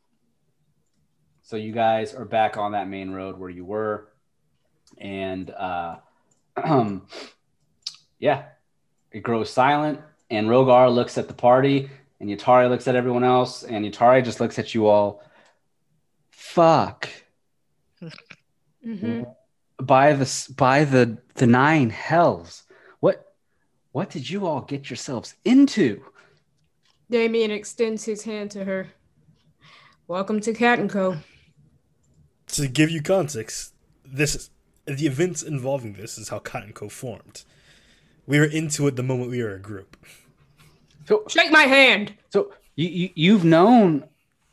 [1.47, 4.09] So you guys are back on that main road where you were.
[4.97, 5.95] And uh
[8.19, 8.43] yeah,
[9.13, 13.63] it grows silent and Rogar looks at the party, and Yatari looks at everyone else,
[13.63, 15.23] and Yatari just looks at you all.
[16.31, 17.07] Fuck.
[18.85, 19.33] Mhm.
[19.81, 22.63] By the by the the nine hells.
[22.99, 23.25] What
[23.93, 26.03] what did you all get yourselves into?
[27.09, 28.89] Damien extends his hand to her.
[30.09, 31.15] Welcome to Cat and Co.
[32.47, 33.73] To give you context,
[34.05, 34.49] this is
[34.85, 37.43] the events involving this is how Cat and Co formed.
[38.25, 39.97] We were into it the moment we were a group.
[41.07, 42.13] So Shake my hand.
[42.29, 44.05] so you, you you've known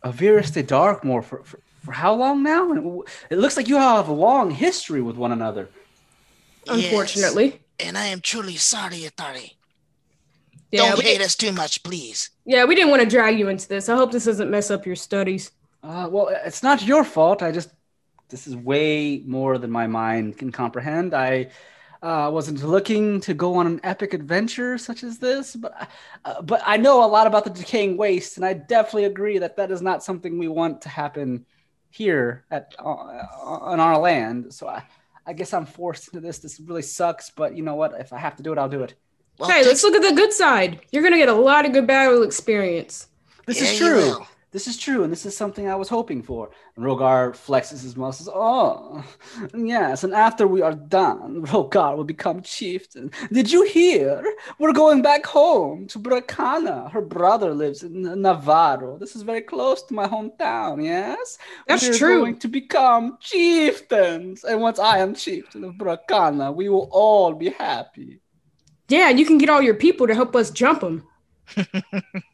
[0.05, 2.71] Avirus de Darkmoor for, for for how long now?
[2.73, 5.69] And It looks like you have a long history with one another.
[6.67, 7.45] Unfortunately.
[7.45, 7.59] Yes.
[7.81, 9.53] And I am truly sorry, Atari.
[10.73, 12.31] Yeah, Don't hate us too much, please.
[12.47, 13.89] yeah, we didn't want to drag you into this.
[13.89, 15.51] I hope this doesn't mess up your studies.
[15.83, 17.43] Uh, well, it's not your fault.
[17.43, 17.71] I just
[18.35, 21.15] this is way more than my mind can comprehend.
[21.15, 21.51] I
[22.03, 25.89] uh, wasn't looking to go on an epic adventure such as this, but
[26.25, 29.57] uh, but I know a lot about the decaying waste, and I definitely agree that
[29.57, 31.47] that is not something we want to happen
[31.91, 34.53] here at uh, on our land.
[34.53, 34.83] So I,
[35.27, 36.41] I guess I'm forced into this.
[36.41, 37.95] This really sucks, but you know what?
[38.01, 38.95] If I have to do it, I'll do it.
[39.39, 40.81] Well, hey, let's look at the good side.
[40.93, 43.09] You're gonna get a lot of good battle experience.
[43.47, 44.27] This Yeah, is you true.
[44.55, 44.65] Will.
[44.65, 46.51] This is true, and this is something I was hoping for.
[46.77, 48.29] And Rogar flexes his muscles.
[48.33, 49.05] Oh,
[49.55, 53.11] yes, and after we are done, Rogar will become chieftain.
[53.33, 54.25] Did you hear?
[54.59, 56.91] We're going back home to Bracana.
[56.91, 58.99] Her brother lives in Navarro.
[58.99, 61.39] This is very close to my hometown, yes?
[61.67, 62.21] That's We're true.
[62.21, 64.45] going to become chieftains.
[64.45, 68.21] And once I am chieftain of Bracana, we will all be happy.
[68.89, 71.07] Yeah, and you can get all your people to help us jump them.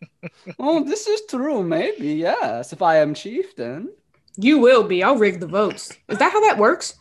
[0.59, 3.91] Oh, this is true, maybe, yes, if I am chieftain.
[4.37, 5.03] You will be.
[5.03, 5.93] I'll rig the votes.
[6.09, 6.95] Is that how that works?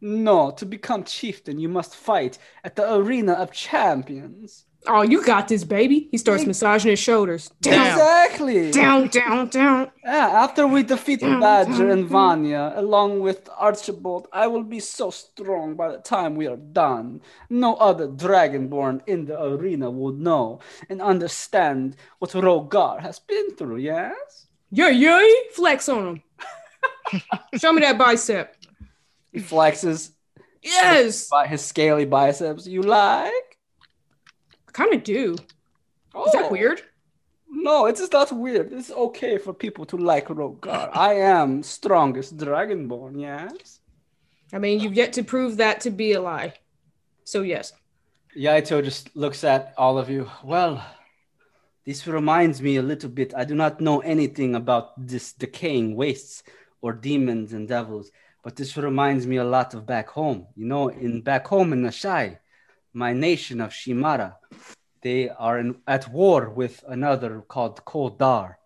[0.00, 4.64] No, to become chieftain, you must fight at the arena of champions.
[4.86, 6.08] Oh, you got this, baby.
[6.10, 7.50] He starts massaging his shoulders.
[7.60, 7.86] Down.
[7.86, 8.70] Exactly.
[8.70, 9.90] down, down, down.
[10.02, 14.80] Yeah, after we defeat Down, Badger down, and Vanya, along with Archibald, I will be
[14.80, 17.20] so strong by the time we are done.
[17.50, 23.76] No other Dragonborn in the arena would know and understand what Rogar has been through,
[23.78, 24.46] yes?
[24.70, 25.20] Yeah, yeah.
[25.52, 26.06] Flex on
[27.12, 27.20] him.
[27.60, 28.56] Show me that bicep.
[29.30, 30.12] He flexes
[30.62, 31.28] Yes.
[31.28, 32.66] by his scaly biceps.
[32.66, 33.49] You like?
[34.70, 35.32] I kind of do.
[35.34, 35.40] Is
[36.14, 36.30] Oh.
[36.32, 36.82] that weird?
[37.48, 38.72] No, it is not weird.
[38.72, 40.90] It's okay for people to like Rogar.
[40.94, 43.80] I am strongest dragonborn, yes?
[44.52, 46.54] I mean, you've yet to prove that to be a lie.
[47.24, 47.72] So, yes.
[48.36, 50.30] Yaito just looks at all of you.
[50.44, 50.84] Well,
[51.84, 53.34] this reminds me a little bit.
[53.36, 56.44] I do not know anything about this decaying wastes
[56.82, 58.10] or demons and devils,
[58.44, 60.46] but this reminds me a lot of back home.
[60.56, 62.38] You know, in back home in Nashai,
[62.92, 64.36] my nation of Shimara,
[65.02, 68.56] they are in, at war with another called Koldar.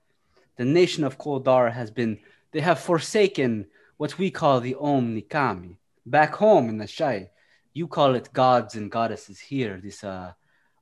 [0.56, 2.18] The nation of Koldar has been,
[2.52, 5.76] they have forsaken what we call the Om Nikami.
[6.06, 7.30] Back home in the Shai,
[7.72, 10.32] you call it gods and goddesses here, this uh,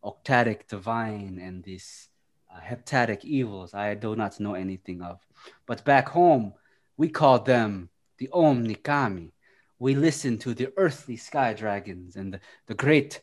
[0.04, 2.08] octatic divine and this
[2.54, 5.20] uh, heptatic evils I do not know anything of.
[5.66, 6.54] But back home,
[6.96, 7.88] we call them
[8.18, 9.32] the Om Nikami.
[9.78, 13.20] We listen to the earthly sky dragons and the, the great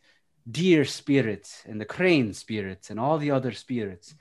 [0.50, 4.16] deer spirits and the crane spirits and all the other spirits.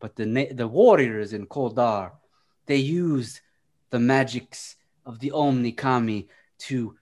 [0.00, 2.12] but the the warriors in Koldar,
[2.66, 3.40] they use
[3.90, 4.76] the magics
[5.06, 6.28] of the Omni Kami
[6.66, 6.96] to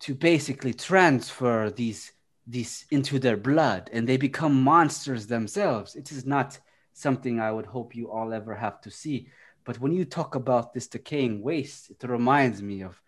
[0.00, 2.12] to basically transfer these
[2.46, 5.96] these into their blood and they become monsters themselves.
[5.96, 6.58] It is not
[6.92, 9.28] something I would hope you all ever have to see.
[9.64, 13.00] But when you talk about this decaying waste, it reminds me of,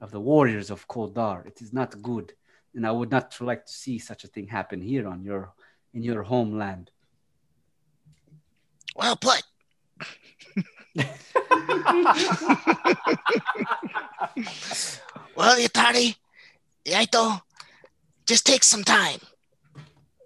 [0.00, 1.46] of the warriors of Koldar.
[1.46, 2.32] It is not good,
[2.74, 5.52] and I would not like to see such a thing happen here on your
[5.94, 6.90] in your homeland.
[8.96, 9.42] Well put.
[15.36, 16.16] well, Yatari,
[16.84, 17.40] Yaito,
[18.26, 19.18] just take some time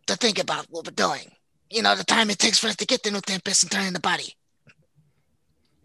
[0.07, 1.31] to think about what we're doing.
[1.71, 3.87] You know, the time it takes for us to get the new Tempest and turn
[3.87, 4.35] in the body.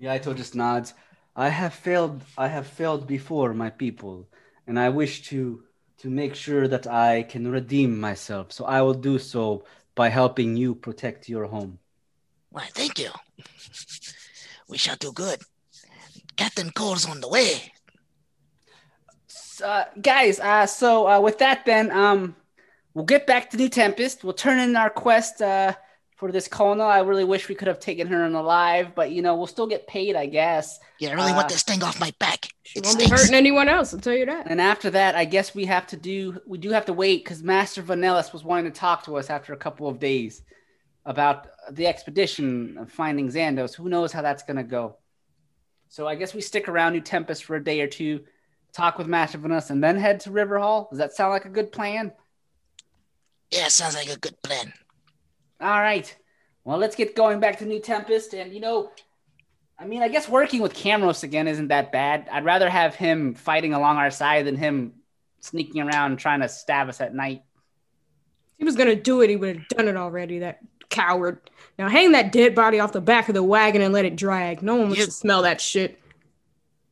[0.02, 0.94] Yaito just nods.
[1.36, 2.24] I have failed.
[2.38, 4.28] I have failed before, my people,
[4.68, 5.64] and I wish to
[6.02, 8.52] to make sure that I can redeem myself.
[8.52, 11.78] So I will do so by helping you protect your home.
[12.50, 13.12] Why, thank you.
[14.68, 15.42] We shall do good.
[16.38, 17.72] Captain Cole's on the way.
[19.64, 22.36] uh, guys, uh, so uh, with that, then um,
[22.96, 24.24] we'll get back to New Tempest.
[24.24, 25.76] We'll turn in our quest uh,
[26.22, 26.84] for this Kona.
[26.84, 29.66] I really wish we could have taken her in alive, but you know we'll still
[29.66, 30.80] get paid, I guess.
[31.00, 32.48] Yeah, I really Uh, want this thing off my back.
[32.62, 34.46] She It won't be hurting anyone else, I'll tell you that.
[34.46, 36.40] And after that, I guess we have to do.
[36.46, 39.52] We do have to wait because Master Vanellis was wanting to talk to us after
[39.52, 40.44] a couple of days
[41.08, 43.74] about the expedition of finding Xandos.
[43.74, 44.98] Who knows how that's gonna go?
[45.90, 48.26] So I guess we stick around New Tempest for a day or two,
[48.74, 50.88] talk with Master Vanellis, and then head to River Hall.
[50.92, 52.12] Does that sound like a good plan?
[53.50, 54.72] Yeah, sounds like a good plan.
[55.62, 56.14] All right.
[56.64, 58.34] Well, let's get going back to New Tempest.
[58.34, 58.92] And, you know,
[59.80, 62.28] I mean, I guess working with Camaros again isn't that bad.
[62.32, 64.94] I'd rather have him fighting along our side than him
[65.40, 67.42] sneaking around trying to stab us at night.
[68.58, 70.60] He was gonna do it, he would have done it already, that
[70.90, 71.40] coward.
[71.80, 74.62] Now hang that dead body off the back of the wagon and let it drag.
[74.62, 75.98] No one wants You- to smell that shit.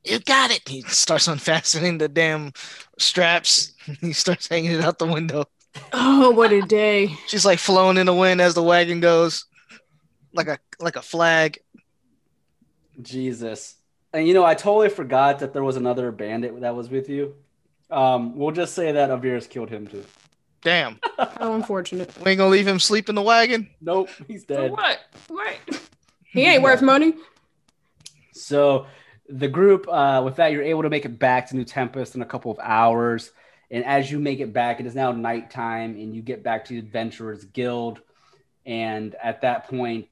[0.03, 0.67] You got it.
[0.67, 2.53] He starts unfastening the damn
[2.97, 3.73] straps.
[4.01, 5.45] He starts hanging it out the window.
[5.93, 7.15] Oh, what a day.
[7.27, 9.45] She's like flowing in the wind as the wagon goes,
[10.33, 11.59] like a like a flag.
[13.01, 13.75] Jesus.
[14.11, 17.35] And, you know, I totally forgot that there was another bandit that was with you.
[17.91, 20.03] Um, we'll just say that Avir's killed him too.
[20.61, 22.13] Damn, How unfortunate.
[22.23, 23.69] we ain't gonna leave him sleep in the wagon.
[23.79, 24.71] Nope, he's For dead.
[24.71, 24.99] what?
[25.29, 25.55] What?
[26.25, 27.13] He ain't worth money.
[28.33, 28.85] So
[29.29, 32.21] the group, uh, with that, you're able to make it back to New Tempest in
[32.21, 33.31] a couple of hours.
[33.71, 36.73] And as you make it back, it is now nighttime, and you get back to
[36.73, 38.01] the Adventurers Guild.
[38.65, 40.07] And at that point,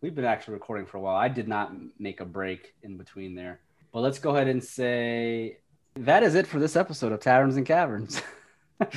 [0.00, 1.16] we've been actually recording for a while.
[1.16, 3.60] I did not make a break in between there.
[3.92, 5.58] But let's go ahead and say
[5.96, 8.20] that is it for this episode of Taverns and Caverns.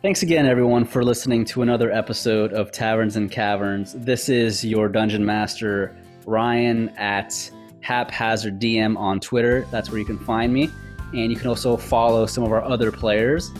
[0.00, 3.94] Thanks again, everyone, for listening to another episode of Taverns and Caverns.
[3.94, 7.50] This is your dungeon master, Ryan, at
[7.80, 9.66] Haphazard DM on Twitter.
[9.72, 10.70] That's where you can find me.
[11.12, 13.50] And you can also follow some of our other players.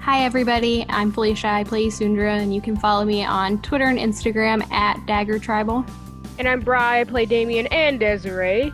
[0.00, 0.86] Hi, everybody.
[0.88, 1.48] I'm Felicia.
[1.48, 5.84] I play Sundra, and you can follow me on Twitter and Instagram at Dagger Tribal.
[6.38, 6.78] And I'm Bri.
[6.78, 8.72] I play Damien and Desiree.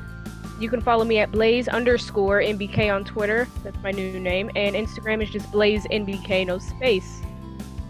[0.61, 3.49] You can follow me at Blaze underscore NBK on Twitter.
[3.65, 4.51] That's my new name.
[4.55, 7.21] And Instagram is just Blaze NBK, no space.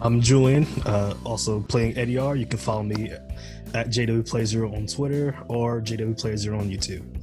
[0.01, 2.35] I'm Julian, uh, also playing Eddie R.
[2.35, 3.11] You can follow me
[3.73, 7.14] at JWPlay0 on Twitter or JWPlay0 on YouTube.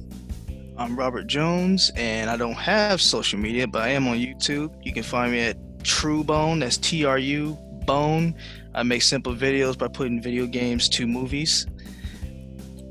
[0.75, 4.73] I'm Robert Jones, and I don't have social media, but I am on YouTube.
[4.81, 6.59] You can find me at True Bone.
[6.59, 8.35] That's T R U Bone.
[8.73, 11.67] I make simple videos by putting video games to movies.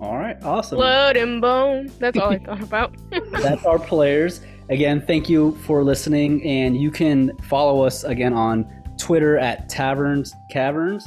[0.00, 0.76] All right, awesome.
[0.76, 1.90] Blood and bone.
[1.98, 2.94] That's all I thought about.
[3.30, 4.40] That's our players.
[4.68, 6.44] Again, thank you for listening.
[6.44, 8.64] And you can follow us again on
[8.96, 11.06] Twitter at Taverns Caverns.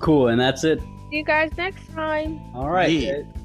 [0.00, 0.28] Cool.
[0.28, 0.80] And that's it.
[0.80, 2.40] See you guys next time.
[2.54, 2.90] All right.
[2.90, 3.12] Yeah.
[3.12, 3.37] Uh,